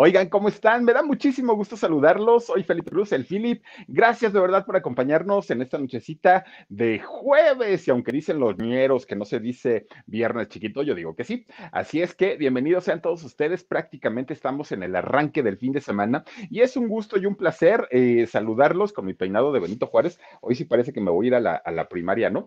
Oigan, 0.00 0.28
¿cómo 0.28 0.46
están? 0.46 0.84
Me 0.84 0.92
da 0.92 1.02
muchísimo 1.02 1.56
gusto 1.56 1.76
saludarlos. 1.76 2.46
Soy 2.46 2.62
Felipe 2.62 2.88
Cruz, 2.88 3.10
el 3.10 3.24
Philip. 3.24 3.64
Gracias 3.88 4.32
de 4.32 4.38
verdad 4.38 4.64
por 4.64 4.76
acompañarnos 4.76 5.50
en 5.50 5.60
esta 5.60 5.76
nochecita 5.76 6.44
de 6.68 7.00
jueves. 7.00 7.88
Y 7.88 7.90
aunque 7.90 8.12
dicen 8.12 8.38
los 8.38 8.56
ñeros 8.58 9.06
que 9.06 9.16
no 9.16 9.24
se 9.24 9.40
dice 9.40 9.88
viernes 10.06 10.50
chiquito, 10.50 10.84
yo 10.84 10.94
digo 10.94 11.16
que 11.16 11.24
sí. 11.24 11.48
Así 11.72 12.00
es 12.00 12.14
que 12.14 12.36
bienvenidos 12.36 12.84
sean 12.84 13.02
todos 13.02 13.24
ustedes. 13.24 13.64
Prácticamente 13.64 14.34
estamos 14.34 14.70
en 14.70 14.84
el 14.84 14.94
arranque 14.94 15.42
del 15.42 15.58
fin 15.58 15.72
de 15.72 15.80
semana 15.80 16.22
y 16.48 16.60
es 16.60 16.76
un 16.76 16.86
gusto 16.86 17.18
y 17.18 17.26
un 17.26 17.34
placer 17.34 17.88
eh, 17.90 18.28
saludarlos 18.28 18.92
con 18.92 19.04
mi 19.04 19.14
peinado 19.14 19.50
de 19.50 19.58
Benito 19.58 19.88
Juárez. 19.88 20.20
Hoy 20.40 20.54
sí 20.54 20.64
parece 20.64 20.92
que 20.92 21.00
me 21.00 21.10
voy 21.10 21.26
a 21.26 21.28
ir 21.30 21.34
a 21.34 21.40
la, 21.40 21.56
a 21.56 21.72
la 21.72 21.88
primaria, 21.88 22.30
¿no? 22.30 22.46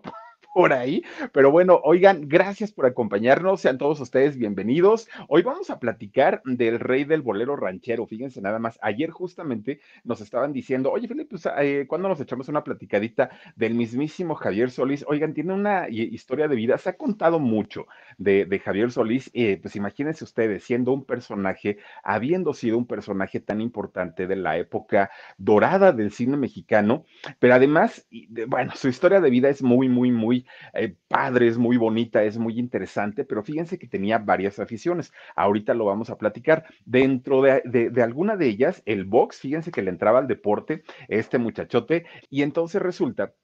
Por 0.52 0.72
ahí. 0.72 1.02
Pero 1.32 1.50
bueno, 1.50 1.80
oigan, 1.82 2.28
gracias 2.28 2.72
por 2.72 2.86
acompañarnos. 2.86 3.60
Sean 3.60 3.78
todos 3.78 4.00
ustedes 4.00 4.36
bienvenidos. 4.36 5.08
Hoy 5.28 5.42
vamos 5.42 5.70
a 5.70 5.78
platicar 5.78 6.42
del 6.44 6.78
rey 6.78 7.04
del 7.04 7.22
bolero 7.22 7.56
ranchero. 7.56 8.06
Fíjense 8.06 8.40
nada 8.40 8.58
más. 8.58 8.78
Ayer 8.82 9.10
justamente 9.10 9.80
nos 10.04 10.20
estaban 10.20 10.52
diciendo, 10.52 10.90
oye, 10.90 11.08
Felipe, 11.08 11.30
pues, 11.30 11.48
eh, 11.58 11.86
¿cuándo 11.88 12.08
nos 12.08 12.20
echamos 12.20 12.48
una 12.48 12.64
platicadita 12.64 13.30
del 13.56 13.74
mismísimo 13.74 14.34
Javier 14.34 14.70
Solís? 14.70 15.04
Oigan, 15.08 15.34
tiene 15.34 15.54
una 15.54 15.88
historia 15.88 16.48
de 16.48 16.56
vida. 16.56 16.76
Se 16.78 16.90
ha 16.90 16.96
contado 16.96 17.38
mucho 17.38 17.86
de, 18.18 18.60
Javier 18.62 18.92
Solís. 18.92 19.30
Eh, 19.34 19.58
pues 19.60 19.76
imagínense 19.76 20.24
ustedes, 20.24 20.64
siendo 20.64 20.92
un 20.92 21.04
personaje, 21.04 21.78
habiendo 22.02 22.52
sido 22.52 22.78
un 22.78 22.86
personaje 22.86 23.40
tan 23.40 23.60
importante 23.60 24.26
de 24.26 24.36
la 24.36 24.58
época 24.58 25.10
dorada 25.38 25.92
del 25.92 26.12
cine 26.12 26.36
mexicano, 26.36 27.04
pero 27.38 27.54
además, 27.54 28.06
bueno, 28.46 28.72
su 28.74 28.88
historia 28.88 29.20
de 29.20 29.30
vida 29.30 29.48
es 29.48 29.62
muy, 29.62 29.88
muy, 29.88 30.10
muy 30.10 30.41
eh, 30.74 30.94
padre, 31.08 31.48
es 31.48 31.58
muy 31.58 31.76
bonita, 31.76 32.22
es 32.24 32.38
muy 32.38 32.58
interesante, 32.58 33.24
pero 33.24 33.42
fíjense 33.42 33.78
que 33.78 33.88
tenía 33.88 34.18
varias 34.18 34.58
aficiones. 34.58 35.12
Ahorita 35.36 35.74
lo 35.74 35.84
vamos 35.86 36.10
a 36.10 36.18
platicar. 36.18 36.64
Dentro 36.84 37.42
de, 37.42 37.62
de 37.64 38.02
alguna 38.02 38.36
de 38.36 38.46
ellas, 38.46 38.82
el 38.86 39.04
box, 39.04 39.40
fíjense 39.40 39.70
que 39.70 39.82
le 39.82 39.90
entraba 39.90 40.18
al 40.18 40.28
deporte 40.28 40.82
este 41.08 41.38
muchachote, 41.38 42.06
y 42.30 42.42
entonces 42.42 42.82
resulta 42.82 43.34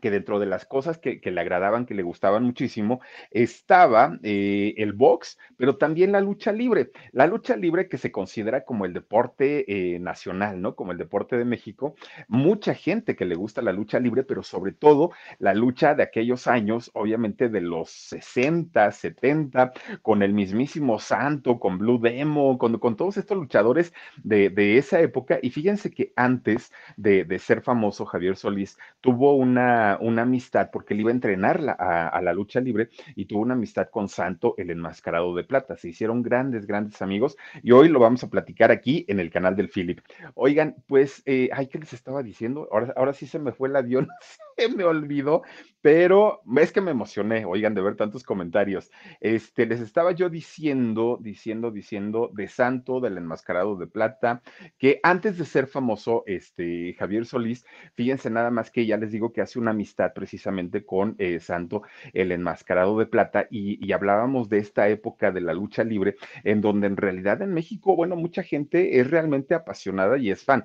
que 0.00 0.10
dentro 0.10 0.38
de 0.38 0.46
las 0.46 0.66
cosas 0.66 0.98
que, 0.98 1.20
le 1.24 1.40
agradaban, 1.40 1.86
que 1.86 1.94
le 1.94 2.02
gustaban 2.02 2.44
muchísimo, 2.44 3.00
estaba 3.30 4.18
eh, 4.22 4.74
el 4.76 4.92
box, 4.92 5.38
pero 5.56 5.76
también 5.76 6.12
la 6.12 6.20
lucha 6.20 6.52
libre. 6.52 6.90
La 7.12 7.26
lucha 7.26 7.56
libre 7.56 7.88
que 7.88 7.98
se 7.98 8.12
considera 8.12 8.64
como 8.64 8.84
el 8.84 8.92
deporte 8.92 9.64
eh, 9.68 9.98
nacional, 9.98 10.60
¿no? 10.60 10.74
Como 10.74 10.92
el 10.92 10.98
deporte 10.98 11.36
de 11.36 11.44
México. 11.44 11.94
Mucha 12.28 12.74
gente 12.74 13.16
que 13.16 13.24
le 13.24 13.34
gusta 13.34 13.62
la 13.62 13.72
lucha 13.72 13.98
libre, 13.98 14.24
pero 14.24 14.42
sobre 14.42 14.72
todo 14.72 15.10
la 15.38 15.54
lucha 15.54 15.94
de 15.94 16.02
aquellos 16.02 16.46
años, 16.46 16.90
obviamente 16.94 17.48
de 17.48 17.60
los 17.60 17.90
60, 17.90 18.90
70, 18.90 19.72
con 20.02 20.22
el 20.22 20.32
mismísimo 20.32 20.98
Santo, 20.98 21.58
con 21.58 21.78
Blue 21.78 21.98
Demo, 21.98 22.58
con, 22.58 22.78
con 22.78 22.96
todos 22.96 23.16
estos 23.16 23.36
luchadores 23.36 23.92
de, 24.22 24.78
esa 24.78 25.00
época. 25.00 25.38
Y 25.42 25.50
fíjense 25.50 25.90
que 25.90 26.12
antes 26.16 26.72
de, 26.96 27.24
de 27.24 27.38
ser 27.38 27.62
famoso, 27.62 28.04
Javier 28.06 28.36
Solís 28.36 28.78
tuvo 29.00 29.36
una 29.36 29.85
una, 30.00 30.22
amistad 30.22 30.70
porque 30.72 30.94
él 30.94 31.00
iba 31.00 31.10
a 31.10 31.14
entrenar 31.14 31.76
a, 31.78 32.20
la 32.22 32.32
lucha 32.32 32.60
libre 32.60 32.88
y 33.14 33.26
tuvo 33.26 33.42
una 33.42 33.54
amistad 33.54 33.88
con 33.90 34.08
Santo, 34.08 34.54
el 34.56 34.70
enmascarado 34.70 35.34
de 35.34 35.44
plata. 35.44 35.76
Se 35.76 35.88
hicieron 35.88 36.22
grandes, 36.22 36.66
grandes 36.66 37.00
amigos 37.02 37.36
y 37.62 37.72
hoy 37.72 37.88
lo 37.88 38.00
vamos 38.00 38.24
a 38.24 38.30
platicar 38.30 38.70
aquí 38.70 39.04
en 39.08 39.20
el 39.20 39.30
canal 39.30 39.54
del 39.56 39.68
Philip. 39.68 40.00
Oigan, 40.34 40.76
pues, 40.86 41.22
eh, 41.26 41.48
ay, 41.52 41.68
¿qué 41.68 41.78
les 41.78 41.92
estaba 41.92 42.22
diciendo? 42.22 42.68
Ahora, 42.72 42.92
ahora 42.96 43.12
sí 43.12 43.26
se 43.26 43.38
me 43.38 43.52
fue 43.52 43.68
el 43.68 43.76
avión, 43.76 44.08
se 44.56 44.68
me 44.68 44.84
olvidó, 44.84 45.42
pero 45.86 46.42
es 46.56 46.72
que 46.72 46.80
me 46.80 46.90
emocioné, 46.90 47.44
oigan, 47.44 47.72
de 47.72 47.80
ver 47.80 47.94
tantos 47.94 48.24
comentarios. 48.24 48.90
Este, 49.20 49.66
les 49.66 49.78
estaba 49.80 50.10
yo 50.10 50.28
diciendo, 50.28 51.16
diciendo, 51.20 51.70
diciendo 51.70 52.28
de 52.34 52.48
Santo, 52.48 52.98
del 52.98 53.16
enmascarado 53.18 53.76
de 53.76 53.86
plata, 53.86 54.42
que 54.78 54.98
antes 55.04 55.38
de 55.38 55.44
ser 55.44 55.68
famoso, 55.68 56.24
este, 56.26 56.96
Javier 56.98 57.24
Solís, 57.24 57.64
fíjense 57.94 58.30
nada 58.30 58.50
más 58.50 58.72
que 58.72 58.84
ya 58.84 58.96
les 58.96 59.12
digo 59.12 59.32
que 59.32 59.42
hace 59.42 59.60
una 59.60 59.70
amistad 59.70 60.12
precisamente 60.12 60.84
con 60.84 61.14
eh, 61.18 61.38
Santo, 61.38 61.82
el 62.12 62.32
enmascarado 62.32 62.98
de 62.98 63.06
plata, 63.06 63.46
y, 63.48 63.78
y 63.86 63.92
hablábamos 63.92 64.48
de 64.48 64.58
esta 64.58 64.88
época 64.88 65.30
de 65.30 65.40
la 65.40 65.54
lucha 65.54 65.84
libre, 65.84 66.16
en 66.42 66.62
donde 66.62 66.88
en 66.88 66.96
realidad 66.96 67.42
en 67.42 67.54
México, 67.54 67.94
bueno, 67.94 68.16
mucha 68.16 68.42
gente 68.42 68.98
es 68.98 69.08
realmente 69.08 69.54
apasionada 69.54 70.18
y 70.18 70.32
es 70.32 70.42
fan. 70.42 70.64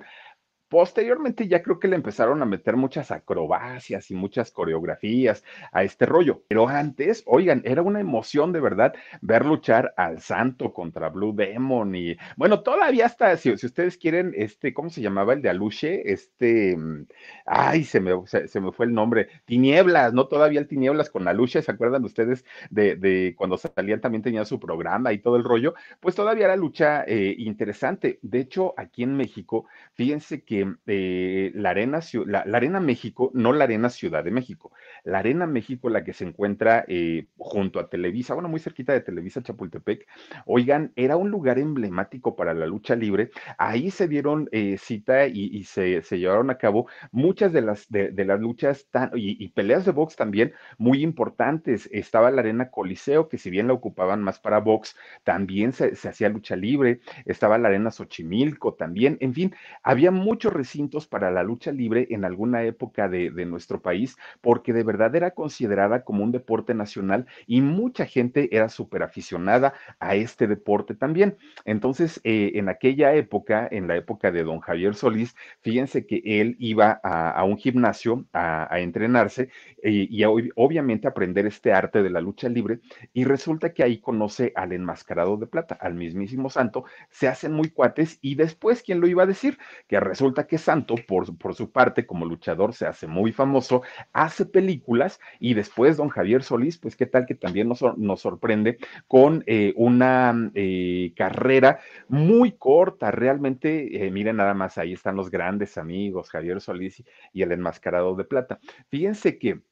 Posteriormente 0.72 1.46
ya 1.48 1.62
creo 1.62 1.78
que 1.78 1.86
le 1.86 1.96
empezaron 1.96 2.40
a 2.40 2.46
meter 2.46 2.78
muchas 2.78 3.10
acrobacias 3.10 4.10
y 4.10 4.14
muchas 4.14 4.50
coreografías 4.50 5.44
a 5.70 5.82
este 5.82 6.06
rollo, 6.06 6.44
pero 6.48 6.66
antes, 6.66 7.22
oigan, 7.26 7.60
era 7.66 7.82
una 7.82 8.00
emoción 8.00 8.54
de 8.54 8.60
verdad 8.60 8.94
ver 9.20 9.44
luchar 9.44 9.92
al 9.98 10.22
santo 10.22 10.72
contra 10.72 11.10
Blue 11.10 11.34
Demon 11.34 11.94
y 11.94 12.16
bueno, 12.38 12.62
todavía 12.62 13.04
hasta, 13.04 13.36
si, 13.36 13.50
ustedes 13.52 13.98
quieren, 13.98 14.32
este, 14.34 14.72
¿cómo 14.72 14.88
se 14.88 15.02
llamaba 15.02 15.34
el 15.34 15.42
de 15.42 15.50
Aluche? 15.50 16.10
Este, 16.10 16.74
mm, 16.74 17.06
ay, 17.44 17.84
se 17.84 18.00
me, 18.00 18.12
se, 18.24 18.58
me 18.58 18.72
fue 18.72 18.86
el 18.86 18.94
nombre, 18.94 19.28
Tinieblas, 19.44 20.14
¿no? 20.14 20.26
Todavía 20.26 20.60
el 20.60 20.68
Tinieblas 20.68 21.10
con 21.10 21.28
Aluche, 21.28 21.60
¿se 21.60 21.70
acuerdan 21.70 22.02
ustedes 22.02 22.46
de, 22.70 22.96
de 22.96 23.34
cuando 23.36 23.58
salían 23.58 24.00
también 24.00 24.22
tenía 24.22 24.46
su 24.46 24.58
programa 24.58 25.12
y 25.12 25.18
todo 25.18 25.36
el 25.36 25.44
rollo? 25.44 25.74
Pues 26.00 26.14
todavía 26.14 26.46
era 26.46 26.56
lucha 26.56 27.04
eh, 27.06 27.34
interesante. 27.36 28.18
De 28.22 28.40
hecho, 28.40 28.72
aquí 28.78 29.02
en 29.02 29.18
México, 29.18 29.66
fíjense 29.92 30.42
que 30.42 30.61
eh, 30.86 31.52
la, 31.54 31.70
arena, 31.70 32.00
la, 32.26 32.40
Arena 32.40 32.80
México, 32.80 33.30
no 33.34 33.52
la 33.52 33.64
Arena 33.64 33.90
Ciudad 33.90 34.24
de 34.24 34.30
México, 34.30 34.72
la 35.04 35.18
Arena 35.18 35.46
México, 35.46 35.88
la 35.88 36.04
que 36.04 36.12
se 36.12 36.24
encuentra 36.24 36.84
eh, 36.88 37.26
junto 37.36 37.80
a 37.80 37.88
Televisa, 37.88 38.34
bueno, 38.34 38.48
muy 38.48 38.60
cerquita 38.60 38.92
de 38.92 39.00
Televisa 39.00 39.42
Chapultepec, 39.42 40.06
oigan, 40.46 40.92
era 40.96 41.16
un 41.16 41.30
lugar 41.30 41.58
emblemático 41.58 42.36
para 42.36 42.54
la 42.54 42.66
lucha 42.66 42.96
libre. 42.96 43.30
Ahí 43.58 43.90
se 43.90 44.08
dieron 44.08 44.48
eh, 44.52 44.76
cita 44.78 45.26
y, 45.26 45.64
se, 45.64 46.02
llevaron 46.10 46.50
a 46.50 46.58
cabo 46.58 46.86
muchas 47.10 47.52
de 47.52 47.62
las, 47.62 47.88
de, 47.88 48.24
las 48.24 48.40
luchas 48.40 48.86
tan, 48.90 49.10
y, 49.14 49.48
peleas 49.48 49.84
de 49.84 49.92
box 49.92 50.16
también 50.16 50.52
muy 50.78 51.02
importantes. 51.02 51.88
Estaba 51.92 52.30
la 52.30 52.40
Arena 52.40 52.70
Coliseo, 52.70 53.28
que 53.28 53.38
si 53.38 53.50
bien 53.50 53.66
la 53.66 53.74
ocupaban 53.74 54.22
más 54.22 54.38
para 54.40 54.60
box, 54.60 54.96
también 55.24 55.72
se, 55.72 55.94
se 55.96 56.08
hacía 56.08 56.28
lucha 56.28 56.56
libre. 56.56 57.00
Estaba 57.24 57.58
la 57.58 57.68
Arena 57.68 57.90
Xochimilco 57.90 58.74
también. 58.74 59.16
En 59.20 59.34
fin, 59.34 59.54
había 59.82 60.10
muchos 60.10 60.51
recintos 60.52 61.06
para 61.06 61.30
la 61.30 61.42
lucha 61.42 61.72
libre 61.72 62.06
en 62.10 62.24
alguna 62.24 62.62
época 62.64 63.08
de, 63.08 63.30
nuestro 63.42 63.82
país, 63.82 64.16
porque 64.40 64.72
de 64.72 64.84
verdad 64.84 65.14
era 65.16 65.32
considerada 65.32 66.04
como 66.04 66.22
un 66.22 66.32
deporte 66.32 66.74
nacional 66.74 67.26
y 67.46 67.60
mucha 67.60 68.06
gente 68.06 68.54
era 68.54 68.68
súper 68.68 69.02
aficionada 69.02 69.74
a 69.98 70.14
este 70.14 70.46
deporte 70.46 70.94
también. 70.94 71.36
Entonces, 71.64 72.20
eh, 72.24 72.52
en 72.54 72.68
aquella 72.68 73.14
época, 73.14 73.68
en 73.70 73.88
la 73.88 73.96
época 73.96 74.30
de 74.30 74.44
don 74.44 74.60
Javier 74.60 74.94
Solís, 74.94 75.34
fíjense 75.60 76.06
que 76.06 76.22
él 76.24 76.56
iba 76.58 77.00
a, 77.02 77.42
un 77.44 77.56
gimnasio 77.56 78.24
a, 78.32 78.68
entrenarse 78.78 79.48
y, 79.82 80.22
obviamente 80.24 81.08
aprender 81.08 81.46
este 81.46 81.72
arte 81.72 82.02
de 82.02 82.10
la 82.10 82.20
lucha 82.20 82.48
libre 82.48 82.80
y 83.12 83.24
resulta 83.24 83.72
que 83.72 83.82
ahí 83.82 83.98
conoce 83.98 84.52
al 84.54 84.72
enmascarado 84.72 85.36
de 85.36 85.46
plata, 85.46 85.76
al 85.80 85.94
mismísimo 85.94 86.50
santo, 86.50 86.84
se 87.10 87.28
hacen 87.28 87.52
muy 87.52 87.70
cuates 87.70 88.18
y 88.22 88.34
después, 88.34 88.82
¿quién 88.82 89.00
lo 89.00 89.08
iba 89.08 89.22
a 89.24 89.26
decir? 89.26 89.58
Que 89.88 90.00
resulta 90.00 90.41
que 90.46 90.58
Santo, 90.58 90.94
por, 91.06 91.36
por 91.38 91.54
su 91.54 91.70
parte, 91.70 92.06
como 92.06 92.24
luchador, 92.24 92.74
se 92.74 92.86
hace 92.86 93.06
muy 93.06 93.32
famoso, 93.32 93.82
hace 94.12 94.46
películas 94.46 95.20
y 95.40 95.54
después 95.54 95.96
don 95.96 96.08
Javier 96.08 96.42
Solís, 96.42 96.78
pues 96.78 96.96
qué 96.96 97.06
tal 97.06 97.26
que 97.26 97.34
también 97.34 97.68
nos, 97.68 97.80
sorprende 98.20 98.78
con 99.08 99.44
eh, 99.46 99.72
una 99.76 100.50
eh, 100.54 101.12
carrera 101.16 101.80
muy 102.08 102.52
corta, 102.52 103.10
realmente, 103.10 104.04
eh, 104.06 104.10
miren 104.10 104.36
nada 104.36 104.54
más, 104.54 104.78
ahí 104.78 104.92
están 104.92 105.16
los 105.16 105.30
grandes 105.30 105.78
amigos, 105.78 106.30
Javier 106.30 106.60
Solís 106.60 107.02
y 107.32 107.42
el 107.42 107.52
enmascarado 107.52 108.14
de 108.14 108.24
plata. 108.24 108.58
Fíjense 108.88 109.38
que 109.38 109.62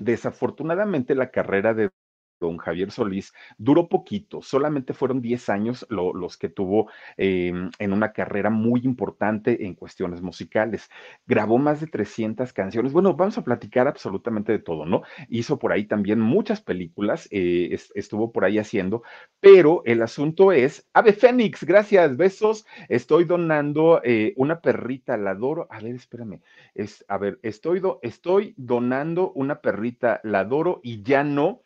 desafortunadamente 0.00 1.14
la 1.14 1.30
carrera 1.30 1.74
de 1.74 1.90
don 2.44 2.58
Javier 2.58 2.90
Solís 2.90 3.32
duró 3.58 3.88
poquito, 3.88 4.42
solamente 4.42 4.94
fueron 4.94 5.20
10 5.20 5.48
años 5.48 5.86
los 5.88 6.36
que 6.36 6.48
tuvo 6.48 6.90
em, 7.16 7.70
en 7.78 7.92
una 7.92 8.12
carrera 8.12 8.50
muy 8.50 8.80
importante 8.84 9.66
en 9.66 9.74
cuestiones 9.74 10.22
musicales. 10.22 10.90
Grabó 11.26 11.58
más 11.58 11.80
de 11.80 11.86
300 11.86 12.52
canciones. 12.52 12.92
Bueno, 12.92 13.14
vamos 13.14 13.38
a 13.38 13.44
platicar 13.44 13.88
absolutamente 13.88 14.52
de 14.52 14.58
todo, 14.58 14.86
¿no? 14.86 15.02
Hizo 15.28 15.58
por 15.58 15.72
ahí 15.72 15.84
también 15.84 16.20
muchas 16.20 16.60
películas, 16.60 17.28
eh, 17.30 17.76
estuvo 17.94 18.32
por 18.32 18.44
ahí 18.44 18.58
haciendo, 18.58 19.02
pero 19.40 19.82
el 19.84 20.02
asunto 20.02 20.52
es, 20.52 20.88
Ave 20.92 21.12
Fénix, 21.12 21.64
gracias, 21.64 22.16
besos, 22.16 22.66
estoy 22.88 23.24
donando 23.24 24.00
eh, 24.04 24.32
una 24.36 24.60
perrita, 24.60 25.16
la 25.16 25.30
adoro. 25.30 25.66
A 25.70 25.80
ver, 25.80 25.94
espérame, 25.94 26.40
es, 26.74 27.04
a 27.08 27.18
ver, 27.18 27.38
estoy, 27.42 27.80
estoy 28.02 28.54
donando 28.56 29.32
una 29.32 29.60
perrita, 29.60 30.20
la 30.24 30.40
adoro 30.40 30.80
y 30.82 31.02
ya 31.02 31.24
no 31.24 31.62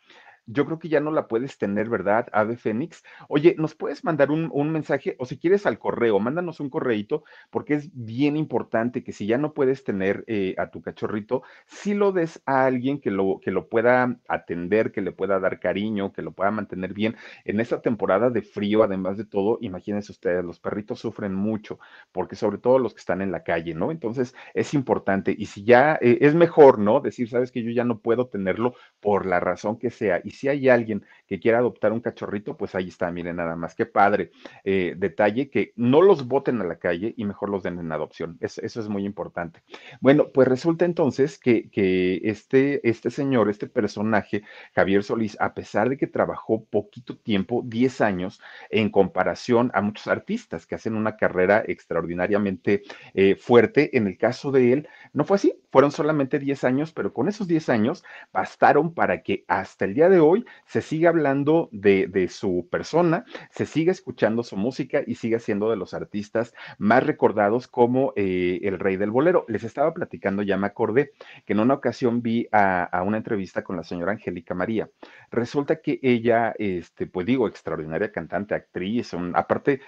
yo 0.51 0.65
creo 0.65 0.79
que 0.79 0.89
ya 0.89 0.99
no 0.99 1.11
la 1.11 1.27
puedes 1.27 1.57
tener, 1.59 1.89
¿verdad, 1.89 2.27
Ave 2.31 2.57
Fénix? 2.57 3.03
Oye, 3.27 3.55
¿nos 3.59 3.75
puedes 3.75 4.03
mandar 4.03 4.31
un, 4.31 4.49
mensaje 4.71 5.15
o 5.19 5.25
si 5.25 5.37
quieres 5.37 5.65
al 5.65 5.77
correo, 5.77 6.19
mándanos 6.19 6.59
un 6.59 6.69
correito 6.69 7.23
porque 7.51 7.75
es 7.75 7.89
bien 7.93 8.35
importante 8.35 9.03
que 9.03 9.11
si 9.11 9.27
ya 9.27 9.37
no 9.37 9.53
puedes 9.53 9.83
tener 9.83 10.23
eh, 10.27 10.55
a 10.57 10.71
tu 10.71 10.81
cachorrito, 10.81 11.43
si 11.67 11.93
lo 11.93 12.11
des 12.11 12.41
a 12.45 12.65
alguien 12.65 12.99
que 12.99 13.11
lo, 13.11 13.39
que 13.41 13.51
lo 13.51 13.69
pueda 13.69 14.17
atender, 14.27 14.91
que 14.91 15.01
le 15.01 15.11
pueda 15.11 15.39
dar 15.39 15.59
cariño, 15.59 16.13
que 16.13 16.23
lo 16.23 16.31
pueda 16.31 16.51
mantener 16.51 16.93
bien. 16.93 17.15
En 17.45 17.59
esta 17.59 17.81
temporada 17.81 18.31
de 18.31 18.41
frío, 18.41 18.83
además 18.83 19.17
de 19.17 19.25
todo, 19.25 19.59
imagínense 19.61 20.11
ustedes, 20.11 20.43
los 20.43 20.59
perritos 20.59 20.99
sufren 20.99 21.35
mucho 21.35 21.79
porque 22.11 22.35
sobre 22.35 22.57
todo 22.57 22.79
los 22.79 22.93
que 22.93 22.99
están 22.99 23.21
en 23.21 23.31
la 23.31 23.43
calle, 23.43 23.75
¿no? 23.75 23.91
Entonces 23.91 24.35
es 24.55 24.73
importante 24.73 25.35
y 25.37 25.45
si 25.45 25.63
ya 25.63 25.97
eh, 26.01 26.17
es 26.21 26.33
mejor, 26.33 26.79
¿no? 26.79 27.01
Decir, 27.01 27.29
sabes 27.29 27.51
que 27.51 27.63
yo 27.63 27.71
ya 27.71 27.83
no 27.83 27.99
puedo 27.99 28.27
tenerlo 28.27 28.73
por 28.99 29.25
la 29.25 29.39
razón 29.39 29.77
que 29.77 29.91
sea 29.91 30.21
si 30.39 30.47
hay 30.47 30.69
alguien 30.69 31.03
que 31.27 31.39
quiera 31.39 31.59
adoptar 31.59 31.91
un 31.91 31.99
cachorrito, 31.99 32.55
pues 32.57 32.73
ahí 32.75 32.87
está, 32.87 33.11
miren 33.11 33.35
nada 33.35 33.55
más, 33.55 33.75
qué 33.75 33.85
padre. 33.85 34.31
Eh, 34.63 34.95
detalle 34.97 35.49
que 35.49 35.73
no 35.75 36.01
los 36.01 36.27
boten 36.27 36.61
a 36.61 36.63
la 36.63 36.77
calle 36.77 37.13
y 37.17 37.25
mejor 37.25 37.49
los 37.49 37.61
den 37.63 37.77
en 37.77 37.91
adopción. 37.91 38.37
eso 38.39 38.61
es 38.61 38.87
muy 38.87 39.05
importante. 39.05 39.61
Bueno, 39.99 40.29
pues 40.33 40.47
resulta 40.47 40.85
entonces 40.85 41.37
que, 41.37 41.69
que 41.69 42.21
este, 42.23 42.87
este 42.87 43.11
señor, 43.11 43.49
este 43.49 43.67
personaje, 43.67 44.43
Javier 44.73 45.03
Solís, 45.03 45.37
a 45.39 45.53
pesar 45.53 45.89
de 45.89 45.97
que 45.97 46.07
trabajó 46.07 46.63
poquito 46.63 47.17
tiempo, 47.17 47.61
10 47.65 48.01
años, 48.01 48.41
en 48.69 48.89
comparación 48.89 49.71
a 49.73 49.81
muchos 49.81 50.07
artistas 50.07 50.65
que 50.65 50.75
hacen 50.75 50.95
una 50.95 51.17
carrera 51.17 51.63
extraordinariamente 51.67 52.83
eh, 53.13 53.35
fuerte, 53.35 53.97
en 53.97 54.07
el 54.07 54.17
caso 54.17 54.51
de 54.51 54.73
él, 54.73 54.87
no 55.13 55.25
fue 55.25 55.35
así, 55.35 55.53
fueron 55.71 55.91
solamente 55.91 56.39
10 56.39 56.63
años, 56.63 56.91
pero 56.93 57.13
con 57.13 57.27
esos 57.27 57.47
10 57.47 57.69
años 57.69 58.03
bastaron 58.31 58.93
para 58.93 59.21
que 59.21 59.43
hasta 59.47 59.85
el 59.85 59.93
día 59.93 60.09
de 60.09 60.19
hoy 60.19 60.28
se 60.65 60.81
siga 60.81 61.09
hablando 61.09 61.69
de, 61.71 62.27
su 62.29 62.67
persona, 62.69 63.25
se 63.51 63.65
siga 63.65 63.91
escuchando 63.91 64.43
su 64.43 64.57
música 64.57 65.01
y 65.05 65.15
siga 65.15 65.39
siendo 65.39 65.69
de 65.69 65.75
los 65.75 65.93
artistas 65.93 66.53
más 66.77 67.05
recordados 67.05 67.67
como 67.67 68.13
eh, 68.15 68.59
el 68.63 68.79
rey 68.79 68.97
del 68.97 69.11
bolero. 69.11 69.45
Les 69.47 69.63
estaba 69.63 69.93
platicando, 69.93 70.43
ya 70.43 70.57
me 70.57 70.67
acordé, 70.67 71.11
que 71.45 71.53
en 71.53 71.59
una 71.59 71.75
ocasión 71.75 72.21
vi 72.21 72.47
a, 72.51 73.03
una 73.05 73.17
entrevista 73.17 73.63
con 73.63 73.75
la 73.75 73.83
señora 73.83 74.13
Angélica 74.13 74.53
María. 74.53 74.89
Resulta 75.31 75.81
que 75.81 75.99
ella, 76.01 76.53
este, 76.57 77.07
pues 77.07 77.25
digo, 77.25 77.47
extraordinaria 77.47 78.11
cantante, 78.11 78.55
actriz, 78.55 79.11
aparte 79.33 79.81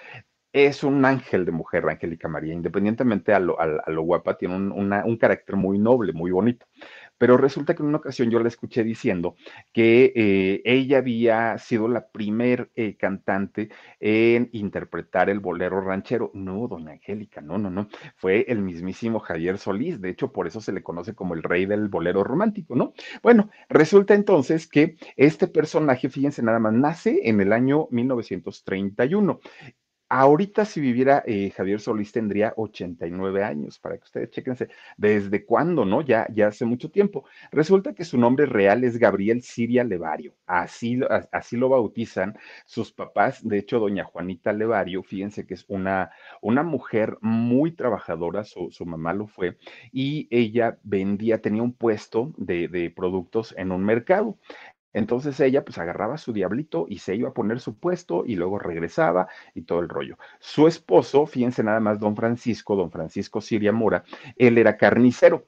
es 0.52 0.84
un 0.84 1.04
ángel 1.04 1.46
de 1.46 1.52
mujer, 1.52 1.88
Angélica 1.88 2.28
María, 2.28 2.52
independientemente 2.52 3.32
a 3.32 3.40
lo, 3.40 3.56
guapa, 4.02 4.36
tiene 4.36 4.56
un, 4.56 5.16
carácter 5.16 5.56
muy 5.56 5.78
noble, 5.78 6.12
muy 6.12 6.30
bonito. 6.30 6.66
Pero 7.22 7.36
resulta 7.36 7.76
que 7.76 7.84
en 7.84 7.88
una 7.88 7.98
ocasión 7.98 8.32
yo 8.32 8.40
la 8.40 8.48
escuché 8.48 8.82
diciendo 8.82 9.36
que 9.72 10.12
eh, 10.16 10.60
ella 10.64 10.98
había 10.98 11.56
sido 11.56 11.86
la 11.86 12.08
primer 12.08 12.72
eh, 12.74 12.96
cantante 12.96 13.68
en 14.00 14.48
interpretar 14.50 15.30
el 15.30 15.38
bolero 15.38 15.80
ranchero. 15.80 16.32
No, 16.34 16.66
doña 16.66 16.90
Angélica, 16.90 17.40
no, 17.40 17.58
no, 17.58 17.70
no. 17.70 17.86
Fue 18.16 18.44
el 18.48 18.60
mismísimo 18.60 19.20
Javier 19.20 19.58
Solís. 19.58 20.00
De 20.00 20.10
hecho, 20.10 20.32
por 20.32 20.48
eso 20.48 20.60
se 20.60 20.72
le 20.72 20.82
conoce 20.82 21.14
como 21.14 21.34
el 21.34 21.44
rey 21.44 21.64
del 21.64 21.86
bolero 21.86 22.24
romántico, 22.24 22.74
¿no? 22.74 22.92
Bueno, 23.22 23.50
resulta 23.68 24.14
entonces 24.14 24.66
que 24.66 24.96
este 25.16 25.46
personaje, 25.46 26.08
fíjense 26.08 26.42
nada 26.42 26.58
más, 26.58 26.72
nace 26.72 27.20
en 27.22 27.40
el 27.40 27.52
año 27.52 27.86
1931 27.92 29.38
Ahorita 30.14 30.66
si 30.66 30.78
viviera 30.78 31.22
eh, 31.26 31.48
Javier 31.56 31.80
Solís 31.80 32.12
tendría 32.12 32.52
89 32.58 33.42
años, 33.42 33.78
para 33.78 33.96
que 33.96 34.04
ustedes 34.04 34.30
chequense 34.30 34.68
desde 34.98 35.46
cuándo, 35.46 35.86
¿no? 35.86 36.02
Ya, 36.02 36.26
ya 36.34 36.48
hace 36.48 36.66
mucho 36.66 36.90
tiempo. 36.90 37.24
Resulta 37.50 37.94
que 37.94 38.04
su 38.04 38.18
nombre 38.18 38.44
real 38.44 38.84
es 38.84 38.98
Gabriel 38.98 39.40
Siria 39.40 39.84
Levario, 39.84 40.34
así, 40.46 41.00
así 41.32 41.56
lo 41.56 41.70
bautizan 41.70 42.36
sus 42.66 42.92
papás. 42.92 43.40
De 43.48 43.56
hecho, 43.56 43.78
doña 43.80 44.04
Juanita 44.04 44.52
Levario, 44.52 45.02
fíjense 45.02 45.46
que 45.46 45.54
es 45.54 45.64
una, 45.68 46.10
una 46.42 46.62
mujer 46.62 47.16
muy 47.22 47.72
trabajadora, 47.72 48.44
su, 48.44 48.70
su 48.70 48.84
mamá 48.84 49.14
lo 49.14 49.26
fue, 49.26 49.56
y 49.92 50.28
ella 50.30 50.76
vendía, 50.82 51.40
tenía 51.40 51.62
un 51.62 51.72
puesto 51.72 52.34
de, 52.36 52.68
de 52.68 52.90
productos 52.90 53.54
en 53.56 53.72
un 53.72 53.82
mercado. 53.82 54.36
Entonces 54.92 55.38
ella 55.40 55.64
pues 55.64 55.78
agarraba 55.78 56.18
su 56.18 56.32
diablito 56.32 56.86
y 56.88 56.98
se 56.98 57.14
iba 57.14 57.30
a 57.30 57.34
poner 57.34 57.60
su 57.60 57.78
puesto 57.78 58.24
y 58.26 58.36
luego 58.36 58.58
regresaba 58.58 59.28
y 59.54 59.62
todo 59.62 59.80
el 59.80 59.88
rollo. 59.88 60.18
Su 60.40 60.66
esposo, 60.68 61.26
fíjense 61.26 61.62
nada 61.62 61.80
más, 61.80 61.98
don 61.98 62.16
Francisco, 62.16 62.76
don 62.76 62.90
Francisco 62.90 63.40
Siria 63.40 63.72
Mora, 63.72 64.04
él 64.36 64.58
era 64.58 64.76
carnicero. 64.76 65.46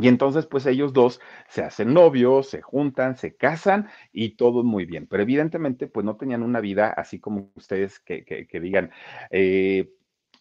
Y 0.00 0.08
entonces, 0.08 0.46
pues 0.46 0.66
ellos 0.66 0.92
dos 0.92 1.18
se 1.48 1.62
hacen 1.62 1.94
novios, 1.94 2.50
se 2.50 2.60
juntan, 2.60 3.16
se 3.16 3.36
casan 3.36 3.88
y 4.12 4.36
todo 4.36 4.62
muy 4.62 4.84
bien. 4.84 5.06
Pero 5.06 5.22
evidentemente, 5.22 5.86
pues 5.86 6.04
no 6.04 6.16
tenían 6.16 6.42
una 6.42 6.60
vida 6.60 6.90
así 6.90 7.18
como 7.18 7.50
ustedes 7.54 7.98
que, 7.98 8.46
digan, 8.60 8.90
eh, 9.30 9.90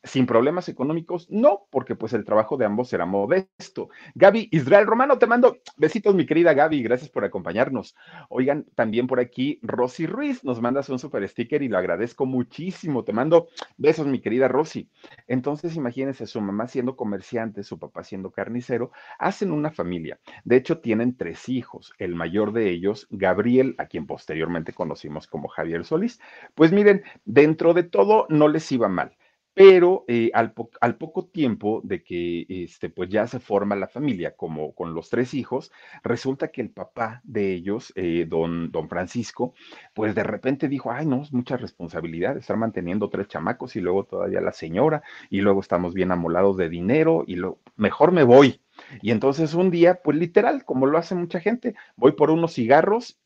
sin 0.03 0.25
problemas 0.25 0.69
económicos, 0.69 1.27
no, 1.29 1.65
porque 1.69 1.95
pues 1.95 2.13
el 2.13 2.23
trabajo 2.23 2.57
de 2.57 2.65
ambos 2.65 2.91
era 2.93 3.05
modesto. 3.05 3.89
Gaby 4.15 4.49
Israel 4.51 4.85
Romano, 4.85 5.17
te 5.17 5.27
mando 5.27 5.57
besitos, 5.75 6.15
mi 6.15 6.25
querida 6.25 6.53
Gaby, 6.53 6.81
gracias 6.83 7.09
por 7.09 7.25
acompañarnos. 7.25 7.95
Oigan, 8.29 8.65
también 8.75 9.07
por 9.07 9.19
aquí 9.19 9.59
Rosy 9.61 10.05
Ruiz 10.05 10.43
nos 10.43 10.61
mandas 10.61 10.89
un 10.89 10.99
super 10.99 11.27
sticker 11.27 11.61
y 11.61 11.67
lo 11.67 11.77
agradezco 11.77 12.25
muchísimo. 12.25 13.03
Te 13.03 13.13
mando 13.13 13.47
besos, 13.77 14.07
mi 14.07 14.19
querida 14.19 14.47
Rosy. 14.47 14.89
Entonces, 15.27 15.75
imagínense, 15.75 16.27
su 16.27 16.41
mamá 16.41 16.67
siendo 16.67 16.95
comerciante, 16.95 17.63
su 17.63 17.79
papá 17.79 18.03
siendo 18.03 18.31
carnicero, 18.31 18.91
hacen 19.19 19.51
una 19.51 19.71
familia. 19.71 20.19
De 20.43 20.55
hecho, 20.55 20.79
tienen 20.79 21.17
tres 21.17 21.49
hijos. 21.49 21.93
El 21.97 22.15
mayor 22.15 22.53
de 22.53 22.69
ellos, 22.69 23.07
Gabriel, 23.09 23.75
a 23.77 23.87
quien 23.87 24.05
posteriormente 24.05 24.73
conocimos 24.73 25.27
como 25.27 25.47
Javier 25.47 25.85
Solís. 25.85 26.19
Pues 26.55 26.71
miren, 26.71 27.03
dentro 27.25 27.73
de 27.73 27.83
todo 27.83 28.25
no 28.29 28.47
les 28.47 28.71
iba 28.71 28.87
mal 28.87 29.17
pero 29.57 30.05
eh, 30.07 30.29
al, 30.35 30.53
poco 30.53 31.25
tiempo 31.25 31.81
de 31.83 32.03
que 32.03 32.45
este, 32.47 32.91
pues 32.91 33.09
ya 33.09 33.25
se 33.25 33.39
forma 33.39 33.75
la 33.75 33.87
familia, 33.87 34.35
como 34.35 34.75
con 34.75 34.93
los 34.93 35.09
tres 35.09 35.33
hijos, 35.33 35.71
resulta 36.03 36.49
que 36.49 36.61
el 36.61 36.69
papá 36.69 37.21
de 37.23 37.53
ellos, 37.53 37.91
eh, 37.95 38.27
don, 38.29 38.71
don 38.71 38.87
Francisco, 38.87 39.55
pues 39.95 40.13
de 40.13 40.21
repente 40.21 40.67
dijo, 40.67 40.91
ay, 40.91 41.07
no, 41.07 41.23
es 41.23 41.33
mucha 41.33 41.57
responsabilidad 41.57 42.37
estar 42.37 42.55
manteniendo 42.55 43.09
tres 43.09 43.29
chamacos 43.29 43.75
y 43.75 43.81
luego 43.81 44.03
todavía 44.03 44.41
la 44.41 44.51
señora, 44.51 45.01
y 45.31 45.41
luego 45.41 45.61
estamos 45.61 45.95
bien 45.95 46.11
amolados 46.11 46.55
de 46.55 46.69
dinero, 46.69 47.23
y 47.25 47.35
lo, 47.35 47.57
mejor 47.77 48.11
me 48.11 48.21
voy. 48.21 48.61
Y 49.01 49.09
entonces 49.09 49.55
un 49.55 49.71
día, 49.71 50.03
pues 50.03 50.17
literal, 50.19 50.65
como 50.65 50.85
lo 50.85 50.99
hace 50.99 51.15
mucha 51.15 51.39
gente, 51.39 51.73
voy 51.95 52.11
por 52.11 52.29
unos 52.29 52.53
cigarros 52.53 53.17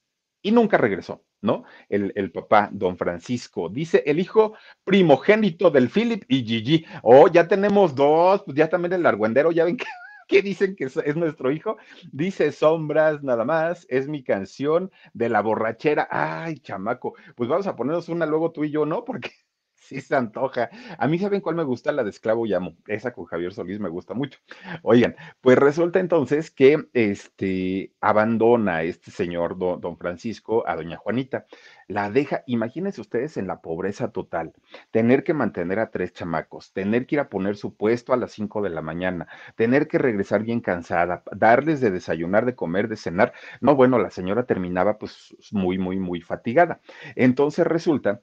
y 0.42 0.52
nunca 0.54 0.78
regresó. 0.78 1.26
¿No? 1.42 1.64
El, 1.90 2.14
el, 2.16 2.32
papá, 2.32 2.70
don 2.72 2.98
Francisco. 2.98 3.70
Dice 3.70 4.04
el 4.06 4.20
hijo 4.20 4.54
primogénito 4.84 5.72
del 5.72 5.90
Philip 5.90 6.24
y 6.28 6.44
Gigi. 6.46 6.86
Oh, 7.04 7.28
ya 7.28 7.48
tenemos 7.48 7.96
dos, 7.96 8.44
pues 8.44 8.56
ya 8.56 8.70
también 8.70 8.94
el 8.94 9.06
argüendero, 9.06 9.52
ya 9.52 9.66
ven 9.66 9.78
que, 10.28 10.42
dicen 10.42 10.76
que 10.76 10.86
es, 10.86 10.98
es, 10.98 11.16
nuestro 11.16 11.52
hijo. 11.52 11.78
Dice 12.12 12.52
Sombras, 12.52 13.24
nada 13.24 13.46
más, 13.46 13.86
es 13.90 14.08
mi 14.08 14.24
canción 14.24 14.92
de 15.14 15.30
la 15.30 15.42
borrachera. 15.42 16.08
Ay, 16.10 16.60
chamaco, 16.60 17.16
pues 17.36 17.50
vamos 17.50 17.68
a 17.68 17.76
ponernos 17.76 18.10
una 18.10 18.26
luego 18.26 18.52
tú 18.52 18.64
y 18.64 18.72
yo, 18.72 18.86
¿no? 18.86 19.04
Porque 19.04 19.32
sí 19.82 20.00
se 20.02 20.16
antoja. 20.16 20.70
A 20.98 21.08
mí, 21.08 21.20
¿saben 21.20 21.42
cuál 21.42 21.56
me 21.56 21.64
gusta? 21.64 21.92
La 21.92 22.04
de 22.04 22.10
Esclavo 22.12 22.46
Llamo. 22.46 22.76
Esa 22.88 23.12
con 23.14 23.26
Javier 23.26 23.54
Solís 23.54 23.80
me 23.80 23.90
gusta 23.90 24.14
mucho. 24.14 24.40
Oigan, 24.84 25.16
pues 25.42 25.58
resulta 25.58 26.00
entonces 26.00 26.52
que 26.52 26.88
este 26.94 27.94
abandona 28.00 28.84
este 28.84 29.12
señor, 29.12 29.58
don, 29.58 29.82
don 29.82 29.98
Francisco, 29.98 30.68
a 30.68 30.76
doña 30.76 30.98
Juanita. 30.98 31.46
la 31.88 32.10
deja, 32.10 32.44
imagínense 32.48 33.02
ustedes 33.02 33.36
en 33.38 33.48
la 33.48 33.62
pobreza 33.62 34.12
total, 34.12 34.54
tener 34.92 35.24
que 35.24 35.34
mantener 35.34 35.80
a 35.80 35.92
tres 35.92 36.14
chamacos, 36.14 36.72
tener 36.74 37.06
que 37.06 37.16
ir 37.16 37.20
a 37.20 37.30
poner 37.30 37.58
su 37.58 37.76
puesto 37.76 38.14
a 38.14 38.18
las 38.18 38.32
5 38.32 38.62
de 38.62 38.70
la 38.70 38.82
mañana, 38.82 39.28
tener 39.56 39.88
que 39.88 39.98
regresar 39.98 40.44
bien 40.44 40.62
cansada, 40.62 41.24
darles 41.36 41.82
de 41.82 41.92
desayunar, 41.92 42.46
de 42.46 42.56
comer, 42.56 42.88
de 42.88 42.96
cenar. 42.98 43.34
No, 43.60 43.76
bueno, 43.76 44.00
la 44.00 44.10
señora 44.10 44.46
terminaba 44.46 44.98
pues 44.98 45.36
muy, 45.52 45.78
muy, 45.78 46.00
muy 46.00 46.22
fatigada. 46.22 46.80
Entonces 47.16 47.66
resulta 47.68 48.22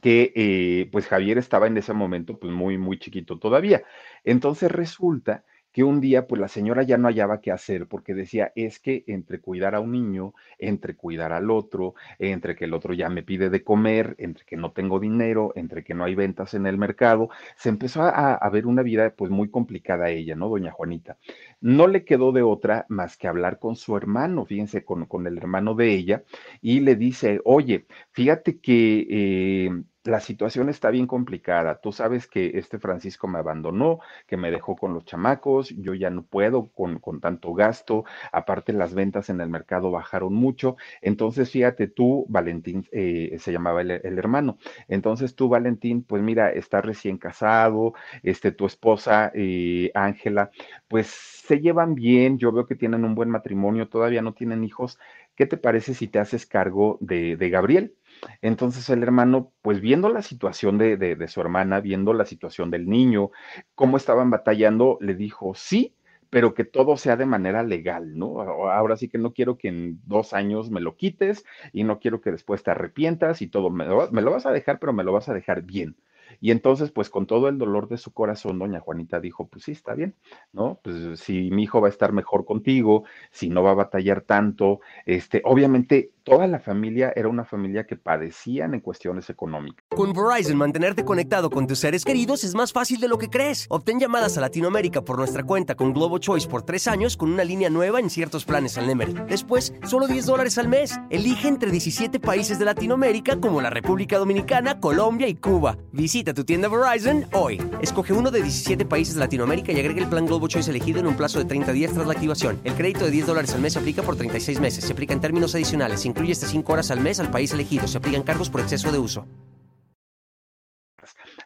que 0.00 0.32
eh, 0.36 0.88
pues 0.92 1.06
Javier 1.06 1.38
estaba 1.38 1.66
en 1.66 1.76
ese 1.76 1.92
momento 1.92 2.38
pues 2.38 2.52
muy, 2.52 2.78
muy 2.78 2.98
chiquito 2.98 3.38
todavía. 3.38 3.82
Entonces 4.24 4.70
resulta 4.70 5.44
que 5.76 5.84
un 5.84 6.00
día 6.00 6.26
pues 6.26 6.40
la 6.40 6.48
señora 6.48 6.84
ya 6.84 6.96
no 6.96 7.06
hallaba 7.06 7.42
qué 7.42 7.52
hacer 7.52 7.86
porque 7.86 8.14
decía, 8.14 8.50
es 8.56 8.78
que 8.78 9.04
entre 9.08 9.42
cuidar 9.42 9.74
a 9.74 9.80
un 9.80 9.92
niño, 9.92 10.32
entre 10.58 10.96
cuidar 10.96 11.32
al 11.32 11.50
otro, 11.50 11.94
entre 12.18 12.56
que 12.56 12.64
el 12.64 12.72
otro 12.72 12.94
ya 12.94 13.10
me 13.10 13.22
pide 13.22 13.50
de 13.50 13.62
comer, 13.62 14.14
entre 14.16 14.46
que 14.46 14.56
no 14.56 14.72
tengo 14.72 14.98
dinero, 14.98 15.52
entre 15.54 15.84
que 15.84 15.92
no 15.92 16.04
hay 16.04 16.14
ventas 16.14 16.54
en 16.54 16.66
el 16.66 16.78
mercado, 16.78 17.28
se 17.58 17.68
empezó 17.68 18.04
a, 18.04 18.48
ver 18.48 18.66
una 18.66 18.80
vida 18.80 19.10
pues 19.14 19.30
muy 19.30 19.50
complicada 19.50 20.06
a 20.06 20.10
ella, 20.10 20.34
¿no, 20.34 20.48
doña 20.48 20.72
Juanita? 20.72 21.18
No 21.60 21.88
le 21.88 22.06
quedó 22.06 22.32
de 22.32 22.40
otra 22.40 22.86
más 22.88 23.18
que 23.18 23.28
hablar 23.28 23.58
con 23.58 23.76
su 23.76 23.98
hermano, 23.98 24.46
fíjense, 24.46 24.82
con, 24.82 25.04
con 25.04 25.26
el 25.26 25.36
hermano 25.36 25.74
de 25.74 25.92
ella, 25.92 26.24
y 26.62 26.80
le 26.80 26.96
dice, 26.96 27.42
oye, 27.44 27.84
fíjate 28.12 28.60
que... 28.60 29.06
Eh, 29.10 29.82
la 30.06 30.20
situación 30.20 30.68
está 30.68 30.90
bien 30.90 31.06
complicada. 31.06 31.80
Tú 31.80 31.92
sabes 31.92 32.26
que 32.26 32.52
este 32.54 32.78
Francisco 32.78 33.28
me 33.28 33.38
abandonó, 33.38 34.00
que 34.26 34.36
me 34.36 34.50
dejó 34.50 34.76
con 34.76 34.94
los 34.94 35.04
chamacos, 35.04 35.70
yo 35.70 35.94
ya 35.94 36.10
no 36.10 36.22
puedo 36.24 36.68
con, 36.72 37.00
tanto 37.20 37.54
gasto, 37.54 38.04
aparte 38.32 38.72
las 38.72 38.94
ventas 38.94 39.30
en 39.30 39.40
el 39.40 39.48
mercado 39.48 39.90
bajaron 39.90 40.34
mucho. 40.34 40.76
Entonces, 41.02 41.50
fíjate 41.50 41.88
tú, 41.88 42.26
Valentín, 42.28 42.86
eh, 42.92 43.36
se 43.38 43.52
llamaba 43.52 43.82
el, 43.82 43.90
hermano. 43.90 44.58
Entonces 44.88 45.34
tú, 45.34 45.48
Valentín, 45.48 46.02
pues 46.02 46.22
mira, 46.22 46.50
estás 46.50 46.84
recién 46.84 47.18
casado, 47.18 47.94
este, 48.22 48.52
tu 48.52 48.66
esposa, 48.66 49.30
eh, 49.34 49.90
Ángela, 49.94 50.50
pues 50.88 51.06
se 51.08 51.60
llevan 51.60 51.94
bien, 51.94 52.38
yo 52.38 52.52
veo 52.52 52.66
que 52.66 52.74
tienen 52.74 53.04
un 53.04 53.14
buen 53.14 53.30
matrimonio, 53.30 53.88
todavía 53.88 54.22
no 54.22 54.34
tienen 54.34 54.64
hijos. 54.64 54.98
¿Qué 55.36 55.46
te 55.46 55.56
parece 55.56 55.94
si 55.94 56.08
te 56.08 56.18
haces 56.18 56.46
cargo 56.46 56.98
de, 57.00 57.36
de 57.36 57.50
Gabriel? 57.50 57.94
Entonces 58.42 58.88
el 58.90 59.02
hermano, 59.02 59.52
pues 59.62 59.80
viendo 59.80 60.08
la 60.08 60.22
situación 60.22 60.78
de, 60.78 60.96
de, 60.96 61.28
su 61.28 61.40
hermana, 61.40 61.80
viendo 61.80 62.12
la 62.12 62.24
situación 62.24 62.70
del 62.70 62.88
niño, 62.88 63.30
cómo 63.74 63.96
estaban 63.96 64.30
batallando, 64.30 64.98
le 65.00 65.14
dijo, 65.14 65.54
sí, 65.54 65.94
pero 66.30 66.54
que 66.54 66.64
todo 66.64 66.96
sea 66.96 67.16
de 67.16 67.26
manera 67.26 67.62
legal, 67.62 68.18
¿no? 68.18 68.40
Ahora 68.40 68.96
sí 68.96 69.08
que 69.08 69.18
no 69.18 69.32
quiero 69.32 69.58
que 69.58 69.68
en 69.68 70.00
dos 70.06 70.32
años 70.32 70.70
me 70.70 70.80
lo 70.80 70.96
quites 70.96 71.44
y 71.72 71.84
no 71.84 71.98
quiero 72.00 72.20
que 72.20 72.32
después 72.32 72.62
te 72.62 72.70
arrepientas 72.72 73.42
y 73.42 73.48
todo, 73.48 73.70
me 73.70 73.86
lo, 73.86 74.10
me 74.10 74.22
lo 74.22 74.32
vas 74.32 74.46
a 74.46 74.52
dejar, 74.52 74.78
pero 74.78 74.92
me 74.92 75.04
lo 75.04 75.12
vas 75.12 75.28
a 75.28 75.34
dejar 75.34 75.62
bien. 75.62 75.96
Y 76.40 76.50
entonces, 76.50 76.90
pues 76.90 77.10
con 77.10 77.26
todo 77.26 77.48
el 77.48 77.58
dolor 77.58 77.88
de 77.88 77.98
su 77.98 78.12
corazón, 78.12 78.58
doña 78.58 78.80
Juanita 78.80 79.20
dijo, 79.20 79.48
pues 79.48 79.64
sí, 79.64 79.72
está 79.72 79.94
bien, 79.94 80.14
¿no? 80.52 80.80
Pues 80.82 81.20
si 81.20 81.50
mi 81.50 81.64
hijo 81.64 81.80
va 81.80 81.88
a 81.88 81.90
estar 81.90 82.12
mejor 82.12 82.44
contigo, 82.44 83.04
si 83.30 83.48
no 83.48 83.62
va 83.62 83.70
a 83.70 83.74
batallar 83.74 84.22
tanto, 84.22 84.80
este, 85.04 85.40
obviamente 85.44 86.10
toda 86.26 86.48
la 86.48 86.58
familia 86.58 87.12
era 87.14 87.28
una 87.28 87.44
familia 87.44 87.86
que 87.86 87.94
padecían 87.94 88.74
en 88.74 88.80
cuestiones 88.80 89.30
económicas. 89.30 89.86
Con 89.90 90.12
Verizon, 90.12 90.56
mantenerte 90.56 91.04
conectado 91.04 91.50
con 91.50 91.68
tus 91.68 91.78
seres 91.78 92.04
queridos 92.04 92.42
es 92.42 92.52
más 92.56 92.72
fácil 92.72 92.98
de 92.98 93.06
lo 93.06 93.16
que 93.16 93.30
crees. 93.30 93.66
Obtén 93.70 94.00
llamadas 94.00 94.36
a 94.36 94.40
Latinoamérica 94.40 95.02
por 95.02 95.18
nuestra 95.18 95.44
cuenta 95.44 95.76
con 95.76 95.94
Globo 95.94 96.18
Choice 96.18 96.48
por 96.48 96.64
tres 96.64 96.88
años 96.88 97.16
con 97.16 97.32
una 97.32 97.44
línea 97.44 97.70
nueva 97.70 98.00
en 98.00 98.10
ciertos 98.10 98.44
planes 98.44 98.76
al 98.76 98.88
Nemery. 98.88 99.14
Después, 99.28 99.72
solo 99.86 100.08
10 100.08 100.26
dólares 100.26 100.58
al 100.58 100.66
mes. 100.66 100.98
Elige 101.10 101.46
entre 101.46 101.70
17 101.70 102.18
países 102.18 102.58
de 102.58 102.64
Latinoamérica 102.64 103.36
como 103.36 103.60
la 103.60 103.70
República 103.70 104.18
Dominicana, 104.18 104.80
Colombia 104.80 105.28
y 105.28 105.36
Cuba. 105.36 105.78
Visita 105.92 106.34
tu 106.34 106.42
tienda 106.42 106.68
Verizon 106.68 107.26
hoy. 107.34 107.62
Escoge 107.80 108.12
uno 108.12 108.32
de 108.32 108.42
17 108.42 108.84
países 108.84 109.14
de 109.14 109.20
Latinoamérica 109.20 109.70
y 109.70 109.78
agrega 109.78 110.00
el 110.00 110.08
plan 110.08 110.26
Globo 110.26 110.48
Choice 110.48 110.72
elegido 110.72 110.98
en 110.98 111.06
un 111.06 111.16
plazo 111.16 111.38
de 111.38 111.44
30 111.44 111.70
días 111.70 111.92
tras 111.92 112.04
la 112.04 112.14
activación. 112.14 112.58
El 112.64 112.74
crédito 112.74 113.04
de 113.04 113.12
10 113.12 113.26
dólares 113.28 113.54
al 113.54 113.60
mes 113.60 113.76
aplica 113.76 114.02
por 114.02 114.16
36 114.16 114.58
meses. 114.58 114.82
Se 114.82 114.92
aplica 114.92 115.14
en 115.14 115.20
términos 115.20 115.54
adicionales 115.54 116.04
hasta 116.32 116.46
5 116.46 116.72
horas 116.72 116.90
al 116.90 117.00
mes 117.00 117.20
al 117.20 117.30
país 117.30 117.52
elegido. 117.52 117.86
Se 117.86 117.98
aplican 117.98 118.22
cargos 118.22 118.50
por 118.50 118.60
exceso 118.60 118.90
de 118.90 118.98
uso. 118.98 119.26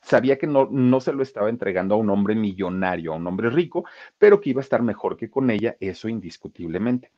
Sabía 0.02 0.38
que 0.38 0.46
no, 0.46 0.68
no 0.70 1.00
se 1.00 1.12
lo 1.12 1.22
estaba 1.22 1.50
entregando 1.50 1.94
a 1.94 1.98
un 1.98 2.10
hombre 2.10 2.34
millonario, 2.34 3.12
a 3.12 3.16
un 3.16 3.26
hombre 3.26 3.50
rico, 3.50 3.84
pero 4.18 4.40
que 4.40 4.50
iba 4.50 4.60
a 4.60 4.62
estar 4.62 4.82
mejor 4.82 5.16
que 5.16 5.30
con 5.30 5.50
ella, 5.50 5.76
eso 5.78 6.08
indiscutiblemente. 6.08 7.12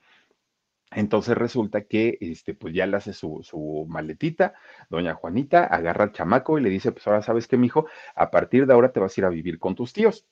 Entonces 0.90 1.37
resulta 1.38 1.85
que 1.85 2.18
este, 2.21 2.52
pues 2.52 2.75
ya 2.75 2.87
le 2.87 2.99
hace 2.99 3.14
su, 3.14 3.40
su, 3.42 3.87
maletita, 3.88 4.54
doña 4.90 5.14
Juanita, 5.14 5.64
agarra 5.64 6.04
al 6.04 6.12
chamaco 6.12 6.59
y 6.59 6.62
le 6.62 6.68
dice, 6.68 6.92
pues 6.92 7.06
ahora 7.06 7.23
sabes 7.23 7.49
que, 7.49 7.56
mijo, 7.56 7.87
a 8.14 8.30
partir 8.30 8.66
de 8.66 8.75
ahora 8.75 8.92
te 8.92 9.00
vas 9.00 9.16
a 9.16 9.21
ir 9.21 9.25
a 9.25 9.30
vivir 9.30 9.59
con 9.59 9.75
tus 9.75 9.94
tíos 9.94 10.26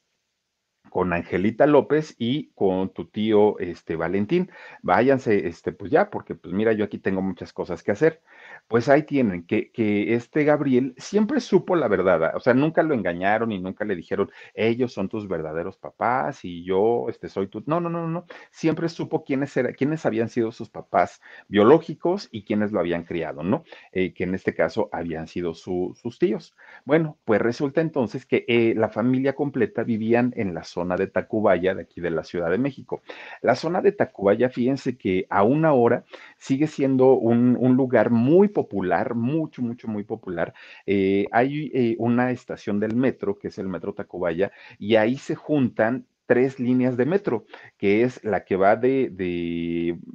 con 0.91 1.13
Angelita 1.15 1.67
López 1.67 2.15
y 2.19 2.51
con 2.55 2.93
tu 2.93 3.07
tío 3.07 3.59
este 3.61 3.97
Valentín. 3.97 4.51
Váyanse, 4.83 5.47
este, 5.49 5.73
pues 5.73 5.91
ya, 5.91 6.11
porque 6.11 6.35
pues 6.35 6.53
mira, 6.55 6.73
yo 6.75 6.85
aquí 6.85 6.99
tengo 6.99 7.23
muchas 7.23 7.53
cosas 7.53 7.83
que 7.83 7.93
hacer. 7.93 8.23
Pues 8.71 8.89
ahí 8.89 9.03
tienen, 9.03 9.43
que, 9.47 9.73
que 9.73 10.15
este 10.15 10.45
Gabriel 10.45 10.95
siempre 10.97 11.41
supo 11.41 11.75
la 11.75 11.89
verdad, 11.89 12.37
o 12.37 12.39
sea, 12.39 12.55
nunca 12.55 12.85
lo 12.85 12.95
engañaron 12.95 13.51
y 13.51 13.59
nunca 13.59 13.85
le 13.85 13.97
dijeron, 13.97 14.31
ellos 14.55 14.93
son 14.93 15.09
tus 15.09 15.27
verdaderos 15.27 15.77
papás 15.77 16.45
y 16.45 16.63
yo 16.63 17.07
este, 17.09 17.29
soy 17.29 17.49
tu... 17.49 17.65
No, 17.67 17.81
no, 17.81 17.91
no, 17.91 18.07
no, 18.07 18.27
siempre 18.53 18.89
supo 18.89 19.25
quiénes, 19.25 19.57
era, 19.57 19.73
quiénes 19.73 20.07
habían 20.07 20.29
sido 20.29 20.53
sus 20.53 20.71
papás 20.71 21.21
biológicos 21.49 22.29
y 22.31 22.45
quiénes 22.45 22.71
lo 22.71 22.79
habían 22.79 23.03
criado, 23.03 23.43
¿no? 23.43 23.65
Eh, 23.91 24.15
que 24.15 24.23
en 24.23 24.37
este 24.37 24.55
caso 24.55 24.89
habían 24.93 25.27
sido 25.27 25.53
sus 25.55 26.19
tíos. 26.21 26.55
Bueno, 26.85 27.19
pues 27.25 27.43
resulta 27.43 27.81
entonces 27.81 28.25
que 28.25 28.45
eh, 28.47 28.75
la 28.77 28.89
familia 28.89 29.35
completa 29.35 29.83
vivían 29.83 30.33
en 30.37 30.55
la 30.55 30.63
zona 30.63 30.95
de 30.95 31.09
Tacubaya, 31.09 31.75
de 31.75 31.83
aquí 31.83 32.01
de 32.01 32.13
la 32.13 32.23
Ciudad 32.23 32.53
de 32.53 32.59
México. 32.59 33.03
La 33.43 33.57
zona 33.57 33.83
de 33.83 33.91
Tacubaya, 33.91 34.49
fíjense 34.49 34.97
que 34.97 35.27
a 35.29 35.43
una 35.43 35.73
hora 35.73 36.05
sigue 36.39 36.69
siendo 36.69 37.15
un, 37.15 37.57
un 37.59 37.75
lugar 37.75 38.11
muy 38.11 38.47
popular, 38.61 39.15
mucho, 39.15 39.63
mucho, 39.63 39.89
muy 39.89 40.05
popular. 40.05 40.53
Eh, 40.87 41.27
hay 41.33 41.71
eh, 41.75 41.97
una 41.99 42.31
estación 42.31 42.79
del 42.81 42.95
metro, 42.95 43.39
que 43.39 43.49
es 43.49 43.59
el 43.59 43.69
Metro 43.69 43.95
Tacubaya, 43.95 44.53
y 44.79 44.97
ahí 44.97 45.17
se 45.17 45.35
juntan 45.35 46.07
tres 46.27 46.61
líneas 46.61 46.97
de 46.97 47.07
metro, 47.07 47.47
que 47.77 48.03
es 48.05 48.23
la 48.23 48.45
que 48.45 48.57
va 48.57 48.77
de, 48.77 49.13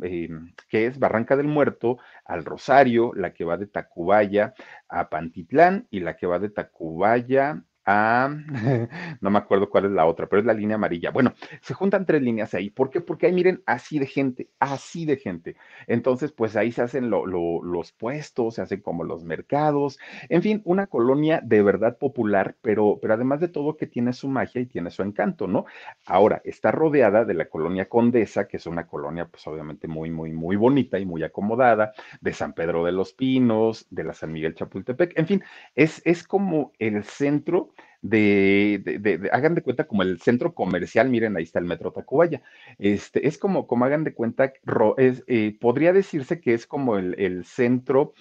eh, 0.04 0.30
que 0.70 0.86
es 0.86 1.00
Barranca 1.00 1.36
del 1.36 1.48
Muerto 1.48 1.98
al 2.24 2.46
Rosario, 2.46 3.12
la 3.16 3.34
que 3.34 3.46
va 3.46 3.58
de 3.58 3.68
Tacubaya 3.68 4.54
a 4.88 5.10
Pantitlán 5.10 5.88
y 5.90 6.00
la 6.02 6.16
que 6.16 6.28
va 6.28 6.40
de 6.40 6.50
Tacubaya 6.50 7.64
a, 7.86 8.30
no 9.22 9.30
me 9.30 9.38
acuerdo 9.38 9.70
cuál 9.70 9.86
es 9.86 9.92
la 9.92 10.06
otra, 10.06 10.28
pero 10.28 10.40
es 10.40 10.46
la 10.46 10.54
línea 10.54 10.76
amarilla. 10.76 11.12
Bueno, 11.12 11.34
se 11.62 11.74
juntan 11.74 12.06
tres 12.06 12.22
líneas 12.22 12.54
ahí. 12.54 12.70
¿Por 12.70 12.90
qué? 12.90 13.02
Porque 13.02 13.28
ahí 13.28 13.34
miren, 13.34 13.62
así 13.66 14.00
de 14.00 14.08
gente, 14.08 14.50
así 14.60 15.06
de 15.06 15.18
gente. 15.18 15.56
Entonces, 15.88 16.32
pues 16.32 16.56
ahí 16.56 16.72
se 16.72 16.82
hacen 16.82 17.10
los 17.10 17.92
puestos, 17.94 18.56
se 18.56 18.62
hacen 18.62 18.82
como 18.82 19.04
los 19.04 19.24
mercados, 19.24 20.00
en 20.30 20.42
fin, 20.42 20.62
una 20.66 20.88
colonia 20.88 21.42
de 21.44 21.62
verdad 21.62 21.98
popular, 21.98 22.56
pero, 22.62 23.00
pero 23.02 23.14
además 23.14 23.40
de 23.40 23.48
todo 23.48 23.78
que 23.78 23.88
tiene 23.88 24.14
su 24.14 24.28
magia 24.28 24.62
y 24.62 24.66
tiene 24.66 24.90
su 24.92 25.04
encanto, 25.04 25.48
¿no? 25.48 25.66
Ahora, 26.06 26.42
está 26.44 26.72
rodeada 26.72 27.26
de 27.26 27.34
la 27.34 27.46
colonia 27.50 27.88
Condesa, 27.90 28.48
que 28.48 28.58
es 28.58 28.66
una 28.68 28.88
colonia, 28.88 29.28
pues 29.28 29.46
obviamente 29.48 29.88
muy, 29.88 30.10
muy, 30.12 30.32
muy 30.34 30.56
bonita 30.56 31.00
y 31.00 31.06
muy 31.06 31.24
acomodada, 31.24 31.94
de 32.22 32.34
San 32.34 32.54
Pedro 32.54 32.84
de 32.86 32.92
los 32.92 33.14
Pinos, 33.14 33.88
de 33.90 34.04
la 34.04 34.14
San 34.14 34.32
Miguel 34.32 34.56
Chapultepec, 34.56 35.18
en 35.18 35.28
fin, 35.28 35.44
es, 35.76 36.02
es 36.06 36.24
como 36.28 36.74
el 36.80 37.04
centro 37.04 37.74
de, 38.10 39.30
hagan 39.32 39.56
de 39.56 39.62
cuenta 39.62 39.86
como 39.86 40.04
el 40.04 40.20
centro 40.22 40.54
comercial, 40.54 41.10
miren, 41.10 41.36
ahí 41.36 41.44
está 41.44 41.60
el 41.60 41.66
Metro 41.66 41.92
Tacubaya. 41.92 42.42
Este, 42.78 43.28
es 43.28 43.38
como, 43.38 43.68
como 43.68 43.86
hagan 43.86 44.04
de 44.04 44.14
cuenta, 44.14 44.54
es, 44.98 45.24
eh, 45.28 45.58
podría 45.60 45.94
decirse 45.94 46.40
que 46.40 46.54
es 46.54 46.68
como 46.68 46.98
el, 46.98 47.16
el 47.20 47.46
centro 47.46 48.14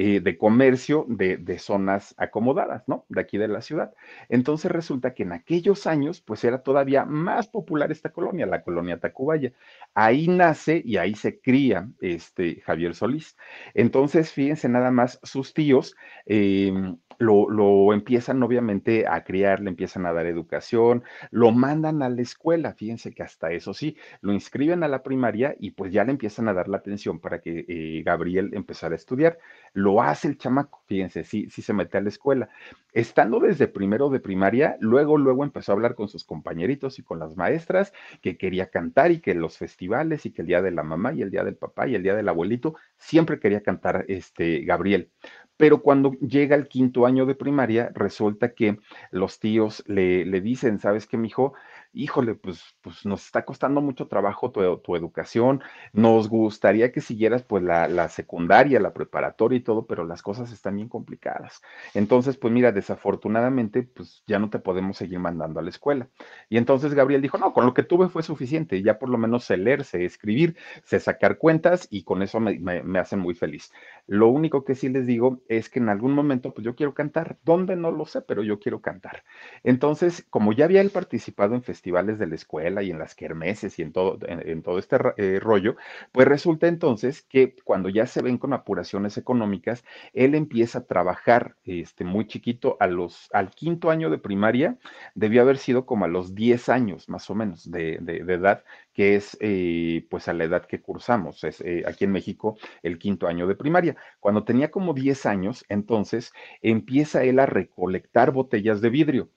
eh, 0.00 0.20
de 0.20 0.38
comercio 0.38 1.06
de, 1.08 1.38
de, 1.38 1.58
zonas 1.58 2.14
acomodadas, 2.18 2.84
¿no? 2.86 3.04
De 3.08 3.20
aquí 3.20 3.36
de 3.36 3.48
la 3.48 3.62
ciudad. 3.62 3.92
Entonces 4.28 4.70
resulta 4.70 5.12
que 5.12 5.24
en 5.24 5.32
aquellos 5.32 5.88
años, 5.88 6.20
pues 6.20 6.44
era 6.44 6.62
todavía 6.62 7.04
más 7.04 7.48
popular 7.48 7.90
esta 7.90 8.10
colonia, 8.10 8.46
la 8.46 8.62
colonia 8.62 9.00
Tacubaya. 9.00 9.52
Ahí 9.94 10.28
nace 10.28 10.80
y 10.84 10.98
ahí 10.98 11.16
se 11.16 11.40
cría 11.40 11.88
este 12.00 12.60
Javier 12.60 12.94
Solís. 12.94 13.36
Entonces, 13.74 14.32
fíjense 14.32 14.68
nada 14.68 14.92
más, 14.92 15.18
sus 15.24 15.52
tíos 15.52 15.96
eh, 16.26 16.72
lo, 17.18 17.50
lo, 17.50 17.92
empiezan 17.92 18.42
obviamente 18.42 19.06
a 19.06 19.24
criar, 19.24 19.60
le 19.60 19.70
empiezan 19.70 20.06
a 20.06 20.12
dar 20.12 20.26
educación, 20.26 21.02
lo 21.30 21.50
mandan 21.50 22.02
a 22.02 22.08
la 22.08 22.22
escuela, 22.22 22.74
fíjense 22.74 23.12
que 23.12 23.22
hasta 23.22 23.50
eso 23.50 23.74
sí, 23.74 23.96
lo 24.20 24.32
inscriben 24.32 24.84
a 24.84 24.88
la 24.88 25.02
primaria 25.02 25.56
y 25.58 25.72
pues 25.72 25.92
ya 25.92 26.04
le 26.04 26.12
empiezan 26.12 26.48
a 26.48 26.54
dar 26.54 26.68
la 26.68 26.78
atención 26.78 27.18
para 27.18 27.40
que 27.40 27.64
eh, 27.68 28.02
Gabriel 28.04 28.50
empezara 28.54 28.94
a 28.94 28.96
estudiar. 28.96 29.38
Lo 29.72 30.02
hace 30.02 30.28
el 30.28 30.38
chamaco, 30.38 30.82
fíjense, 30.86 31.24
sí, 31.24 31.48
sí 31.50 31.62
se 31.62 31.72
mete 31.72 31.98
a 31.98 32.00
la 32.00 32.08
escuela. 32.08 32.48
Estando 32.92 33.40
desde 33.40 33.68
primero 33.68 34.08
de 34.10 34.20
primaria, 34.20 34.76
luego, 34.80 35.18
luego 35.18 35.44
empezó 35.44 35.72
a 35.72 35.74
hablar 35.74 35.94
con 35.94 36.08
sus 36.08 36.24
compañeritos 36.24 36.98
y 36.98 37.02
con 37.02 37.18
las 37.18 37.36
maestras 37.36 37.92
que 38.22 38.36
quería 38.38 38.70
cantar 38.70 39.10
y 39.10 39.20
que 39.20 39.34
los 39.34 39.58
festivales 39.58 40.26
y 40.26 40.32
que 40.32 40.42
el 40.42 40.48
día 40.48 40.62
de 40.62 40.70
la 40.70 40.82
mamá 40.82 41.12
y 41.12 41.22
el 41.22 41.30
día 41.30 41.44
del 41.44 41.56
papá 41.56 41.86
y 41.86 41.94
el 41.94 42.02
día 42.02 42.14
del 42.14 42.28
abuelito, 42.28 42.74
siempre 42.96 43.38
quería 43.40 43.62
cantar 43.62 44.04
este 44.08 44.60
Gabriel. 44.64 45.10
Pero 45.56 45.82
cuando 45.82 46.12
llega 46.20 46.54
el 46.54 46.68
quinto 46.68 47.04
año 47.04 47.26
de 47.26 47.34
primaria, 47.34 47.90
resulta 47.94 48.54
que 48.54 48.78
los 49.10 49.40
tíos 49.40 49.82
le, 49.86 50.24
le 50.24 50.40
dicen, 50.40 50.78
¿sabes 50.78 51.06
qué, 51.06 51.16
mijo? 51.16 51.52
Híjole, 51.98 52.36
pues, 52.36 52.62
pues 52.80 53.04
nos 53.04 53.26
está 53.26 53.44
costando 53.44 53.80
mucho 53.80 54.06
trabajo 54.06 54.52
tu, 54.52 54.78
tu 54.78 54.94
educación, 54.94 55.60
nos 55.92 56.28
gustaría 56.28 56.92
que 56.92 57.00
siguieras 57.00 57.42
pues 57.42 57.64
la, 57.64 57.88
la, 57.88 58.08
secundaria, 58.08 58.78
la 58.78 58.94
preparatoria 58.94 59.58
y 59.58 59.62
todo, 59.62 59.84
pero 59.86 60.04
las 60.04 60.22
cosas 60.22 60.52
están 60.52 60.76
bien 60.76 60.88
complicadas. 60.88 61.60
Entonces, 61.94 62.36
pues 62.36 62.54
mira, 62.54 62.70
desafortunadamente, 62.70 63.82
pues 63.82 64.22
ya 64.28 64.38
no 64.38 64.48
te 64.48 64.60
podemos 64.60 64.96
seguir 64.96 65.18
mandando 65.18 65.58
a 65.58 65.62
la 65.64 65.70
escuela. 65.70 66.08
Y 66.48 66.56
entonces 66.56 66.94
Gabriel 66.94 67.20
dijo, 67.20 67.36
no, 67.36 67.52
con 67.52 67.66
lo 67.66 67.74
que 67.74 67.82
tuve 67.82 68.08
fue 68.08 68.22
suficiente, 68.22 68.80
ya 68.80 69.00
por 69.00 69.08
lo 69.08 69.18
menos 69.18 69.44
sé 69.44 69.56
leer, 69.56 69.82
sé 69.82 70.04
escribir, 70.04 70.56
sé 70.84 71.00
sacar 71.00 71.36
cuentas 71.36 71.88
y 71.90 72.04
con 72.04 72.22
eso 72.22 72.38
me, 72.38 72.60
me, 72.60 72.80
me 72.84 73.00
hacen 73.00 73.18
muy 73.18 73.34
feliz. 73.34 73.72
Lo 74.06 74.28
único 74.28 74.64
que 74.64 74.76
sí 74.76 74.88
les 74.88 75.04
digo 75.04 75.42
es 75.48 75.68
que 75.68 75.80
en 75.80 75.88
algún 75.88 76.12
momento, 76.12 76.54
pues 76.54 76.64
yo 76.64 76.76
quiero 76.76 76.94
cantar, 76.94 77.38
¿dónde? 77.44 77.74
No 77.74 77.90
lo 77.90 78.06
sé, 78.06 78.22
pero 78.22 78.44
yo 78.44 78.60
quiero 78.60 78.80
cantar. 78.80 79.24
Entonces, 79.64 80.24
como 80.30 80.52
ya 80.52 80.66
había 80.66 80.80
él 80.80 80.90
participado 80.90 81.56
en 81.56 81.62
festivales, 81.62 81.87
de 81.92 82.26
la 82.26 82.34
escuela 82.34 82.82
y 82.82 82.90
en 82.90 82.98
las 82.98 83.14
kermeses 83.14 83.78
y 83.78 83.82
en 83.82 83.92
todo, 83.92 84.18
en, 84.26 84.62
todo 84.62 84.78
este 84.78 84.96
eh, 85.16 85.40
rollo, 85.40 85.76
pues 86.12 86.28
resulta 86.28 86.68
entonces 86.68 87.22
que 87.22 87.56
cuando 87.64 87.88
ya 87.88 88.06
se 88.06 88.22
ven 88.22 88.38
con 88.38 88.52
apuraciones 88.52 89.16
económicas, 89.16 89.84
él 90.12 90.34
empieza 90.34 90.80
a 90.80 90.84
trabajar 90.84 91.56
este, 91.64 92.04
muy 92.04 92.26
chiquito, 92.26 92.76
a 92.80 92.86
los, 92.86 93.28
al 93.32 93.50
quinto 93.50 93.90
año 93.90 94.10
de 94.10 94.18
primaria, 94.18 94.76
debió 95.14 95.42
haber 95.42 95.58
sido 95.58 95.86
como 95.86 96.04
a 96.04 96.08
los 96.08 96.34
10 96.34 96.68
años 96.68 97.08
más 97.08 97.28
o 97.30 97.34
menos 97.34 97.70
de 97.70 97.98
edad, 98.04 98.62
que 98.98 99.14
es 99.14 99.36
eh, 99.38 100.04
pues 100.10 100.26
a 100.26 100.32
la 100.32 100.42
edad 100.42 100.66
que 100.66 100.80
cursamos, 100.80 101.44
es 101.44 101.60
eh, 101.60 101.84
aquí 101.86 102.02
en 102.02 102.10
México 102.10 102.58
el 102.82 102.98
quinto 102.98 103.28
año 103.28 103.46
de 103.46 103.54
primaria. 103.54 103.94
Cuando 104.18 104.42
tenía 104.42 104.72
como 104.72 104.92
10 104.92 105.24
años, 105.26 105.64
entonces 105.68 106.32
empieza 106.62 107.22
él 107.22 107.38
a 107.38 107.46
recolectar 107.46 108.32
botellas 108.32 108.80
de 108.80 108.90
vidrio. 108.90 109.30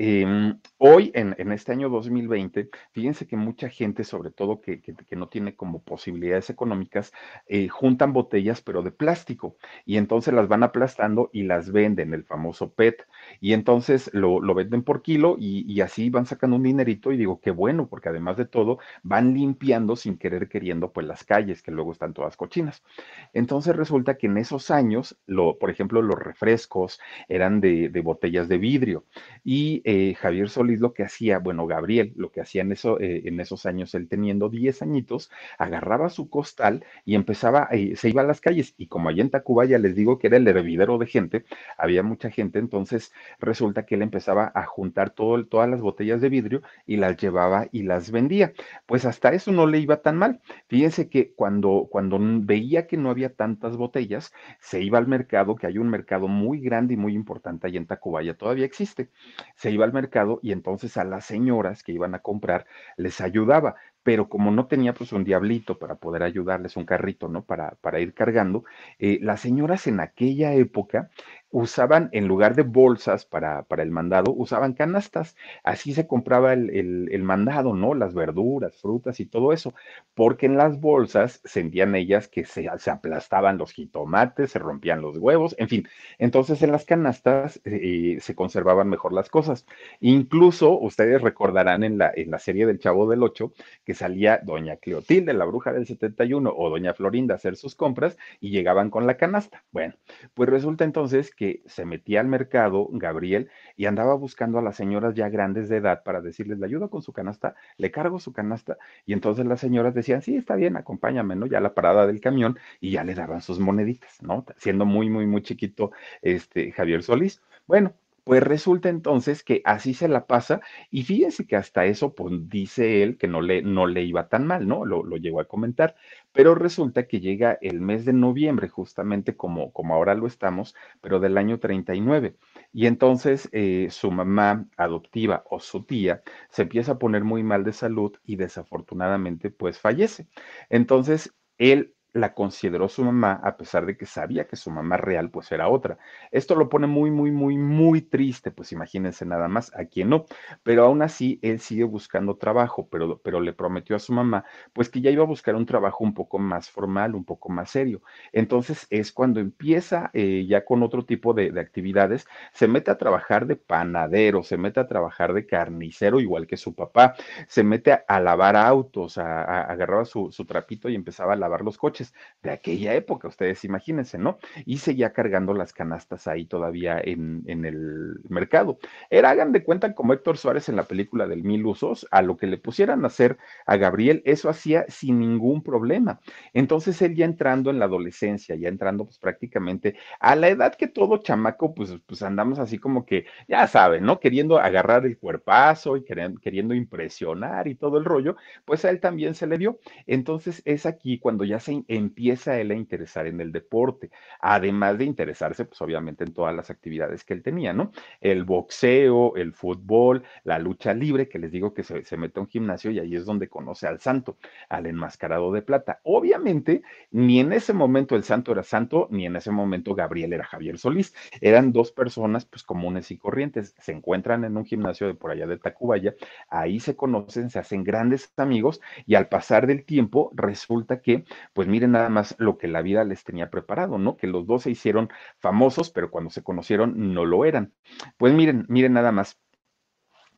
Eh, 0.00 0.54
hoy, 0.76 1.10
en, 1.12 1.34
este 1.50 1.72
año 1.72 1.88
2020, 1.88 2.70
fíjense 2.92 3.26
que 3.26 3.36
mucha 3.36 3.68
gente, 3.68 4.04
sobre 4.04 4.30
todo 4.30 4.60
que, 4.60 4.80
no 5.16 5.28
tiene 5.28 5.56
como 5.56 5.82
posibilidades 5.82 6.50
económicas, 6.50 7.12
eh, 7.48 7.66
juntan 7.66 8.12
botellas, 8.12 8.62
pero 8.62 8.82
de 8.82 8.92
plástico, 8.92 9.56
y 9.84 9.96
entonces 9.96 10.32
las 10.32 10.46
van 10.46 10.62
aplastando 10.62 11.30
y 11.32 11.42
las 11.42 11.72
venden, 11.72 12.14
el 12.14 12.22
famoso 12.22 12.72
PET, 12.72 13.08
y 13.40 13.54
entonces 13.54 14.08
lo, 14.14 14.40
venden 14.54 14.84
por 14.84 15.02
kilo 15.02 15.34
y, 15.36 15.80
así 15.80 16.10
van 16.10 16.26
sacando 16.26 16.56
un 16.56 16.62
dinerito 16.62 17.10
y 17.10 17.16
digo, 17.16 17.40
qué 17.40 17.50
bueno, 17.50 17.88
porque 17.88 18.08
además 18.08 18.36
de 18.36 18.46
todo, 18.46 18.78
van 19.02 19.34
limpiando 19.34 19.96
sin 19.96 20.16
querer 20.16 20.48
queriendo 20.48 20.92
pues 20.92 21.08
las 21.08 21.24
calles, 21.24 21.60
que 21.60 21.72
luego 21.72 21.90
están 21.90 22.14
todas 22.14 22.36
cochinas. 22.36 22.84
Entonces 23.32 23.74
resulta 23.74 24.16
que 24.16 24.28
en 24.28 24.38
esos 24.38 24.70
años, 24.70 25.18
por 25.58 25.70
ejemplo, 25.70 26.02
los 26.02 26.18
refrescos 26.18 27.00
eran 27.28 27.60
de, 27.60 27.88
de 27.88 28.00
botellas 28.00 28.48
de 28.48 28.58
vidrio, 28.58 29.04
y 29.42 29.82
eh, 29.90 30.12
Javier 30.16 30.50
Solís 30.50 30.80
lo 30.80 30.92
que 30.92 31.02
hacía, 31.02 31.38
bueno, 31.38 31.66
Gabriel, 31.66 32.12
lo 32.14 32.30
que 32.30 32.42
hacía 32.42 32.60
en, 32.60 32.72
eso, 32.72 33.00
eh, 33.00 33.22
en 33.24 33.40
esos 33.40 33.64
años, 33.64 33.94
él 33.94 34.06
teniendo 34.06 34.50
10 34.50 34.82
añitos, 34.82 35.30
agarraba 35.56 36.10
su 36.10 36.28
costal 36.28 36.84
y 37.06 37.14
empezaba, 37.14 37.68
eh, 37.72 37.96
se 37.96 38.10
iba 38.10 38.20
a 38.20 38.26
las 38.26 38.42
calles. 38.42 38.74
Y 38.76 38.88
como 38.88 39.08
allá 39.08 39.22
en 39.22 39.30
Tacubaya 39.30 39.78
les 39.78 39.96
digo 39.96 40.18
que 40.18 40.26
era 40.26 40.36
el 40.36 40.46
hervidero 40.46 40.98
de 40.98 41.06
gente, 41.06 41.46
había 41.78 42.02
mucha 42.02 42.30
gente, 42.30 42.58
entonces 42.58 43.14
resulta 43.40 43.86
que 43.86 43.94
él 43.94 44.02
empezaba 44.02 44.52
a 44.54 44.66
juntar 44.66 45.08
todo, 45.08 45.42
todas 45.46 45.70
las 45.70 45.80
botellas 45.80 46.20
de 46.20 46.28
vidrio 46.28 46.60
y 46.86 46.98
las 46.98 47.16
llevaba 47.16 47.68
y 47.72 47.84
las 47.84 48.10
vendía. 48.10 48.52
Pues 48.84 49.06
hasta 49.06 49.30
eso 49.32 49.52
no 49.52 49.66
le 49.66 49.78
iba 49.78 50.02
tan 50.02 50.18
mal. 50.18 50.40
Fíjense 50.66 51.08
que 51.08 51.32
cuando, 51.32 51.88
cuando 51.90 52.18
veía 52.20 52.86
que 52.86 52.98
no 52.98 53.08
había 53.08 53.34
tantas 53.34 53.78
botellas, 53.78 54.34
se 54.60 54.82
iba 54.82 54.98
al 54.98 55.06
mercado, 55.08 55.56
que 55.56 55.66
hay 55.66 55.78
un 55.78 55.88
mercado 55.88 56.28
muy 56.28 56.60
grande 56.60 56.92
y 56.92 56.98
muy 56.98 57.14
importante 57.14 57.66
allá 57.66 57.78
en 57.78 57.86
Tacubaya, 57.86 58.36
todavía 58.36 58.66
existe. 58.66 59.08
Se 59.56 59.77
iba 59.78 59.86
al 59.86 59.92
mercado 59.92 60.40
y 60.42 60.52
entonces 60.52 60.96
a 60.96 61.04
las 61.04 61.24
señoras 61.24 61.82
que 61.82 61.92
iban 61.92 62.14
a 62.14 62.18
comprar 62.20 62.66
les 62.96 63.20
ayudaba, 63.20 63.76
pero 64.08 64.30
como 64.30 64.50
no 64.50 64.66
tenía 64.68 64.94
pues 64.94 65.12
un 65.12 65.22
diablito 65.22 65.78
para 65.78 65.96
poder 65.96 66.22
ayudarles, 66.22 66.78
un 66.78 66.86
carrito, 66.86 67.28
¿no? 67.28 67.44
Para, 67.44 67.72
para 67.82 68.00
ir 68.00 68.14
cargando, 68.14 68.64
eh, 68.98 69.18
las 69.20 69.40
señoras 69.40 69.86
en 69.86 70.00
aquella 70.00 70.54
época 70.54 71.10
usaban, 71.50 72.10
en 72.12 72.28
lugar 72.28 72.54
de 72.54 72.62
bolsas 72.62 73.24
para, 73.24 73.62
para 73.62 73.82
el 73.82 73.90
mandado, 73.90 74.32
usaban 74.32 74.74
canastas. 74.74 75.34
Así 75.64 75.94
se 75.94 76.06
compraba 76.06 76.52
el, 76.52 77.08
el, 77.10 77.22
mandado, 77.22 77.74
¿no? 77.74 77.94
Las 77.94 78.14
verduras, 78.14 78.76
frutas 78.76 79.20
y 79.20 79.26
todo 79.26 79.52
eso, 79.52 79.74
porque 80.14 80.46
en 80.46 80.56
las 80.56 80.80
bolsas 80.80 81.40
sentían 81.44 81.94
ellas 81.94 82.28
que 82.28 82.44
se, 82.44 82.68
se 82.78 82.90
aplastaban 82.90 83.58
los 83.58 83.72
jitomates, 83.72 84.52
se 84.52 84.58
rompían 84.58 85.00
los 85.00 85.16
huevos, 85.18 85.54
en 85.58 85.68
fin. 85.68 85.88
Entonces 86.18 86.62
en 86.62 86.72
las 86.72 86.84
canastas 86.84 87.60
eh, 87.64 88.18
se 88.20 88.34
conservaban 88.34 88.88
mejor 88.88 89.12
las 89.12 89.30
cosas. 89.30 89.66
Incluso 90.00 90.78
ustedes 90.78 91.22
recordarán 91.22 91.82
en 91.84 91.98
la, 91.98 92.12
en 92.14 92.30
la 92.30 92.38
serie 92.38 92.66
del 92.66 92.78
Chavo 92.78 93.08
del 93.08 93.22
Ocho 93.22 93.52
que 93.84 93.94
salía 93.98 94.40
doña 94.42 94.76
Cleotilde, 94.76 95.32
la 95.34 95.44
bruja 95.44 95.72
del 95.72 95.86
71, 95.86 96.54
o 96.56 96.70
doña 96.70 96.94
Florinda 96.94 97.34
a 97.34 97.36
hacer 97.36 97.56
sus 97.56 97.74
compras 97.74 98.16
y 98.40 98.50
llegaban 98.50 98.90
con 98.90 99.06
la 99.06 99.16
canasta. 99.16 99.64
Bueno, 99.72 99.94
pues 100.34 100.48
resulta 100.48 100.84
entonces 100.84 101.34
que 101.34 101.62
se 101.66 101.84
metía 101.84 102.20
al 102.20 102.28
mercado 102.28 102.88
Gabriel 102.92 103.50
y 103.76 103.86
andaba 103.86 104.14
buscando 104.14 104.58
a 104.58 104.62
las 104.62 104.76
señoras 104.76 105.14
ya 105.14 105.28
grandes 105.28 105.68
de 105.68 105.76
edad 105.78 106.02
para 106.04 106.20
decirles, 106.20 106.58
le 106.58 106.66
ayudo 106.66 106.90
con 106.90 107.02
su 107.02 107.12
canasta, 107.12 107.54
le 107.76 107.90
cargo 107.90 108.18
su 108.20 108.32
canasta. 108.32 108.78
Y 109.04 109.12
entonces 109.12 109.46
las 109.46 109.60
señoras 109.60 109.94
decían, 109.94 110.22
sí, 110.22 110.36
está 110.36 110.54
bien, 110.54 110.76
acompáñame, 110.76 111.36
¿no? 111.36 111.46
Ya 111.46 111.58
a 111.58 111.60
la 111.60 111.74
parada 111.74 112.06
del 112.06 112.20
camión 112.20 112.58
y 112.80 112.92
ya 112.92 113.04
le 113.04 113.14
daban 113.14 113.42
sus 113.42 113.58
moneditas, 113.58 114.22
¿no? 114.22 114.44
Siendo 114.56 114.86
muy, 114.86 115.10
muy, 115.10 115.26
muy 115.26 115.42
chiquito 115.42 115.90
este 116.22 116.72
Javier 116.72 117.02
Solís. 117.02 117.42
Bueno, 117.66 117.94
pues 118.28 118.42
resulta 118.42 118.90
entonces 118.90 119.42
que 119.42 119.62
así 119.64 119.94
se 119.94 120.06
la 120.06 120.26
pasa 120.26 120.60
y 120.90 121.04
fíjense 121.04 121.46
que 121.46 121.56
hasta 121.56 121.86
eso, 121.86 122.14
pues 122.14 122.34
dice 122.50 123.02
él 123.02 123.16
que 123.16 123.26
no 123.26 123.40
le, 123.40 123.62
no 123.62 123.86
le 123.86 124.02
iba 124.02 124.28
tan 124.28 124.46
mal, 124.46 124.68
¿no? 124.68 124.84
Lo, 124.84 125.02
lo 125.02 125.16
llegó 125.16 125.40
a 125.40 125.46
comentar, 125.46 125.96
pero 126.30 126.54
resulta 126.54 127.06
que 127.08 127.20
llega 127.20 127.56
el 127.62 127.80
mes 127.80 128.04
de 128.04 128.12
noviembre, 128.12 128.68
justamente 128.68 129.34
como, 129.34 129.72
como 129.72 129.94
ahora 129.94 130.14
lo 130.14 130.26
estamos, 130.26 130.74
pero 131.00 131.20
del 131.20 131.38
año 131.38 131.58
39. 131.58 132.36
Y 132.70 132.84
entonces 132.86 133.48
eh, 133.52 133.88
su 133.90 134.10
mamá 134.10 134.68
adoptiva 134.76 135.42
o 135.48 135.58
su 135.58 135.84
tía 135.84 136.22
se 136.50 136.62
empieza 136.62 136.92
a 136.92 136.98
poner 136.98 137.24
muy 137.24 137.42
mal 137.42 137.64
de 137.64 137.72
salud 137.72 138.12
y 138.26 138.36
desafortunadamente 138.36 139.50
pues 139.50 139.78
fallece. 139.78 140.26
Entonces 140.68 141.34
él 141.56 141.94
la 142.18 142.34
consideró 142.34 142.88
su 142.88 143.04
mamá, 143.04 143.40
a 143.42 143.56
pesar 143.56 143.86
de 143.86 143.96
que 143.96 144.06
sabía 144.06 144.46
que 144.46 144.56
su 144.56 144.70
mamá 144.70 144.96
real 144.96 145.30
pues 145.30 145.50
era 145.52 145.68
otra. 145.68 145.98
Esto 146.30 146.54
lo 146.54 146.68
pone 146.68 146.86
muy, 146.86 147.10
muy, 147.10 147.30
muy, 147.30 147.56
muy 147.56 148.02
triste, 148.02 148.50
pues 148.50 148.72
imagínense 148.72 149.24
nada 149.24 149.48
más, 149.48 149.74
a 149.74 149.86
quien 149.86 150.10
no. 150.10 150.26
Pero 150.62 150.84
aún 150.84 151.02
así, 151.02 151.38
él 151.42 151.60
sigue 151.60 151.84
buscando 151.84 152.36
trabajo, 152.36 152.88
pero, 152.90 153.20
pero 153.22 153.40
le 153.40 153.52
prometió 153.52 153.96
a 153.96 153.98
su 153.98 154.12
mamá 154.12 154.44
pues 154.72 154.88
que 154.88 155.00
ya 155.00 155.10
iba 155.10 155.22
a 155.24 155.26
buscar 155.26 155.54
un 155.54 155.66
trabajo 155.66 156.04
un 156.04 156.14
poco 156.14 156.38
más 156.38 156.70
formal, 156.70 157.14
un 157.14 157.24
poco 157.24 157.48
más 157.48 157.70
serio. 157.70 158.02
Entonces 158.32 158.86
es 158.90 159.12
cuando 159.12 159.40
empieza 159.40 160.10
eh, 160.14 160.46
ya 160.48 160.64
con 160.64 160.82
otro 160.82 161.04
tipo 161.04 161.34
de, 161.34 161.50
de, 161.50 161.60
actividades, 161.60 162.26
se 162.52 162.68
mete 162.68 162.90
a 162.90 162.98
trabajar 162.98 163.46
de 163.46 163.56
panadero, 163.56 164.42
se 164.42 164.56
mete 164.56 164.80
a 164.80 164.86
trabajar 164.86 165.32
de 165.32 165.46
carnicero, 165.46 166.20
igual 166.20 166.46
que 166.46 166.56
su 166.56 166.74
papá, 166.74 167.14
se 167.46 167.62
mete 167.64 167.92
a, 167.92 168.04
a 168.08 168.20
lavar 168.20 168.56
autos, 168.56 169.18
a, 169.18 169.42
a, 169.42 169.62
agarraba 169.62 170.04
su, 170.04 170.30
su 170.32 170.44
trapito 170.44 170.88
y 170.88 170.94
empezaba 170.94 171.34
a 171.34 171.36
lavar 171.36 171.62
los 171.62 171.78
coches 171.78 172.07
de 172.42 172.50
aquella 172.50 172.94
época, 172.94 173.28
ustedes 173.28 173.64
imagínense, 173.64 174.18
¿no? 174.18 174.38
Y 174.64 174.78
seguía 174.78 175.12
cargando 175.12 175.54
las 175.54 175.72
canastas 175.72 176.26
ahí 176.28 176.46
todavía 176.46 177.00
en, 177.02 177.42
en, 177.46 177.64
el 177.64 178.20
mercado. 178.28 178.78
Era, 179.10 179.30
hagan 179.30 179.52
de 179.52 179.64
cuenta, 179.64 179.94
como 179.94 180.12
Héctor 180.12 180.38
Suárez 180.38 180.68
en 180.68 180.76
la 180.76 180.84
película 180.84 181.26
del 181.26 181.42
Mil 181.42 181.66
Usos, 181.66 182.06
a 182.10 182.22
lo 182.22 182.36
que 182.36 182.46
le 182.46 182.58
pusieran 182.58 183.04
a 183.04 183.08
hacer 183.08 183.38
a 183.66 183.76
Gabriel, 183.76 184.22
eso 184.24 184.48
hacía 184.48 184.84
sin 184.88 185.18
ningún 185.18 185.62
problema. 185.62 186.20
Entonces 186.52 187.00
él 187.02 187.14
ya 187.14 187.24
entrando 187.24 187.70
en 187.70 187.78
la 187.78 187.86
adolescencia, 187.86 188.54
ya 188.56 188.68
entrando 188.68 189.04
pues 189.04 189.18
prácticamente 189.18 189.96
a 190.20 190.36
la 190.36 190.48
edad 190.48 190.74
que 190.74 190.86
todo 190.86 191.18
chamaco, 191.18 191.74
pues, 191.74 191.94
pues 192.06 192.22
andamos 192.22 192.58
así 192.58 192.78
como 192.78 193.04
que, 193.04 193.26
ya 193.48 193.66
saben, 193.66 194.04
¿no? 194.04 194.20
Queriendo 194.20 194.58
agarrar 194.58 195.06
el 195.06 195.18
cuerpazo 195.18 195.96
y 195.96 196.04
queriendo, 196.04 196.74
impresionar 196.74 197.68
y 197.68 197.74
todo 197.74 197.98
el 197.98 198.04
rollo, 198.04 198.36
pues 198.64 198.84
a 198.84 198.90
él 198.90 199.00
también 199.00 199.34
se 199.34 199.46
le 199.46 199.58
dio. 199.58 199.78
Entonces 200.06 200.62
es 200.64 200.86
aquí 200.86 201.18
cuando 201.18 201.44
ya 201.44 201.60
se 201.60 201.84
empieza 201.88 202.60
él 202.60 202.70
a 202.70 202.74
interesar 202.74 203.26
en 203.26 203.40
el 203.40 203.50
deporte, 203.52 204.10
además 204.40 204.98
de 204.98 205.04
interesarse, 205.04 205.64
pues 205.64 205.80
obviamente 205.80 206.24
en 206.24 206.32
todas 206.32 206.54
las 206.54 206.70
actividades 206.70 207.24
que 207.24 207.34
él 207.34 207.42
tenía, 207.42 207.72
¿no? 207.72 207.90
El 208.20 208.44
boxeo, 208.44 209.34
el 209.36 209.52
fútbol, 209.54 210.22
la 210.44 210.58
lucha 210.58 210.94
libre, 210.94 211.28
que 211.28 211.38
les 211.38 211.50
digo 211.50 211.74
que 211.74 211.82
se, 211.82 212.04
se 212.04 212.16
mete 212.16 212.38
a 212.38 212.42
un 212.42 212.48
gimnasio 212.48 212.90
y 212.90 212.98
ahí 213.00 213.16
es 213.16 213.24
donde 213.24 213.48
conoce 213.48 213.86
al 213.86 214.00
santo, 214.00 214.36
al 214.68 214.86
enmascarado 214.86 215.52
de 215.52 215.62
plata. 215.62 216.00
Obviamente, 216.04 216.82
ni 217.10 217.40
en 217.40 217.52
ese 217.52 217.72
momento 217.72 218.16
el 218.16 218.24
santo 218.24 218.52
era 218.52 218.62
santo, 218.62 219.08
ni 219.10 219.26
en 219.26 219.36
ese 219.36 219.50
momento 219.50 219.94
Gabriel 219.94 220.32
era 220.32 220.44
Javier 220.44 220.78
Solís. 220.78 221.14
Eran 221.40 221.72
dos 221.72 221.92
personas, 221.92 222.44
pues 222.44 222.62
comunes 222.62 223.10
y 223.10 223.18
corrientes. 223.18 223.74
Se 223.80 223.92
encuentran 223.92 224.44
en 224.44 224.56
un 224.56 224.64
gimnasio 224.64 225.06
de 225.06 225.14
por 225.14 225.30
allá 225.30 225.46
de 225.46 225.58
Tacubaya, 225.58 226.14
ahí 226.48 226.80
se 226.80 226.96
conocen, 226.96 227.50
se 227.50 227.58
hacen 227.58 227.84
grandes 227.84 228.32
amigos 228.36 228.80
y 229.06 229.14
al 229.14 229.28
pasar 229.28 229.66
del 229.66 229.84
tiempo 229.84 230.30
resulta 230.34 231.00
que, 231.00 231.24
pues 231.52 231.68
miren 231.78 231.92
nada 231.92 232.08
más 232.08 232.34
lo 232.38 232.58
que 232.58 232.66
la 232.66 232.82
vida 232.82 233.04
les 233.04 233.22
tenía 233.22 233.50
preparado, 233.50 233.98
¿no? 233.98 234.16
Que 234.16 234.26
los 234.26 234.48
dos 234.48 234.64
se 234.64 234.70
hicieron 234.72 235.08
famosos, 235.38 235.90
pero 235.90 236.10
cuando 236.10 236.28
se 236.28 236.42
conocieron 236.42 237.14
no 237.14 237.24
lo 237.24 237.44
eran. 237.44 237.72
Pues 238.16 238.34
miren, 238.34 238.66
miren 238.68 238.94
nada 238.94 239.12
más. 239.12 239.38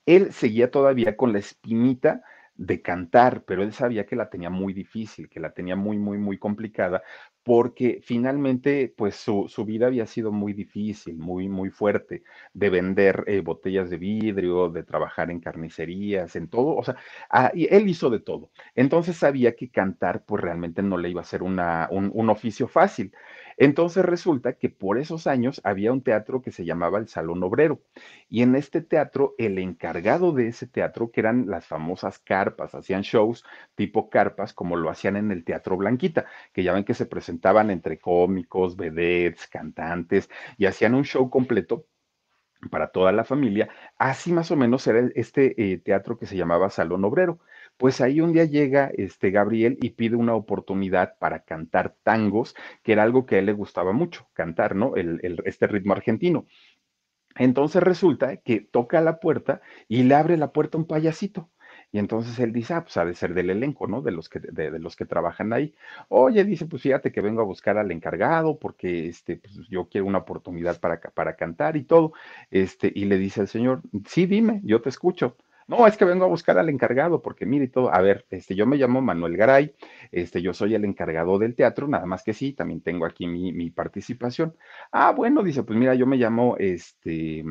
Él 0.05 0.35
seguía 0.35 0.70
todavía 0.70 1.16
con 1.16 1.33
la 1.33 1.38
espinita 1.38 2.22
de 2.57 2.83
cantar, 2.83 3.44
pero 3.46 3.62
él 3.62 3.72
sabía 3.72 4.05
que 4.05 4.16
la 4.16 4.29
tenía 4.29 4.50
muy 4.50 4.74
difícil, 4.74 5.31
que 5.31 5.40
la 5.40 5.55
tenía 5.55 5.76
muy, 5.76 5.96
muy, 5.96 6.18
muy 6.18 6.38
complicada, 6.38 7.03
porque 7.42 8.00
finalmente, 8.03 8.92
pues 8.96 9.16
su, 9.16 9.46
su 9.48 9.64
vida 9.64 9.87
había 9.87 10.07
sido 10.07 10.31
muy 10.33 10.53
difícil, 10.53 11.16
muy, 11.18 11.48
muy 11.48 11.70
fuerte, 11.70 12.22
de 12.53 12.70
vender 12.70 13.24
eh, 13.26 13.40
botellas 13.40 13.90
de 13.90 13.96
vidrio, 13.98 14.68
de 14.68 14.83
trabajar 14.85 15.31
en 15.31 15.40
carnicerías, 15.40 16.37
en 16.37 16.48
todo, 16.48 16.76
o 16.76 16.83
sea, 16.85 16.96
ah, 17.31 17.50
y 17.55 17.72
él 17.74 17.88
hizo 17.88 18.11
de 18.11 18.20
todo. 18.20 18.50
Entonces 18.74 19.16
sabía 19.16 19.55
que 19.57 19.70
cantar, 19.70 20.24
pues 20.26 20.42
realmente 20.42 20.83
no 20.83 20.98
le 20.98 21.11
iba 21.11 21.22
a 21.22 21.24
ser 21.24 21.42
una, 21.42 21.88
un, 21.90 22.11
un 22.14 22.31
oficio 22.31 22.68
fácil. 22.68 23.12
Entonces 23.61 24.07
resulta 24.07 24.55
que 24.55 24.70
por 24.70 24.96
esos 24.96 25.27
años 25.27 25.61
había 25.64 25.92
un 25.92 26.03
teatro 26.03 26.40
que 26.40 26.51
se 26.51 26.64
llamaba 26.64 26.99
el 26.99 27.09
Salón 27.09 27.42
Obrero 27.42 27.83
y 28.27 28.40
en 28.40 28.57
este 28.57 28.81
teatro 28.81 29.35
el 29.37 29.59
encargado 29.59 30.33
de 30.33 30.49
ese 30.49 30.66
teatro, 30.66 31.11
que 31.11 31.20
eran 31.20 31.46
las 31.46 31.66
famosas 31.66 32.18
carpas, 32.18 32.75
hacían 32.75 33.03
shows 33.03 33.44
tipo 33.75 34.09
carpas 34.09 34.55
como 34.55 34.77
lo 34.77 34.88
hacían 34.88 35.16
en 35.16 35.31
el 35.31 35.44
Teatro 35.44 35.77
Blanquita, 35.77 36.25
que 36.55 36.62
ya 36.62 36.73
ven 36.73 36.85
que 36.85 36.94
se 36.94 37.05
presentaban 37.05 37.70
entre 37.70 37.99
cómicos, 37.99 38.77
vedettes, 38.77 39.46
cantantes 39.46 40.31
y 40.57 40.64
hacían 40.64 40.94
un 40.94 41.05
show 41.05 41.29
completo 41.29 41.85
para 42.70 42.88
toda 42.92 43.12
la 43.12 43.25
familia. 43.25 43.68
Así 43.99 44.33
más 44.33 44.51
o 44.51 44.57
menos 44.57 44.87
era 44.87 45.01
este 45.14 45.73
eh, 45.73 45.79
teatro 45.79 46.18
que 46.18 46.27
se 46.27 46.37
llamaba 46.37 46.70
Salón 46.70 47.05
Obrero. 47.05 47.40
Pues 47.81 48.03
ahí 48.03 48.21
un 48.21 48.35
día 48.35 48.45
llega 48.45 48.90
este 48.95 49.31
Gabriel 49.31 49.79
y 49.81 49.90
pide 49.90 50.14
una 50.14 50.35
oportunidad 50.35 51.16
para 51.19 51.45
cantar 51.45 51.97
tangos, 52.03 52.55
que 52.83 52.93
era 52.93 53.03
algo 53.05 53.25
que 53.25 53.37
a 53.37 53.38
él 53.38 53.47
le 53.47 53.55
gustaba 53.55 53.93
mucho, 53.93 54.29
cantar, 54.35 54.77
¿no? 54.77 54.93
Este 54.97 55.66
ritmo 55.66 55.95
argentino. 55.95 56.47
Entonces 57.37 57.83
resulta 57.83 58.38
que 58.38 58.61
toca 58.61 59.01
la 59.01 59.21
puerta 59.21 59.62
y 59.88 60.05
le 60.05 60.14
abre 60.16 60.37
la 60.38 60.53
puerta 60.53 60.79
un 60.79 60.87
payasito. 60.87 61.51
Y 61.93 61.99
entonces 61.99 62.38
él 62.40 62.53
dice, 62.53 62.75
ah, 62.75 62.83
pues 62.85 62.97
ha 62.99 63.05
de 63.07 63.14
ser 63.14 63.35
del 63.35 63.51
elenco, 63.51 63.87
¿no? 63.88 64.03
De 64.03 64.12
los 64.12 64.29
que, 64.29 64.40
de, 64.40 64.71
de, 64.71 64.79
los 64.81 64.97
que 64.97 65.07
trabajan 65.07 65.53
ahí. 65.53 65.75
Oye, 66.09 66.45
dice, 66.45 66.66
pues 66.66 66.83
fíjate 66.83 67.12
que 67.12 67.21
vengo 67.23 67.43
a 67.43 67.45
buscar 67.45 67.79
al 67.79 67.90
encargado 67.93 68.59
porque 68.59 69.09
este, 69.09 69.37
pues, 69.38 69.57
yo 69.71 69.88
quiero 69.88 70.07
una 70.07 70.19
oportunidad 70.19 70.81
para, 70.81 71.01
para 71.01 71.37
cantar 71.37 71.77
y 71.77 71.85
todo. 71.85 72.12
Este, 72.51 72.93
y 72.95 73.07
le 73.07 73.19
dice 73.19 73.40
al 73.43 73.49
señor, 73.49 73.83
sí, 74.07 74.27
dime, 74.27 74.61
yo 74.64 74.83
te 74.83 74.90
escucho. 74.90 75.37
No, 75.71 75.87
es 75.87 75.97
que 75.97 76.05
vengo 76.05 76.25
a 76.25 76.29
buscar 76.29 76.59
al 76.59 76.69
encargado, 76.69 77.23
porque 77.23 77.47
mire 77.47 77.69
todo, 77.69 77.95
a 77.95 78.01
ver, 78.01 78.27
este, 78.31 78.57
yo 78.57 78.67
me 78.67 78.77
llamo 78.77 79.01
Manuel 79.01 79.37
Garay, 79.37 79.73
este, 80.11 80.43
yo 80.43 80.53
soy 80.53 80.75
el 80.75 80.85
encargado 80.85 81.39
del 81.39 81.55
teatro, 81.55 81.87
nada 81.87 82.07
más 82.07 82.25
que 82.25 82.33
sí, 82.33 82.53
también 82.55 82.81
tengo 82.81 83.07
aquí 83.07 83.29
mi, 83.29 83.53
mi 83.53 83.71
participación. 83.71 84.57
Ah, 84.91 85.13
bueno, 85.13 85.45
dice, 85.45 85.63
pues 85.63 85.79
mira, 85.79 85.95
yo 85.95 86.09
me 86.09 86.17
llamo, 86.17 86.57
este, 86.59 87.45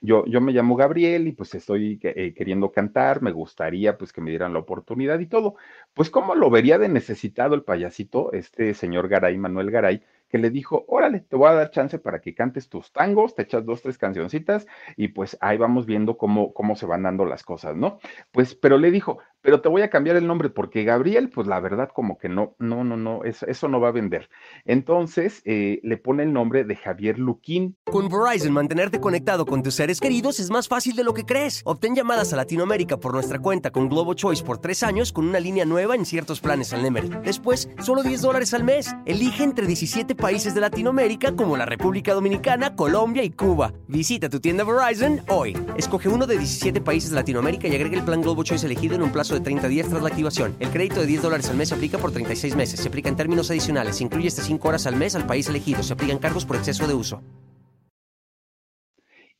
yo, 0.00 0.24
yo 0.26 0.40
me 0.40 0.52
llamo 0.52 0.76
Gabriel 0.76 1.26
y 1.26 1.32
pues 1.32 1.56
estoy 1.56 1.98
eh, 2.04 2.34
queriendo 2.34 2.70
cantar, 2.70 3.20
me 3.20 3.32
gustaría 3.32 3.98
pues 3.98 4.12
que 4.12 4.20
me 4.20 4.30
dieran 4.30 4.52
la 4.52 4.60
oportunidad 4.60 5.18
y 5.18 5.26
todo. 5.26 5.56
Pues, 5.92 6.08
¿cómo 6.08 6.36
lo 6.36 6.50
vería 6.50 6.78
de 6.78 6.88
necesitado 6.88 7.56
el 7.56 7.64
payasito, 7.64 8.32
este 8.32 8.74
señor 8.74 9.08
Garay, 9.08 9.36
Manuel 9.38 9.72
Garay? 9.72 10.02
Que 10.28 10.38
le 10.38 10.50
dijo, 10.50 10.84
órale, 10.88 11.20
te 11.20 11.36
voy 11.36 11.48
a 11.48 11.54
dar 11.54 11.70
chance 11.70 11.98
para 11.98 12.20
que 12.20 12.34
cantes 12.34 12.68
tus 12.68 12.92
tangos, 12.92 13.34
te 13.34 13.42
echas 13.42 13.64
dos, 13.64 13.82
tres 13.82 13.98
cancioncitas 13.98 14.66
y 14.96 15.08
pues 15.08 15.36
ahí 15.40 15.56
vamos 15.56 15.86
viendo 15.86 16.16
cómo, 16.16 16.52
cómo 16.52 16.76
se 16.76 16.86
van 16.86 17.02
dando 17.04 17.24
las 17.24 17.42
cosas, 17.42 17.76
¿no? 17.76 17.98
Pues, 18.32 18.54
pero 18.54 18.78
le 18.78 18.90
dijo, 18.90 19.18
pero 19.42 19.60
te 19.60 19.68
voy 19.68 19.82
a 19.82 19.90
cambiar 19.90 20.16
el 20.16 20.26
nombre 20.26 20.50
porque 20.50 20.84
Gabriel, 20.84 21.30
pues 21.30 21.46
la 21.46 21.60
verdad 21.60 21.88
como 21.94 22.18
que 22.18 22.28
no, 22.28 22.56
no, 22.58 22.82
no, 22.82 22.96
no, 22.96 23.22
eso, 23.24 23.68
no 23.68 23.80
va 23.80 23.88
a 23.88 23.92
vender. 23.92 24.28
Entonces 24.64 25.42
eh, 25.44 25.80
le 25.82 25.96
pone 25.96 26.24
el 26.24 26.32
nombre 26.32 26.64
de 26.64 26.74
Javier 26.76 27.18
Luquín. 27.18 27.76
Con 27.84 28.08
Verizon, 28.08 28.52
mantenerte 28.52 29.00
conectado 29.00 29.46
con 29.46 29.62
tus 29.62 29.74
seres 29.74 30.00
queridos 30.00 30.40
es 30.40 30.50
más 30.50 30.68
fácil 30.68 30.96
de 30.96 31.04
lo 31.04 31.14
que 31.14 31.24
crees. 31.24 31.62
Obtén 31.64 31.94
llamadas 31.94 32.32
a 32.32 32.36
Latinoamérica 32.36 32.96
por 32.98 33.12
nuestra 33.12 33.38
cuenta 33.38 33.70
con 33.70 33.88
Globo 33.88 34.14
Choice 34.14 34.42
por 34.42 34.58
tres 34.58 34.82
años 34.82 35.12
con 35.12 35.28
una 35.28 35.38
línea 35.38 35.64
nueva 35.64 35.94
en 35.94 36.04
ciertos 36.04 36.40
planes 36.40 36.72
al 36.72 36.82
Nemery. 36.82 37.10
Después, 37.24 37.68
solo 37.80 38.02
10 38.02 38.22
dólares 38.22 38.54
al 38.54 38.64
mes. 38.64 38.94
Elige 39.04 39.44
entre 39.44 39.66
17 39.66 40.14
países 40.14 40.54
de 40.54 40.60
Latinoamérica 40.60 41.36
como 41.36 41.56
la 41.56 41.66
República 41.66 42.14
Dominicana, 42.14 42.74
Colombia 42.74 43.22
y 43.22 43.30
Cuba. 43.30 43.72
Visita 43.86 44.28
tu 44.28 44.40
tienda 44.40 44.64
Verizon 44.64 45.20
hoy. 45.28 45.56
Escoge 45.76 46.08
uno 46.08 46.26
de 46.26 46.38
17 46.38 46.80
países 46.80 47.10
de 47.10 47.16
Latinoamérica 47.16 47.68
y 47.68 47.74
agrega 47.74 47.96
el 47.96 48.04
plan 48.04 48.22
Globo 48.22 48.42
Choice 48.42 48.66
elegido 48.66 48.96
en 48.96 49.02
un 49.02 49.12
plazo 49.12 49.25
de 49.34 49.40
30 49.40 49.68
días 49.68 49.88
tras 49.88 50.02
la 50.02 50.08
activación. 50.08 50.56
El 50.60 50.70
crédito 50.70 51.00
de 51.00 51.06
10 51.06 51.22
dólares 51.22 51.50
al 51.50 51.56
mes 51.56 51.68
se 51.68 51.74
aplica 51.74 51.98
por 51.98 52.12
36 52.12 52.56
meses. 52.56 52.80
Se 52.80 52.88
aplica 52.88 53.08
en 53.08 53.16
términos 53.16 53.50
adicionales. 53.50 53.96
Se 53.96 54.04
incluye 54.04 54.28
hasta 54.28 54.42
5 54.42 54.68
horas 54.68 54.86
al 54.86 54.96
mes 54.96 55.14
al 55.14 55.26
país 55.26 55.48
elegido. 55.48 55.82
Se 55.82 55.92
aplican 55.92 56.18
cargos 56.18 56.44
por 56.44 56.56
exceso 56.56 56.86
de 56.86 56.94
uso. 56.94 57.22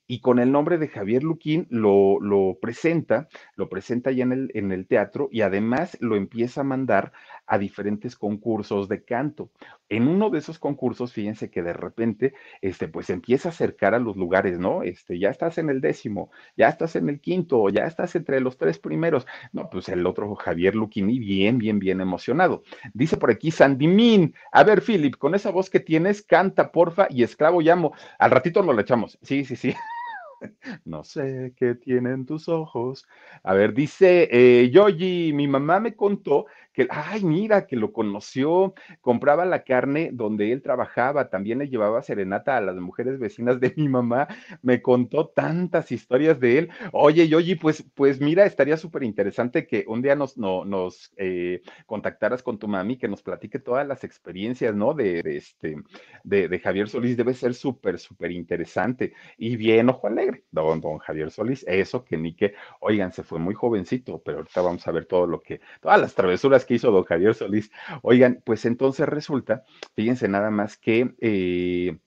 Y 0.09 0.21
con 0.21 0.39
el 0.39 0.53
nombre 0.53 0.79
de 0.79 0.89
Javier 0.89 1.25
Luquín 1.25 1.67
lo, 1.69 2.21
lo 2.21 2.59
presenta, 2.61 3.29
lo 3.57 3.69
presenta 3.69 4.13
ya 4.13 4.23
en 4.23 4.33
el, 4.33 4.51
en 4.55 4.71
el 4.71 4.87
teatro 4.87 5.29
y 5.33 5.41
además 5.41 5.97
lo 6.01 6.15
empieza 6.15 6.61
a 6.61 6.65
mandar 6.65 7.13
a 7.47 7.59
diferentes 7.59 8.17
concursos 8.17 8.89
de 8.89 9.05
canto. 9.05 9.51
En 9.89 10.09
uno 10.09 10.31
de 10.31 10.39
esos 10.39 10.59
concursos, 10.59 11.13
fíjense 11.13 11.51
que 11.51 11.63
de 11.63 11.73
repente, 11.73 12.35
este, 12.61 12.89
pues 12.89 13.09
empieza 13.11 13.49
a 13.49 13.53
acercar 13.53 13.95
a 13.95 13.99
los 13.99 14.17
lugares, 14.17 14.59
¿no? 14.59 14.83
Este, 14.83 15.19
ya 15.19 15.31
estás 15.31 15.59
en 15.59 15.71
el 15.71 15.81
décimo, 15.81 16.31
ya 16.57 16.69
estás 16.69 16.97
en 16.97 17.09
el 17.09 17.21
quinto, 17.21 17.69
ya 17.69 17.85
estás 17.85 18.17
entre 18.17 18.41
los 18.41 18.57
tres 18.57 18.79
primeros. 18.79 19.27
No, 19.53 19.71
pues 19.71 19.89
el 19.89 20.07
otro 20.07 20.35
Javier 20.35 20.75
Luquini, 20.75 21.19
bien, 21.19 21.59
bien, 21.59 21.79
bien 21.79 22.01
emocionado. 22.01 22.63
Dice 22.95 23.17
por 23.17 23.31
aquí 23.31 23.51
Sandimín, 23.51 24.35
a 24.51 24.65
ver, 24.65 24.83
Philip, 24.83 25.17
con 25.17 25.35
esa 25.35 25.51
voz 25.51 25.71
que 25.71 25.81
tienes, 25.81 26.23
canta, 26.23 26.73
porfa, 26.73 27.07
y 27.11 27.23
esclavo 27.23 27.61
llamo. 27.61 27.93
Al 28.19 28.31
ratito 28.31 28.63
nos 28.63 28.75
lo 28.75 28.81
echamos. 28.81 29.19
Sí, 29.23 29.45
sí, 29.45 29.57
sí. 29.57 29.75
No 30.85 31.05
sé 31.05 31.55
qué 31.57 31.75
tienen 31.75 32.27
tus 32.27 32.49
ojos. 32.49 33.07
A 33.43 33.55
ver, 33.55 33.73
dice 33.73 34.29
eh, 34.31 34.71
Yogi, 34.71 35.33
mi 35.33 35.49
mamá 35.49 35.81
me 35.81 35.97
contó 35.97 36.47
que, 36.77 36.87
ay, 36.91 37.25
mira, 37.25 37.67
que 37.67 37.75
lo 37.75 37.91
conoció, 37.91 38.75
compraba 39.01 39.47
la 39.47 39.65
carne 39.65 40.11
donde 40.13 40.53
él 40.53 40.61
trabajaba, 40.61 41.31
también 41.31 41.59
le 41.59 41.71
llevaba 41.71 42.03
serenata 42.03 42.59
a 42.59 42.61
las 42.61 42.77
mujeres 42.77 43.19
vecinas 43.19 43.61
de 43.61 43.73
mi 43.79 43.89
mamá, 43.89 44.29
me 44.61 44.83
contó 44.83 45.29
tantas 45.29 45.91
historias 45.91 46.39
de 46.39 46.59
él. 46.59 46.71
Oye, 46.93 47.29
Yogi, 47.29 47.55
pues, 47.55 47.83
pues 47.95 48.21
mira, 48.21 48.45
estaría 48.45 48.77
súper 48.77 49.05
interesante 49.05 49.67
que 49.67 49.87
un 49.89 50.03
día 50.03 50.17
nos, 50.17 50.37
no, 50.37 50.67
nos 50.67 51.15
eh, 51.17 51.63
contactaras 51.87 52.43
con 52.43 52.59
tu 52.59 52.69
mami, 52.69 52.99
que 52.99 53.09
nos 53.09 53.23
platique 53.23 53.59
todas 53.59 53.89
las 53.89 54.05
experiencias, 54.05 54.75
¿no? 54.75 54.93
De, 54.93 55.23
de 55.23 55.39
este, 55.39 55.77
de, 56.25 56.49
de, 56.49 56.59
Javier 56.59 56.91
Solís, 56.91 57.17
debe 57.17 57.33
ser 57.33 57.55
súper, 57.55 57.99
súper 57.99 58.33
interesante. 58.33 59.15
Y 59.39 59.57
bien, 59.57 59.89
ojo 59.89 60.09
alegre, 60.09 60.45
don, 60.51 60.83
don 60.83 60.99
Javier 60.99 61.31
Solís, 61.31 61.65
eso 61.67 62.05
que 62.05 62.19
ni 62.19 62.35
que, 62.35 62.53
oigan, 62.81 63.15
se 63.15 63.23
fue 63.23 63.39
muy 63.39 63.55
jovencito, 63.55 64.21
pero 64.23 64.39
ahorita 64.39 64.61
vamos 64.61 64.87
a 64.87 64.93
ver 64.93 65.07
todo 65.07 65.27
lo 65.27 65.41
que, 65.41 65.63
todas 65.81 65.99
las 65.99 66.15
travesuras 66.15 66.66
que 66.67 66.75
hizo 66.75 66.91
don 66.91 67.05
Javier 67.05 67.35
Solís. 67.35 67.71
Oigan, 68.03 68.43
pues 68.45 68.65
entonces 68.65 69.09
resulta, 69.09 69.65
fíjense 69.95 70.29
nada 70.29 70.51
más 70.51 70.77
que 70.77 71.15
eh, 71.21 71.99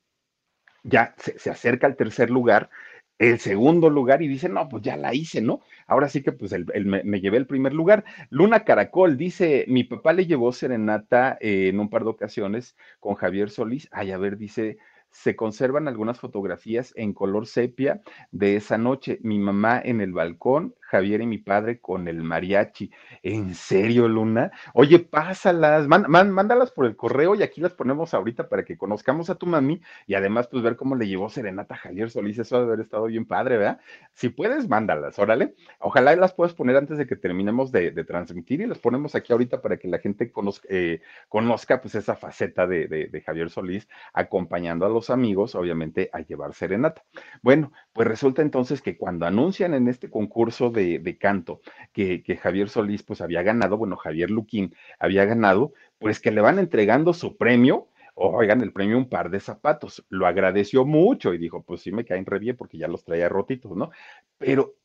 ya 0.84 1.16
se, 1.18 1.50
acerca 1.50 1.88
al 1.88 1.96
tercer 1.96 2.30
lugar, 2.30 2.70
el 3.18 3.40
segundo 3.40 3.90
lugar 3.90 4.22
y 4.22 4.28
dice, 4.30 4.48
no, 4.48 4.70
pues 4.70 4.82
ya 4.82 4.96
la 4.96 5.14
hice, 5.14 5.42
¿no? 5.42 5.60
Ahora 5.88 6.08
sí 6.08 6.24
que 6.24 6.32
pues 6.32 6.54
el, 6.54 6.66
me, 6.86 7.20
llevé 7.20 7.38
el 7.38 7.48
primer 7.48 7.74
lugar. 7.74 8.06
Luna 8.30 8.64
Caracol 8.64 9.18
dice, 9.18 9.66
mi 9.68 9.84
papá 9.84 10.14
le 10.14 10.26
llevó 10.26 10.54
serenata 10.54 11.38
eh, 11.42 11.68
en 11.68 11.80
un 11.82 11.90
par 11.90 12.04
de 12.04 12.12
ocasiones 12.12 12.78
con 13.02 13.16
Javier 13.16 13.50
Solís. 13.50 13.90
Ay, 13.92 14.12
a 14.12 14.18
ver, 14.18 14.38
dice, 14.38 14.78
se 15.12 15.36
conservan 15.36 15.90
algunas 15.90 16.20
fotografías 16.20 16.94
en 16.96 17.14
color 17.14 17.46
sepia 17.46 18.02
de 18.32 18.56
esa 18.56 18.78
noche. 18.78 19.20
Mi 19.22 19.38
mamá 19.38 19.82
en 19.84 20.00
el 20.00 20.14
balcón, 20.14 20.76
Javier 20.90 21.22
y 21.22 21.28
mi 21.28 21.38
padre 21.38 21.80
con 21.80 22.08
el 22.08 22.24
mariachi. 22.24 22.92
¿En 23.24 23.54
serio, 23.54 24.08
Luna? 24.08 24.52
Oye, 24.74 25.00
pásalas, 25.00 25.88
mándalas 25.88 26.72
por 26.72 26.86
el 26.86 26.96
correo 26.96 27.36
y 27.36 27.44
aquí 27.44 27.62
las 27.62 27.74
ponemos 27.74 28.14
ahorita 28.14 28.50
para 28.50 28.66
que 28.66 28.78
conozcamos 28.78 29.30
a 29.30 29.36
tu 29.36 29.46
mami 29.46 29.82
y 30.08 30.16
además 30.16 30.48
pues 30.48 30.64
ver 30.64 30.76
cómo 30.76 30.96
le 30.96 31.08
llevó 31.08 31.30
serenata 31.30 31.76
a 31.76 31.78
Javier 31.78 32.10
Solís. 32.10 32.40
Eso 32.40 32.58
debe 32.58 32.74
haber 32.74 32.86
estado 32.86 33.06
bien 33.06 33.26
padre, 33.26 33.58
¿verdad? 33.58 33.80
Si 34.14 34.30
puedes, 34.30 34.68
mándalas, 34.68 35.20
órale. 35.20 35.56
Ojalá 35.80 36.16
las 36.16 36.34
puedas 36.34 36.54
poner 36.54 36.76
antes 36.76 36.98
de 36.98 37.06
que 37.06 37.16
terminemos 37.16 37.72
de, 37.72 37.92
transmitir 38.04 38.62
y 38.62 38.66
las 38.66 38.80
ponemos 38.80 39.14
aquí 39.14 39.32
ahorita 39.34 39.62
para 39.62 39.78
que 39.78 39.88
la 39.88 40.00
gente 40.00 40.32
conozca, 40.32 40.68
eh, 40.72 41.02
conozca 41.28 41.82
pues 41.82 41.96
esa 41.96 42.16
faceta 42.16 42.66
de 42.66 43.24
Javier 43.26 43.50
Solís 43.50 43.88
acompañando 44.14 44.86
a 44.86 44.90
los 44.90 45.10
amigos, 45.10 45.56
obviamente, 45.56 46.10
a 46.14 46.22
llevar 46.22 46.54
serenata. 46.54 47.04
Bueno, 47.42 47.72
pues 47.94 48.08
resulta 48.08 48.42
entonces 48.42 48.82
que 48.82 48.98
cuando 48.98 49.26
anuncian 49.26 49.74
en 49.74 49.88
este 49.88 50.10
concurso 50.10 50.70
de, 50.70 50.79
canto 51.20 51.62
que, 51.94 52.24
Javier 52.42 52.70
Solís 52.70 53.04
pues 53.04 53.22
había 53.22 53.44
ganado, 53.44 53.78
bueno, 53.78 53.98
Javier 53.98 54.30
Luquín 54.32 54.76
había 55.00 55.26
ganado, 55.26 55.74
pues 55.98 56.20
que 56.20 56.32
le 56.32 56.42
van 56.42 56.60
entregando 56.60 57.14
su 57.14 57.38
premio, 57.38 57.90
oigan, 58.16 58.62
el 58.62 58.74
premio 58.74 58.98
un 58.98 59.10
par 59.10 59.30
de 59.30 59.40
zapatos. 59.40 60.06
Lo 60.10 60.28
agradeció 60.28 60.86
mucho 60.86 61.34
y 61.34 61.38
dijo, 61.38 61.64
pues 61.64 61.82
sí 61.82 61.92
me 61.92 62.06
caen 62.06 62.26
re 62.26 62.54
porque 62.54 62.78
ya 62.78 62.88
los 62.88 63.04
traía 63.04 63.30
rotitos, 63.30 63.76
¿no? 63.76 63.92
Pero, 64.38 64.76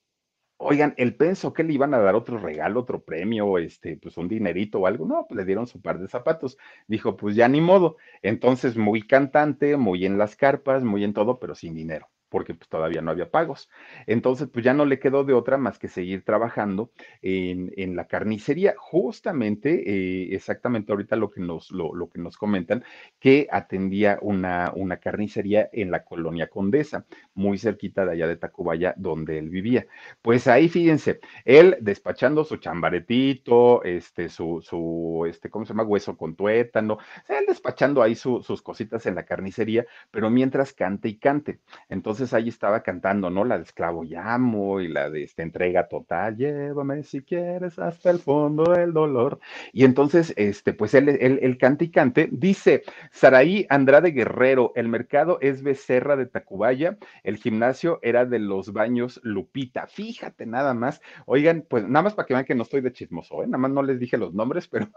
oigan, 0.59 0.95
él 0.97 1.17
pensó 1.17 1.53
que 1.53 1.65
le 1.65 1.73
iban 1.75 1.95
a 1.95 1.99
dar 1.99 2.15
otro 2.15 2.39
regalo, 2.39 2.81
otro 2.81 3.03
premio, 3.05 3.59
este, 3.59 3.97
pues 3.97 4.17
un 4.17 4.29
dinerito 4.29 4.81
o 4.81 4.87
algo. 4.87 5.07
No, 5.07 5.27
pues 5.29 5.37
le 5.39 5.45
dieron 5.45 5.67
su 5.67 5.81
par 5.83 5.99
de 5.99 6.09
zapatos. 6.09 6.59
Dijo, 6.89 7.17
pues 7.17 7.37
ya 7.37 7.49
ni 7.49 7.61
modo. 7.61 7.97
Entonces, 8.23 8.77
muy 8.77 9.03
cantante, 9.03 9.77
muy 9.77 10.07
en 10.07 10.19
las 10.19 10.37
carpas, 10.37 10.83
muy 10.85 11.05
en 11.05 11.15
todo, 11.15 11.39
pero 11.39 11.55
sin 11.55 11.75
dinero 11.75 12.09
porque 12.35 12.53
pues, 12.53 12.69
todavía 12.69 13.01
no 13.01 13.13
había 13.13 13.31
pagos. 13.31 13.71
Entonces, 14.09 14.49
pues 14.53 14.65
ya 14.65 14.75
no 14.75 14.87
le 14.87 14.99
quedó 14.99 15.23
de 15.23 15.35
otra 15.35 15.57
más 15.57 15.79
que 15.79 15.87
seguir 15.87 16.25
trabajando 16.25 16.91
en, 17.23 17.95
la 17.95 18.09
carnicería, 18.09 18.75
justamente, 18.77 19.71
eh, 19.87 20.35
exactamente 20.35 20.91
ahorita 20.91 21.15
lo 21.15 21.31
que 21.31 21.41
nos, 21.41 21.71
lo, 21.71 21.95
lo, 21.95 22.11
que 22.11 22.19
nos 22.19 22.37
comentan, 22.37 22.83
que 23.21 23.47
atendía 23.53 24.19
una, 24.21 24.73
una 24.75 24.97
carnicería 24.97 25.71
en 25.73 25.93
la 25.93 26.03
colonia 26.03 26.49
Condesa, 26.49 27.07
muy 27.35 27.57
cerquita 27.57 28.05
de 28.05 28.15
allá 28.15 28.27
de 28.27 28.35
Tacubaya, 28.35 28.95
donde 28.97 29.39
él 29.39 29.49
vivía. 29.49 29.87
Pues 30.21 30.49
ahí, 30.49 30.69
fíjense, 30.69 31.21
él 31.45 31.77
despachando 31.81 32.43
su 32.43 32.57
chambaretito, 32.57 33.85
este, 33.85 34.29
su, 34.29 34.61
su, 34.61 35.25
este, 35.29 35.51
¿cómo 35.51 35.67
se 35.67 35.73
llama? 35.73 35.85
Hueso 35.85 36.17
con 36.17 36.35
tuétano, 36.35 36.99
él 37.29 37.45
despachando 37.47 38.03
ahí 38.03 38.17
sus 38.17 38.61
cositas 38.61 39.07
en 39.07 39.15
la 39.15 39.25
carnicería, 39.25 39.87
pero 40.11 40.31
mientras 40.31 40.73
cante 40.73 41.09
y 41.09 41.17
cante. 41.17 41.61
Entonces, 41.89 42.24
ahí 42.33 42.49
estaba 42.49 42.83
cantando, 42.83 43.31
¿no? 43.31 43.45
La 43.45 43.59
de 43.59 43.65
Esclavo 43.65 44.05
Llamo 44.05 44.81
y 44.81 44.89
la 44.89 45.11
de 45.11 45.25
esta 45.25 45.43
entrega 45.43 45.89
total, 45.89 46.37
llévame 46.37 47.03
si 47.03 47.23
quieres 47.23 47.79
hasta 47.79 48.11
el 48.11 48.19
fondo 48.19 48.73
del 48.73 48.93
dolor. 48.93 49.41
Y 49.73 49.85
entonces, 49.85 50.33
este, 50.37 50.73
pues 50.73 50.95
él, 50.95 51.09
él, 51.09 51.59
canta 51.59 51.85
y 51.85 51.91
cante. 51.91 52.29
Dice 52.33 52.83
Saraí 53.11 53.67
Andrade 53.69 54.13
Guerrero, 54.13 54.73
el 54.77 54.89
mercado 54.89 55.39
es 55.41 55.63
Becerra 55.63 56.17
de 56.17 56.27
Tacubaya, 56.27 56.97
el 57.23 57.37
gimnasio 57.37 57.99
era 58.03 58.25
de 58.25 58.39
los 58.39 58.73
baños 58.73 59.21
Lupita. 59.23 59.87
Fíjate 59.87 60.47
nada 60.47 60.75
más. 60.75 61.01
Oigan, 61.27 61.65
pues 61.69 61.87
nada 61.89 62.05
más 62.05 62.15
para 62.15 62.27
que 62.27 62.35
vean 62.35 62.47
que 62.47 62.55
no 62.55 62.63
estoy 62.63 62.81
de 62.81 62.93
chismoso, 62.93 63.43
¿eh? 63.43 63.47
Nada 63.47 63.59
más 63.59 63.71
no 63.71 63.83
les 63.83 63.99
dije 63.99 64.17
los 64.17 64.33
nombres, 64.35 64.69
pero 64.69 64.89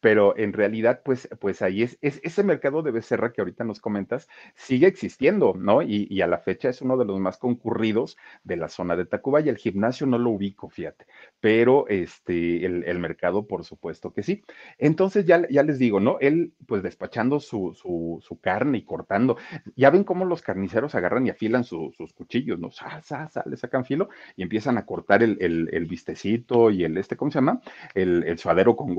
pero 0.00 0.36
en 0.36 0.52
realidad, 0.52 1.02
pues, 1.04 1.28
pues 1.40 1.62
ahí 1.62 1.82
es, 1.82 1.98
ese 2.00 2.42
mercado 2.42 2.82
de 2.82 2.90
becerra 2.90 3.32
que 3.32 3.40
ahorita 3.40 3.64
nos 3.64 3.80
comentas, 3.80 4.28
sigue 4.54 4.86
existiendo, 4.86 5.54
¿no? 5.56 5.82
Y, 5.82 6.20
a 6.20 6.26
la 6.26 6.38
fecha 6.38 6.70
es 6.70 6.80
uno 6.82 6.96
de 6.96 7.04
los 7.04 7.20
más 7.20 7.38
concurridos 7.38 8.16
de 8.42 8.56
la 8.56 8.68
zona 8.68 8.96
de 8.96 9.04
Tacubaya. 9.04 9.50
El 9.50 9.58
gimnasio 9.58 10.06
no 10.06 10.18
lo 10.18 10.30
ubico, 10.30 10.68
fíjate, 10.68 11.06
pero 11.40 11.86
este, 11.88 12.64
el, 12.64 12.98
mercado, 12.98 13.46
por 13.46 13.64
supuesto 13.64 14.12
que 14.12 14.22
sí. 14.22 14.42
Entonces, 14.78 15.26
ya, 15.26 15.46
ya 15.50 15.62
les 15.62 15.78
digo, 15.78 16.00
¿no? 16.00 16.18
Él, 16.20 16.54
pues, 16.66 16.82
despachando 16.82 17.40
su, 17.40 17.74
su, 17.74 18.40
carne 18.40 18.78
y 18.78 18.84
cortando. 18.84 19.36
Ya 19.76 19.90
ven 19.90 20.04
cómo 20.04 20.24
los 20.24 20.42
carniceros 20.42 20.94
agarran 20.94 21.26
y 21.26 21.30
afilan 21.30 21.64
sus 21.64 21.96
cuchillos, 22.14 22.58
¿no? 22.58 22.70
Sal, 22.70 23.02
sal, 23.02 23.30
sal, 23.30 23.44
le 23.46 23.56
sacan 23.56 23.84
filo 23.84 24.08
y 24.36 24.42
empiezan 24.42 24.78
a 24.78 24.86
cortar 24.86 25.22
el, 25.22 25.38
el, 25.40 25.86
vistecito 25.86 26.70
y 26.70 26.84
el, 26.84 26.96
este, 26.96 27.16
¿cómo 27.16 27.30
se 27.30 27.38
llama? 27.38 27.60
El, 27.94 28.24
el 28.24 28.38
suadero 28.38 28.76
con 28.76 28.94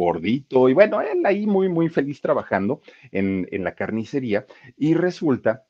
y 0.50 0.74
bueno, 0.74 1.02
él 1.02 1.26
ahí 1.26 1.46
muy, 1.48 1.70
muy 1.70 1.90
feliz 1.90 2.22
trabajando 2.22 2.82
en, 3.12 3.48
la 3.64 3.76
carnicería 3.76 4.46
y 4.78 4.94
resulta 4.94 5.66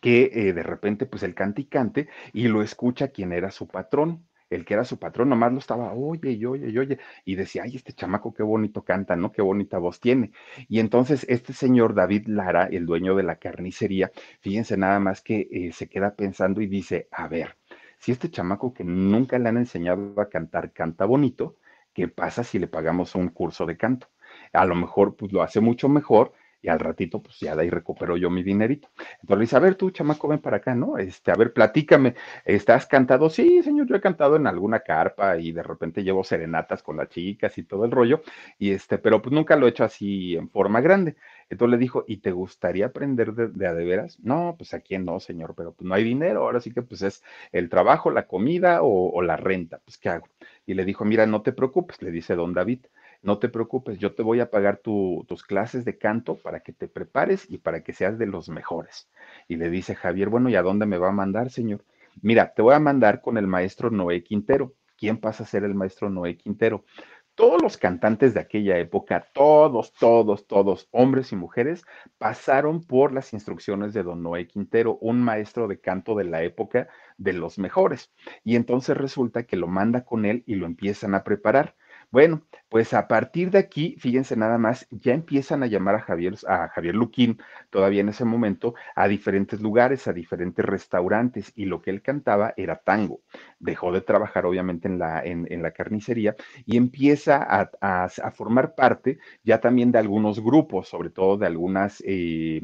que 0.00 0.30
eh, 0.32 0.52
de 0.52 0.62
repente 0.62 1.06
pues 1.06 1.22
el 1.22 1.34
cante 1.34 1.62
y 1.62 1.66
cante 1.66 2.08
y 2.32 2.48
lo 2.48 2.62
escucha 2.62 3.08
quien 3.08 3.32
era 3.32 3.50
su 3.50 3.68
patrón. 3.68 4.26
El 4.50 4.64
que 4.64 4.74
era 4.74 4.84
su 4.84 4.98
patrón 4.98 5.30
nomás 5.30 5.52
lo 5.52 5.58
estaba, 5.58 5.92
oye, 5.94 6.32
y 6.32 6.44
oye, 6.44 6.70
y 6.70 6.78
oye, 6.78 6.98
y 7.24 7.34
decía, 7.34 7.62
ay, 7.64 7.74
este 7.76 7.92
chamaco 7.92 8.32
qué 8.34 8.42
bonito 8.42 8.84
canta, 8.84 9.16
¿no? 9.16 9.32
Qué 9.32 9.42
bonita 9.42 9.78
voz 9.78 10.00
tiene. 10.00 10.32
Y 10.68 10.80
entonces 10.80 11.26
este 11.28 11.52
señor 11.54 11.94
David 11.94 12.28
Lara, 12.28 12.66
el 12.66 12.86
dueño 12.86 13.16
de 13.16 13.24
la 13.24 13.36
carnicería, 13.36 14.12
fíjense 14.40 14.76
nada 14.76 15.00
más 15.00 15.22
que 15.22 15.48
eh, 15.50 15.72
se 15.72 15.88
queda 15.88 16.14
pensando 16.14 16.60
y 16.60 16.66
dice, 16.66 17.08
a 17.10 17.26
ver, 17.26 17.56
si 17.98 18.12
este 18.12 18.30
chamaco 18.30 18.74
que 18.74 18.84
nunca 18.84 19.38
le 19.38 19.48
han 19.48 19.56
enseñado 19.56 20.20
a 20.20 20.28
cantar 20.28 20.72
canta 20.72 21.06
bonito, 21.06 21.56
¿qué 21.94 22.08
pasa 22.08 22.44
si 22.44 22.58
le 22.58 22.66
pagamos 22.68 23.14
un 23.14 23.28
curso 23.28 23.66
de 23.66 23.76
canto? 23.76 24.08
A 24.52 24.64
lo 24.64 24.74
mejor 24.74 25.16
pues 25.16 25.32
lo 25.32 25.42
hace 25.42 25.60
mucho 25.60 25.88
mejor 25.88 26.32
y 26.62 26.68
al 26.68 26.80
ratito 26.80 27.22
pues 27.22 27.38
ya 27.40 27.54
de 27.54 27.62
ahí 27.62 27.70
recupero 27.70 28.16
yo 28.16 28.30
mi 28.30 28.42
dinerito. 28.42 28.88
Entonces 29.20 29.36
le 29.38 29.40
dice, 29.42 29.56
a 29.56 29.58
ver 29.60 29.74
tú, 29.74 29.90
chamaco, 29.90 30.28
ven 30.28 30.38
para 30.38 30.56
acá, 30.58 30.74
¿no? 30.74 30.96
Este, 30.96 31.30
a 31.30 31.34
ver, 31.34 31.52
platícame, 31.52 32.14
¿estás 32.46 32.86
cantado? 32.86 33.28
Sí, 33.28 33.62
señor, 33.62 33.86
yo 33.86 33.96
he 33.96 34.00
cantado 34.00 34.36
en 34.36 34.46
alguna 34.46 34.80
carpa 34.80 35.36
y 35.36 35.52
de 35.52 35.62
repente 35.62 36.02
llevo 36.02 36.24
serenatas 36.24 36.82
con 36.82 36.96
las 36.96 37.10
chicas 37.10 37.58
y 37.58 37.64
todo 37.64 37.84
el 37.84 37.90
rollo, 37.90 38.22
y 38.58 38.70
este, 38.72 38.96
pero 38.98 39.20
pues 39.20 39.32
nunca 39.34 39.56
lo 39.56 39.66
he 39.66 39.70
hecho 39.70 39.84
así 39.84 40.36
en 40.36 40.48
forma 40.48 40.80
grande. 40.80 41.16
Entonces 41.50 41.72
le 41.72 41.78
dijo, 41.78 42.04
¿y 42.08 42.18
te 42.18 42.32
gustaría 42.32 42.86
aprender 42.86 43.34
de, 43.34 43.48
de 43.48 43.66
a 43.66 43.74
de 43.74 43.84
veras? 43.84 44.18
No, 44.20 44.54
pues 44.56 44.72
aquí 44.74 44.96
no, 44.98 45.20
señor, 45.20 45.54
pero 45.54 45.72
pues 45.74 45.86
no 45.86 45.94
hay 45.94 46.04
dinero, 46.04 46.42
ahora 46.44 46.60
sí 46.60 46.72
que 46.72 46.82
pues 46.82 47.02
es 47.02 47.22
el 47.52 47.68
trabajo, 47.68 48.10
la 48.10 48.26
comida 48.26 48.82
o, 48.82 49.10
o 49.10 49.22
la 49.22 49.36
renta, 49.36 49.80
pues 49.84 49.98
¿qué 49.98 50.08
hago? 50.08 50.28
Y 50.66 50.74
le 50.74 50.84
dijo, 50.84 51.04
mira, 51.04 51.26
no 51.26 51.42
te 51.42 51.52
preocupes, 51.52 52.00
le 52.02 52.10
dice 52.10 52.34
don 52.34 52.54
David, 52.54 52.86
no 53.22 53.38
te 53.38 53.48
preocupes, 53.48 53.98
yo 53.98 54.14
te 54.14 54.22
voy 54.22 54.40
a 54.40 54.50
pagar 54.50 54.78
tus 54.78 55.42
clases 55.44 55.84
de 55.84 55.96
canto 55.96 56.36
para 56.36 56.60
que 56.60 56.72
te 56.72 56.88
prepares 56.88 57.46
y 57.48 57.58
para 57.58 57.82
que 57.82 57.92
seas 57.92 58.18
de 58.18 58.26
los 58.26 58.48
mejores. 58.48 59.08
Y 59.48 59.56
le 59.56 59.70
dice 59.70 59.94
Javier, 59.94 60.28
bueno, 60.28 60.48
¿y 60.50 60.56
a 60.56 60.62
dónde 60.62 60.86
me 60.86 60.98
va 60.98 61.08
a 61.08 61.12
mandar, 61.12 61.50
señor? 61.50 61.84
Mira, 62.20 62.52
te 62.54 62.62
voy 62.62 62.74
a 62.74 62.80
mandar 62.80 63.20
con 63.20 63.38
el 63.38 63.46
maestro 63.46 63.90
Noé 63.90 64.22
Quintero. 64.22 64.74
¿Quién 64.96 65.18
pasa 65.18 65.42
a 65.42 65.46
ser 65.46 65.64
el 65.64 65.74
maestro 65.74 66.10
Noé 66.10 66.36
Quintero? 66.36 66.84
Todos 67.34 67.60
los 67.60 67.76
cantantes 67.76 68.32
de 68.32 68.40
aquella 68.40 68.78
época, 68.78 69.26
todos, 69.32 69.92
todos, 69.94 70.46
todos, 70.46 70.88
hombres 70.92 71.32
y 71.32 71.36
mujeres, 71.36 71.84
pasaron 72.16 72.84
por 72.84 73.12
las 73.12 73.32
instrucciones 73.32 73.92
de 73.92 74.04
don 74.04 74.22
Noé 74.22 74.46
Quintero, 74.46 74.98
un 75.00 75.20
maestro 75.20 75.66
de 75.66 75.80
canto 75.80 76.14
de 76.14 76.24
la 76.24 76.44
época 76.44 76.88
de 77.16 77.32
los 77.32 77.58
mejores. 77.58 78.10
Y 78.44 78.56
entonces 78.56 78.96
resulta 78.96 79.44
que 79.44 79.56
lo 79.56 79.66
manda 79.66 80.04
con 80.04 80.24
él 80.24 80.42
y 80.46 80.54
lo 80.56 80.66
empiezan 80.66 81.14
a 81.14 81.24
preparar. 81.24 81.76
Bueno, 82.10 82.46
pues 82.74 82.92
a 82.92 83.06
partir 83.06 83.52
de 83.52 83.58
aquí, 83.58 83.94
fíjense 84.00 84.34
nada 84.34 84.58
más, 84.58 84.88
ya 84.90 85.14
empiezan 85.14 85.62
a 85.62 85.68
llamar 85.68 85.94
a 85.94 86.00
Javier, 86.00 86.34
a 86.48 86.66
Javier 86.70 86.96
Luquín, 86.96 87.38
todavía 87.70 88.00
en 88.00 88.08
ese 88.08 88.24
momento, 88.24 88.74
a 88.96 89.06
diferentes 89.06 89.60
lugares, 89.60 90.08
a 90.08 90.12
diferentes 90.12 90.64
restaurantes, 90.64 91.52
y 91.54 91.66
lo 91.66 91.80
que 91.80 91.90
él 91.90 92.02
cantaba 92.02 92.52
era 92.56 92.74
tango. 92.74 93.20
Dejó 93.60 93.92
de 93.92 94.00
trabajar, 94.00 94.44
obviamente, 94.44 94.88
en 94.88 94.98
la, 94.98 95.22
en, 95.24 95.62
la 95.62 95.70
carnicería 95.70 96.34
y 96.66 96.76
empieza 96.76 97.46
a, 97.80 98.08
formar 98.32 98.74
parte 98.74 99.18
ya 99.44 99.60
también 99.60 99.92
de 99.92 100.00
algunos 100.00 100.40
grupos, 100.42 100.88
sobre 100.88 101.10
todo 101.10 101.36
de 101.36 101.46
algunas, 101.46 102.02
eh, 102.04 102.60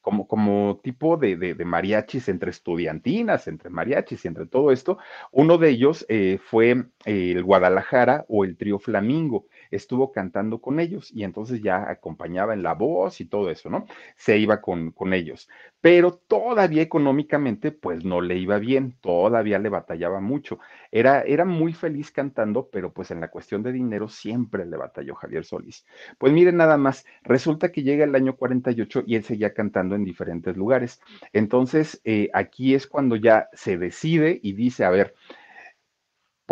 como, 0.00 0.26
como 0.26 0.80
tipo 0.82 1.18
de, 1.18 1.36
de, 1.36 1.64
mariachis 1.66 2.30
entre 2.30 2.50
estudiantinas, 2.50 3.46
entre 3.48 3.68
mariachis 3.68 4.24
y 4.24 4.28
entre 4.28 4.46
todo 4.46 4.72
esto. 4.72 4.96
Uno 5.30 5.58
de 5.58 5.68
ellos 5.68 6.06
eh, 6.08 6.38
fue 6.42 6.86
el 7.04 7.44
Guadalajara 7.44 8.24
o 8.28 8.44
el 8.46 8.56
Trío 8.56 8.78
Flamingo 8.78 9.41
estuvo 9.72 10.12
cantando 10.12 10.60
con 10.60 10.80
ellos 10.80 11.10
y 11.12 11.24
entonces 11.24 11.62
ya 11.62 11.90
acompañaba 11.90 12.54
en 12.54 12.62
la 12.62 12.74
voz 12.74 13.20
y 13.20 13.24
todo 13.26 13.50
eso, 13.50 13.70
¿no? 13.70 13.86
Se 14.16 14.38
iba 14.38 14.60
con, 14.60 14.92
con 14.92 15.12
ellos. 15.14 15.48
Pero 15.80 16.12
todavía 16.12 16.82
económicamente, 16.82 17.72
pues 17.72 18.04
no 18.04 18.20
le 18.20 18.36
iba 18.36 18.58
bien, 18.58 18.96
todavía 19.00 19.58
le 19.58 19.68
batallaba 19.68 20.20
mucho. 20.20 20.58
Era, 20.92 21.22
era 21.22 21.44
muy 21.44 21.72
feliz 21.72 22.12
cantando, 22.12 22.68
pero 22.70 22.92
pues 22.92 23.10
en 23.10 23.20
la 23.20 23.28
cuestión 23.28 23.62
de 23.62 23.72
dinero 23.72 24.08
siempre 24.08 24.64
le 24.64 24.76
batalló 24.76 25.14
Javier 25.16 25.44
Solís. 25.44 25.84
Pues 26.18 26.32
miren 26.32 26.56
nada 26.56 26.76
más, 26.76 27.04
resulta 27.22 27.72
que 27.72 27.82
llega 27.82 28.04
el 28.04 28.14
año 28.14 28.36
48 28.36 29.02
y 29.06 29.16
él 29.16 29.24
seguía 29.24 29.54
cantando 29.54 29.94
en 29.94 30.04
diferentes 30.04 30.56
lugares. 30.56 31.00
Entonces, 31.32 32.00
eh, 32.04 32.28
aquí 32.32 32.74
es 32.74 32.86
cuando 32.86 33.16
ya 33.16 33.48
se 33.52 33.78
decide 33.78 34.38
y 34.42 34.52
dice, 34.52 34.84
a 34.84 34.90
ver, 34.90 35.14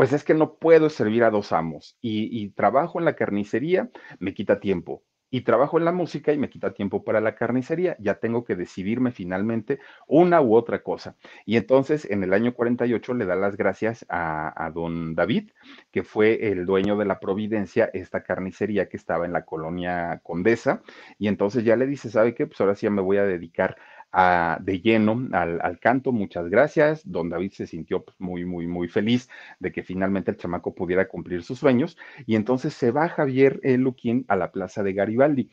pues 0.01 0.15
es 0.15 0.25
que 0.25 0.33
no 0.33 0.55
puedo 0.55 0.89
servir 0.89 1.25
a 1.25 1.31
dos 1.31 1.53
amos 1.53 1.99
y, 2.01 2.49
trabajo 2.53 2.99
en 2.99 3.05
la 3.05 3.17
carnicería, 3.17 3.91
me 4.19 4.33
quita 4.33 4.59
tiempo. 4.59 5.03
y 5.31 5.43
trabajo 5.43 5.79
en 5.79 5.85
la 5.85 5.93
música 5.93 6.33
y 6.33 6.39
me 6.39 6.49
quita 6.49 6.73
tiempo 6.73 7.05
para 7.05 7.21
la 7.21 7.35
carnicería. 7.35 7.97
Ya 8.01 8.15
tengo 8.15 8.43
que 8.45 8.57
decidirme 8.57 9.13
finalmente 9.13 9.79
una 10.09 10.41
u 10.41 10.57
otra 10.57 10.83
cosa. 10.83 11.17
Y 11.45 11.57
entonces 11.57 12.11
en 12.11 12.25
el 12.25 12.33
año 12.33 12.55
48 12.55 13.15
le 13.15 13.27
da 13.27 13.37
las 13.37 13.57
gracias 13.59 14.07
a, 14.09 14.71
don 14.75 15.15
David, 15.15 15.51
que 15.93 16.03
fue 16.03 16.49
el 16.51 16.65
dueño 16.65 16.97
de 16.97 17.05
la 17.05 17.21
Providencia, 17.21 17.91
esta 17.93 18.23
carnicería 18.23 18.89
que 18.89 18.97
estaba 18.97 19.27
en 19.27 19.35
la 19.35 19.45
colonia 19.45 20.21
Condesa. 20.25 20.83
Y 21.19 21.29
entonces 21.29 21.63
ya 21.63 21.77
le 21.77 21.87
dice, 21.87 22.09
¿sabe 22.11 22.35
qué? 22.35 22.47
Pues 22.47 22.61
ahora 22.61 22.75
sí 22.75 22.87
ya 22.87 22.91
me 22.91 23.03
voy 23.03 23.19
a 23.19 23.25
dedicar 23.25 23.77
de 24.12 24.81
lleno 24.81 25.29
al, 25.33 25.79
canto. 25.81 26.12
Muchas 26.12 26.49
gracias. 26.49 27.03
Don 27.05 27.29
David 27.29 27.53
se 27.53 27.66
sintió 27.66 28.05
pues, 28.05 28.18
muy, 28.20 28.44
muy, 28.44 28.66
muy 28.66 28.88
feliz 28.88 29.29
de 29.59 29.73
que 29.73 29.83
finalmente 29.83 30.31
el 30.31 30.37
chamaco 30.37 30.75
pudiera 30.75 31.09
cumplir 31.09 31.42
sus 31.42 31.59
sueños. 31.59 31.96
Y 32.27 32.37
entonces 32.37 32.75
se 32.75 32.90
va 32.90 33.09
Javier 33.09 33.61
Luquín 33.62 34.25
a 34.29 34.37
la 34.37 34.53
plaza 34.53 34.83
de 34.83 34.92
Garibaldi. 34.92 35.51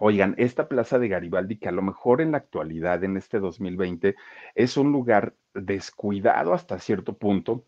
Oigan, 0.00 0.34
esta 0.38 0.68
plaza 0.68 0.98
de 0.98 1.08
Garibaldi, 1.08 1.58
que 1.58 1.68
a 1.68 1.72
lo 1.72 1.82
mejor 1.82 2.20
en 2.20 2.32
la 2.32 2.38
actualidad, 2.38 3.04
en 3.04 3.16
este 3.16 3.38
2020, 3.38 4.16
es 4.54 4.76
un 4.76 4.90
lugar 4.90 5.36
descuidado 5.54 6.54
hasta 6.54 6.78
cierto 6.78 7.16
punto, 7.18 7.66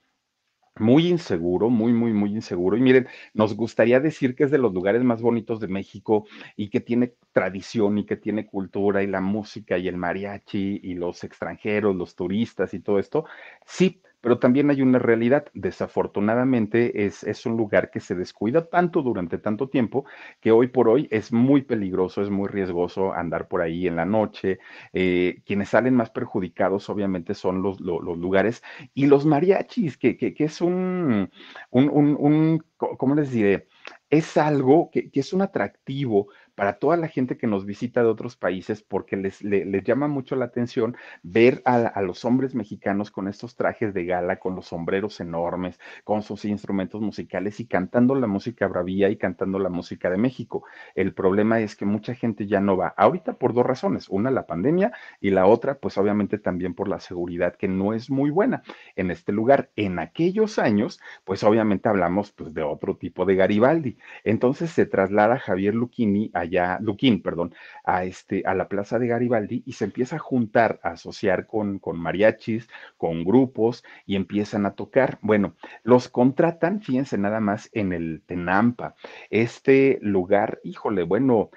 muy 0.78 1.06
inseguro, 1.08 1.70
muy, 1.70 1.92
muy, 1.92 2.12
muy 2.12 2.30
inseguro. 2.32 2.76
Y 2.76 2.80
miren, 2.80 3.08
nos 3.32 3.54
gustaría 3.56 4.00
decir 4.00 4.34
que 4.34 4.44
es 4.44 4.50
de 4.50 4.58
los 4.58 4.72
lugares 4.74 5.02
más 5.04 5.22
bonitos 5.22 5.60
de 5.60 5.68
México 5.68 6.26
y 6.56 6.68
que 6.70 6.80
tiene 6.80 7.14
tradición 7.32 7.98
y 7.98 8.06
que 8.06 8.16
tiene 8.16 8.46
cultura 8.46 9.02
y 9.02 9.06
la 9.06 9.20
música 9.20 9.78
y 9.78 9.88
el 9.88 9.96
mariachi 9.96 10.80
y 10.82 10.94
los 10.94 11.22
extranjeros, 11.24 11.96
los 11.96 12.14
turistas 12.16 12.74
y 12.74 12.80
todo 12.80 12.98
esto. 12.98 13.24
Sí, 13.66 14.00
pero 14.24 14.38
también 14.38 14.70
hay 14.70 14.80
una 14.80 14.98
realidad. 14.98 15.44
Desafortunadamente 15.52 17.04
es, 17.04 17.24
es, 17.24 17.44
un 17.44 17.58
lugar 17.58 17.90
que 17.90 18.00
se 18.00 18.14
descuida 18.14 18.70
tanto 18.70 19.02
durante 19.02 19.37
tanto 19.37 19.68
tiempo 19.68 20.06
que 20.40 20.50
hoy 20.50 20.68
por 20.68 20.88
hoy 20.88 21.08
es 21.10 21.30
muy 21.30 21.60
peligroso, 21.60 22.22
es 22.22 22.30
muy 22.30 22.48
riesgoso 22.48 23.12
andar 23.12 23.48
por 23.48 23.60
ahí 23.60 23.87
en 23.87 23.96
la 23.96 24.06
noche. 24.06 24.60
Eh, 24.94 25.42
quienes 25.44 25.68
salen 25.68 25.94
más 25.94 26.08
perjudicados 26.08 26.88
obviamente 26.88 27.34
son 27.34 27.60
los, 27.60 27.82
los, 27.82 28.00
lugares 28.16 28.62
y 28.94 29.08
los 29.08 29.26
mariachis, 29.26 29.98
que, 29.98 30.16
que, 30.16 30.32
que 30.32 30.44
es 30.44 30.62
un, 30.62 31.30
un, 31.68 31.90
un, 31.90 32.16
un, 32.18 32.64
¿cómo 32.78 33.14
les 33.14 33.30
diré? 33.30 33.68
Es 34.08 34.38
algo 34.38 34.88
que, 34.90 35.10
que 35.10 35.20
es 35.20 35.34
un 35.34 35.42
atractivo 35.42 36.28
para 36.55 36.79
toda 36.79 36.97
la 36.97 37.09
gente 37.09 37.37
que 37.37 37.47
nos 37.47 37.67
visita 37.67 38.03
de 38.03 38.09
otros 38.09 38.37
países, 38.37 38.83
porque 38.83 39.17
les, 39.17 39.43
les, 39.43 39.85
llama 39.85 40.09
mucho 40.09 40.37
la 40.37 40.47
atención 40.47 40.97
ver 41.23 41.62
a, 41.64 42.01
los 42.03 42.25
hombres 42.25 42.55
mexicanos 42.55 43.11
con 43.11 43.29
estos 43.29 43.57
trajes 43.57 43.93
de 43.93 44.05
gala, 44.05 44.38
con 44.38 44.55
los 44.55 44.69
sombreros 44.69 45.21
enormes, 45.21 45.79
con 46.05 46.23
sus 46.23 46.45
instrumentos 46.45 47.01
musicales 47.01 47.61
y 47.61 47.67
cantando 47.67 48.14
la 48.14 48.27
música 48.27 48.67
bravía 48.67 49.11
y 49.11 49.17
cantando 49.17 49.59
la 49.59 49.69
música 49.69 50.11
de 50.11 50.17
México. 50.17 50.64
El 50.95 51.12
problema 51.12 51.61
es 51.61 51.77
que 51.77 51.85
mucha 51.85 52.14
gente 52.14 52.47
ya 52.47 52.61
no 52.61 52.77
va, 52.77 52.95
ahorita 52.97 53.35
por 53.35 53.53
dos 53.53 53.67
razones, 53.67 54.09
una 54.09 54.31
la 54.31 54.47
pandemia 54.47 54.93
y 55.21 55.31
la 55.31 55.47
otra 55.47 55.79
pues 55.79 55.99
obviamente 55.99 56.38
también 56.38 56.75
por 56.75 56.88
la 56.88 57.01
seguridad 57.01 57.57
que 57.57 57.69
no 57.69 57.93
es 57.93 58.11
muy 58.11 58.31
buena 58.31 58.62
en 58.97 59.11
este 59.11 59.33
lugar. 59.33 59.71
En 59.77 59.99
aquellos 59.99 60.59
años 60.59 61.01
pues 61.25 61.43
obviamente 61.43 61.88
hablamos 61.88 62.33
pues 62.33 62.55
de 62.55 62.62
otro 62.62 62.97
tipo 62.97 63.25
de 63.25 63.35
Garibaldi. 63.35 63.99
Entonces 64.23 64.71
se 64.71 64.87
traslada 64.87 65.38
Javier 65.38 65.75
Luquini 65.75 66.31
a 66.35 66.43
allá, 66.44 66.78
Luquín, 66.80 67.22
perdón, 67.22 67.54
a, 67.85 68.04
este, 68.04 68.42
a 68.46 68.54
la 68.54 68.68
plaza 68.68 68.98
de 68.98 69.09
Garibaldi 69.09 69.62
y 69.66 69.72
se 69.72 69.85
empieza 69.85 70.16
a 70.16 70.20
juntar, 70.20 70.80
a 70.83 70.90
asociar 70.90 71.46
con, 71.46 71.78
con 71.78 71.98
mariachis, 71.98 72.68
con 72.96 73.24
grupos 73.24 73.85
y 74.07 74.16
empiezan 74.16 74.66
a 74.66 74.74
tocar. 74.74 75.18
Bueno, 75.22 75.57
los 75.83 76.09
contratan, 76.09 76.80
fíjense 76.80 77.18
nada 77.18 77.40
más, 77.40 77.70
en 77.72 77.92
el 77.92 78.22
Tenampa, 78.26 78.94
este 79.30 79.98
lugar, 80.02 80.61
híjole, 80.64 81.02
bueno, 81.02 81.50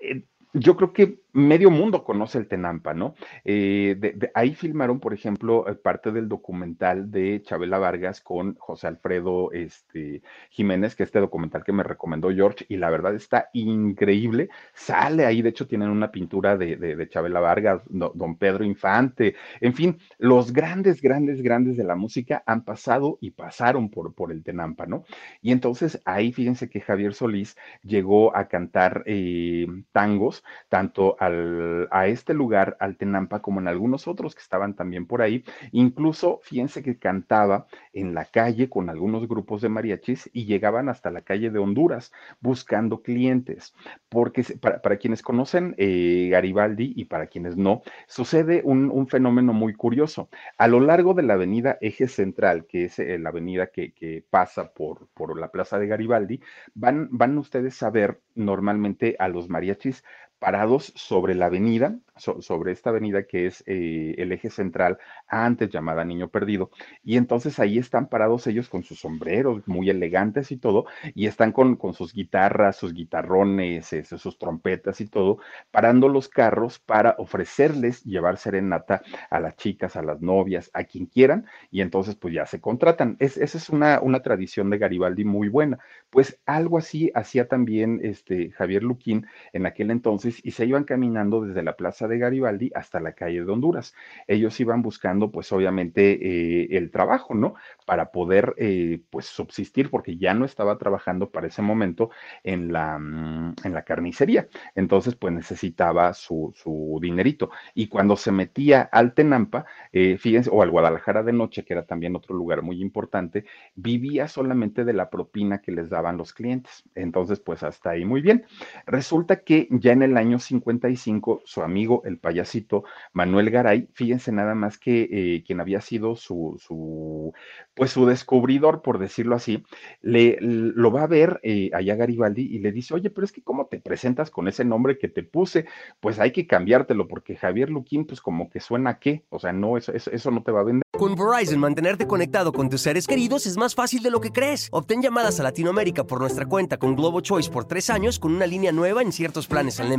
eh, 0.00 0.24
yo 0.52 0.76
creo 0.76 0.92
que 0.92 1.20
medio 1.36 1.70
mundo 1.70 2.02
conoce 2.02 2.38
el 2.38 2.48
Tenampa, 2.48 2.94
¿no? 2.94 3.14
Eh, 3.44 3.98
ahí 4.34 4.54
filmaron, 4.54 5.00
por 5.00 5.12
ejemplo, 5.14 5.68
eh, 5.68 5.74
parte 5.74 6.10
del 6.10 6.28
documental 6.28 7.10
de 7.10 7.42
Chabela 7.42 7.78
Vargas 7.78 8.20
con 8.20 8.56
José 8.56 8.86
Alfredo 8.88 9.52
este, 9.52 10.22
Jiménez, 10.50 10.96
que 10.96 11.02
este 11.02 11.20
documental 11.20 11.62
que 11.62 11.72
me 11.72 11.82
recomendó 11.82 12.30
George, 12.30 12.64
y 12.68 12.76
la 12.76 12.90
verdad 12.90 13.14
está 13.14 13.50
increíble. 13.52 14.48
Sale 14.74 15.26
ahí, 15.26 15.42
de 15.42 15.50
hecho, 15.50 15.66
tienen 15.66 15.90
una 15.90 16.10
pintura 16.10 16.56
de, 16.56 16.76
de 16.76 17.08
Chabela 17.08 17.40
Vargas, 17.40 17.82
don 17.88 18.36
Pedro 18.36 18.64
Infante, 18.64 19.34
en 19.60 19.74
fin, 19.74 19.98
los 20.18 20.52
grandes, 20.52 21.02
grandes, 21.02 21.42
grandes 21.42 21.76
de 21.76 21.84
la 21.84 21.96
música 21.96 22.42
han 22.46 22.64
pasado 22.64 23.18
y 23.20 23.32
pasaron 23.32 23.90
por, 23.90 24.14
por 24.14 24.32
el 24.32 24.42
Tenampa, 24.42 24.86
¿no? 24.86 25.04
Y 25.42 25.52
entonces 25.52 26.00
ahí 26.04 26.32
fíjense 26.32 26.70
que 26.70 26.80
Javier 26.80 27.14
Solís 27.14 27.56
llegó 27.82 28.36
a 28.36 28.48
cantar 28.48 29.02
eh, 29.06 29.66
tangos, 29.92 30.42
tanto 30.68 31.16
a 31.20 31.25
este 31.28 32.34
lugar, 32.34 32.76
al 32.80 32.96
Tenampa, 32.96 33.40
como 33.40 33.60
en 33.60 33.68
algunos 33.68 34.08
otros 34.08 34.34
que 34.34 34.42
estaban 34.42 34.74
también 34.74 35.06
por 35.06 35.22
ahí. 35.22 35.44
Incluso, 35.72 36.40
fíjense 36.42 36.82
que 36.82 36.98
cantaba 36.98 37.66
en 37.92 38.14
la 38.14 38.24
calle 38.24 38.68
con 38.68 38.90
algunos 38.90 39.28
grupos 39.28 39.62
de 39.62 39.68
mariachis 39.68 40.30
y 40.32 40.46
llegaban 40.46 40.88
hasta 40.88 41.10
la 41.10 41.22
calle 41.22 41.50
de 41.50 41.58
Honduras 41.58 42.12
buscando 42.40 43.02
clientes. 43.02 43.74
Porque 44.08 44.44
para, 44.60 44.96
quienes 44.96 45.22
conocen 45.22 45.74
eh, 45.78 46.28
Garibaldi 46.30 46.92
y 46.96 47.06
para 47.06 47.26
quienes 47.26 47.56
no, 47.56 47.82
sucede 48.06 48.62
un, 48.64 49.06
fenómeno 49.08 49.52
muy 49.52 49.74
curioso. 49.74 50.28
A 50.58 50.68
lo 50.68 50.80
largo 50.80 51.14
de 51.14 51.22
la 51.22 51.34
avenida 51.34 51.78
Eje 51.80 52.08
Central, 52.08 52.66
que 52.66 52.84
es 52.86 52.98
eh, 52.98 53.18
la 53.18 53.28
avenida 53.28 53.68
que, 53.68 53.86
pasa 54.30 54.72
por, 54.72 55.08
por 55.14 55.38
la 55.38 55.50
plaza 55.50 55.78
de 55.78 55.86
Garibaldi, 55.86 56.40
van, 56.74 57.08
van 57.10 57.38
ustedes 57.38 57.82
a 57.82 57.90
ver 57.90 58.20
normalmente 58.34 59.16
a 59.18 59.28
los 59.28 59.48
mariachis 59.48 60.04
parados 60.38 60.92
sobre 60.94 61.34
la 61.34 61.46
avenida, 61.46 61.98
sobre 62.16 62.72
esta 62.72 62.90
avenida 62.90 63.24
que 63.24 63.46
es 63.46 63.62
eh, 63.66 64.14
el 64.18 64.32
eje 64.32 64.50
central, 64.50 64.98
antes 65.26 65.70
llamada 65.70 66.04
Niño 66.04 66.28
Perdido. 66.28 66.70
Y 67.02 67.16
entonces 67.16 67.58
ahí 67.58 67.78
están 67.78 68.08
parados 68.08 68.46
ellos 68.46 68.68
con 68.68 68.82
sus 68.82 69.00
sombreros 69.00 69.66
muy 69.66 69.90
elegantes 69.90 70.50
y 70.52 70.56
todo, 70.56 70.86
y 71.14 71.26
están 71.26 71.52
con, 71.52 71.76
con 71.76 71.94
sus 71.94 72.12
guitarras, 72.12 72.76
sus 72.76 72.94
guitarrones, 72.94 73.92
este, 73.92 74.18
sus 74.18 74.38
trompetas 74.38 75.00
y 75.00 75.08
todo, 75.08 75.38
parando 75.70 76.08
los 76.08 76.28
carros 76.28 76.78
para 76.78 77.14
ofrecerles 77.18 78.02
llevar 78.04 78.38
serenata 78.38 79.02
a 79.30 79.40
las 79.40 79.56
chicas, 79.56 79.96
a 79.96 80.02
las 80.02 80.20
novias, 80.20 80.70
a 80.72 80.84
quien 80.84 81.06
quieran, 81.06 81.46
y 81.70 81.80
entonces 81.80 82.14
pues 82.14 82.34
ya 82.34 82.46
se 82.46 82.60
contratan. 82.60 83.16
Es, 83.20 83.36
esa 83.36 83.58
es 83.58 83.68
una, 83.68 84.00
una 84.00 84.20
tradición 84.22 84.70
de 84.70 84.78
Garibaldi 84.78 85.24
muy 85.24 85.48
buena. 85.48 85.78
Pues 86.10 86.40
algo 86.46 86.78
así 86.78 87.10
hacía 87.14 87.48
también 87.48 88.00
este 88.02 88.50
Javier 88.52 88.82
Luquín 88.82 89.26
en 89.52 89.66
aquel 89.66 89.90
entonces 89.90 90.25
y 90.42 90.50
se 90.50 90.66
iban 90.66 90.84
caminando 90.84 91.42
desde 91.42 91.62
la 91.62 91.76
plaza 91.76 92.08
de 92.08 92.18
Garibaldi 92.18 92.70
hasta 92.74 93.00
la 93.00 93.12
calle 93.12 93.44
de 93.44 93.52
Honduras. 93.52 93.94
Ellos 94.26 94.58
iban 94.60 94.82
buscando 94.82 95.30
pues 95.30 95.52
obviamente 95.52 96.12
eh, 96.12 96.68
el 96.76 96.90
trabajo, 96.90 97.34
¿no? 97.34 97.54
Para 97.84 98.10
poder 98.10 98.54
eh, 98.58 99.00
pues 99.10 99.26
subsistir 99.26 99.90
porque 99.90 100.16
ya 100.16 100.34
no 100.34 100.44
estaba 100.44 100.78
trabajando 100.78 101.30
para 101.30 101.46
ese 101.46 101.62
momento 101.62 102.10
en 102.42 102.72
la, 102.72 102.98
mm, 102.98 103.54
en 103.64 103.72
la 103.74 103.82
carnicería. 103.82 104.48
Entonces 104.74 105.14
pues 105.14 105.32
necesitaba 105.32 106.12
su, 106.14 106.52
su 106.56 106.98
dinerito. 107.00 107.50
Y 107.74 107.88
cuando 107.88 108.16
se 108.16 108.32
metía 108.32 108.82
al 108.82 109.14
Tenampa, 109.14 109.66
eh, 109.92 110.18
fíjense, 110.18 110.50
o 110.52 110.62
al 110.62 110.70
Guadalajara 110.70 111.22
de 111.22 111.32
noche, 111.32 111.64
que 111.64 111.74
era 111.74 111.84
también 111.86 112.16
otro 112.16 112.34
lugar 112.34 112.62
muy 112.62 112.80
importante, 112.80 113.44
vivía 113.74 114.28
solamente 114.28 114.84
de 114.84 114.92
la 114.92 115.10
propina 115.10 115.60
que 115.60 115.72
les 115.72 115.90
daba 115.90 116.12
los 116.12 116.32
clientes. 116.32 116.84
Entonces, 116.94 117.40
pues 117.40 117.62
hasta 117.62 117.90
ahí 117.90 118.04
muy 118.04 118.20
bien. 118.20 118.46
Resulta 118.86 119.40
que 119.40 119.68
ya 119.70 119.92
en 119.92 120.02
el 120.02 120.15
año 120.16 120.38
55, 120.38 121.42
su 121.44 121.62
amigo, 121.62 122.02
el 122.04 122.18
payasito 122.18 122.84
Manuel 123.12 123.50
Garay, 123.50 123.88
fíjense 123.92 124.32
nada 124.32 124.54
más 124.54 124.78
que 124.78 125.08
eh, 125.10 125.44
quien 125.46 125.60
había 125.60 125.80
sido 125.80 126.16
su, 126.16 126.56
su, 126.60 127.32
pues 127.74 127.90
su 127.90 128.06
descubridor, 128.06 128.82
por 128.82 128.98
decirlo 128.98 129.36
así, 129.36 129.64
le, 130.02 130.38
lo 130.40 130.90
va 130.90 131.02
a 131.02 131.06
ver 131.06 131.40
eh, 131.42 131.70
allá 131.72 131.94
Garibaldi 131.94 132.42
y 132.42 132.58
le 132.58 132.72
dice, 132.72 132.94
oye, 132.94 133.10
pero 133.10 133.24
es 133.24 133.32
que 133.32 133.42
cómo 133.42 133.66
te 133.66 133.80
presentas 133.80 134.30
con 134.30 134.48
ese 134.48 134.64
nombre 134.64 134.98
que 134.98 135.08
te 135.08 135.22
puse, 135.22 135.66
pues 136.00 136.18
hay 136.18 136.32
que 136.32 136.46
cambiártelo 136.46 137.08
porque 137.08 137.36
Javier 137.36 137.70
Luquín, 137.70 138.06
pues 138.06 138.20
como 138.20 138.50
que 138.50 138.60
suena 138.60 138.90
a 138.90 138.98
qué, 138.98 139.24
o 139.28 139.38
sea, 139.38 139.52
no, 139.52 139.76
eso, 139.76 140.30
no 140.30 140.42
te 140.42 140.52
va 140.52 140.60
a 140.60 140.64
vender. 140.64 140.82
Con 140.96 141.14
Verizon, 141.14 141.60
mantenerte 141.60 142.06
conectado 142.06 142.52
con 142.52 142.70
tus 142.70 142.80
seres 142.80 143.06
queridos 143.06 143.46
es 143.46 143.56
más 143.58 143.74
fácil 143.74 144.02
de 144.02 144.10
lo 144.10 144.20
que 144.20 144.32
crees. 144.32 144.68
Obtén 144.72 145.02
llamadas 145.02 145.38
a 145.40 145.42
Latinoamérica 145.42 146.04
por 146.04 146.20
nuestra 146.20 146.46
cuenta 146.46 146.78
con 146.78 146.96
Globo 146.96 147.20
Choice 147.20 147.50
por 147.50 147.66
tres 147.66 147.90
años 147.90 148.18
con 148.18 148.34
una 148.34 148.46
línea 148.46 148.72
nueva 148.72 149.02
en 149.02 149.12
ciertos 149.12 149.46
planes 149.46 149.78
al 149.78 149.90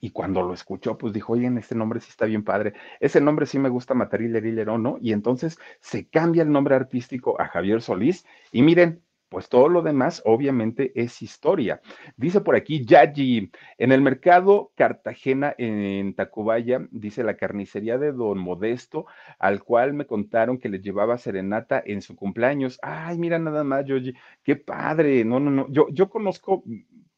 Y 0.00 0.10
cuando 0.10 0.42
lo 0.42 0.52
escuchó, 0.52 0.98
pues 0.98 1.12
dijo, 1.12 1.32
oye, 1.32 1.50
este 1.58 1.74
nombre 1.74 2.00
sí 2.00 2.08
está 2.10 2.26
bien 2.26 2.44
padre, 2.44 2.74
ese 3.00 3.20
nombre 3.20 3.46
sí 3.46 3.58
me 3.58 3.68
gusta 3.68 3.94
Matariller 3.94 4.68
o 4.68 4.78
¿no? 4.78 4.98
Y 5.00 5.12
entonces 5.12 5.58
se 5.80 6.06
cambia 6.08 6.42
el 6.42 6.52
nombre 6.52 6.74
artístico 6.74 7.40
a 7.40 7.46
Javier 7.48 7.80
Solís 7.80 8.26
y 8.52 8.62
miren, 8.62 9.02
pues 9.34 9.48
todo 9.48 9.68
lo 9.68 9.82
demás 9.82 10.22
obviamente 10.24 10.92
es 10.94 11.20
historia. 11.20 11.80
Dice 12.16 12.40
por 12.40 12.54
aquí 12.54 12.84
Yaji, 12.84 13.50
en 13.78 13.90
el 13.90 14.00
mercado 14.00 14.70
Cartagena 14.76 15.54
en 15.58 16.14
Tacubaya, 16.14 16.86
dice 16.92 17.24
la 17.24 17.36
carnicería 17.36 17.98
de 17.98 18.12
Don 18.12 18.38
Modesto, 18.38 19.06
al 19.40 19.64
cual 19.64 19.92
me 19.92 20.06
contaron 20.06 20.58
que 20.58 20.68
le 20.68 20.78
llevaba 20.80 21.18
serenata 21.18 21.82
en 21.84 22.00
su 22.00 22.14
cumpleaños. 22.14 22.78
Ay, 22.80 23.18
mira 23.18 23.40
nada 23.40 23.64
más, 23.64 23.84
Yaji, 23.86 24.14
qué 24.44 24.54
padre. 24.54 25.24
No, 25.24 25.40
no, 25.40 25.50
no, 25.50 25.66
yo, 25.68 25.88
yo 25.90 26.08
conozco 26.08 26.62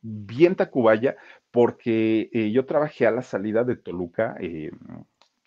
bien 0.03 0.57
Tacubaya 0.57 1.17
porque 1.51 2.29
eh, 2.33 2.51
yo 2.53 2.67
trabajé 2.67 3.07
a 3.07 3.11
la 3.11 3.23
salida 3.23 3.65
de 3.65 3.77
Toluca. 3.77 4.37
Eh, 4.41 4.71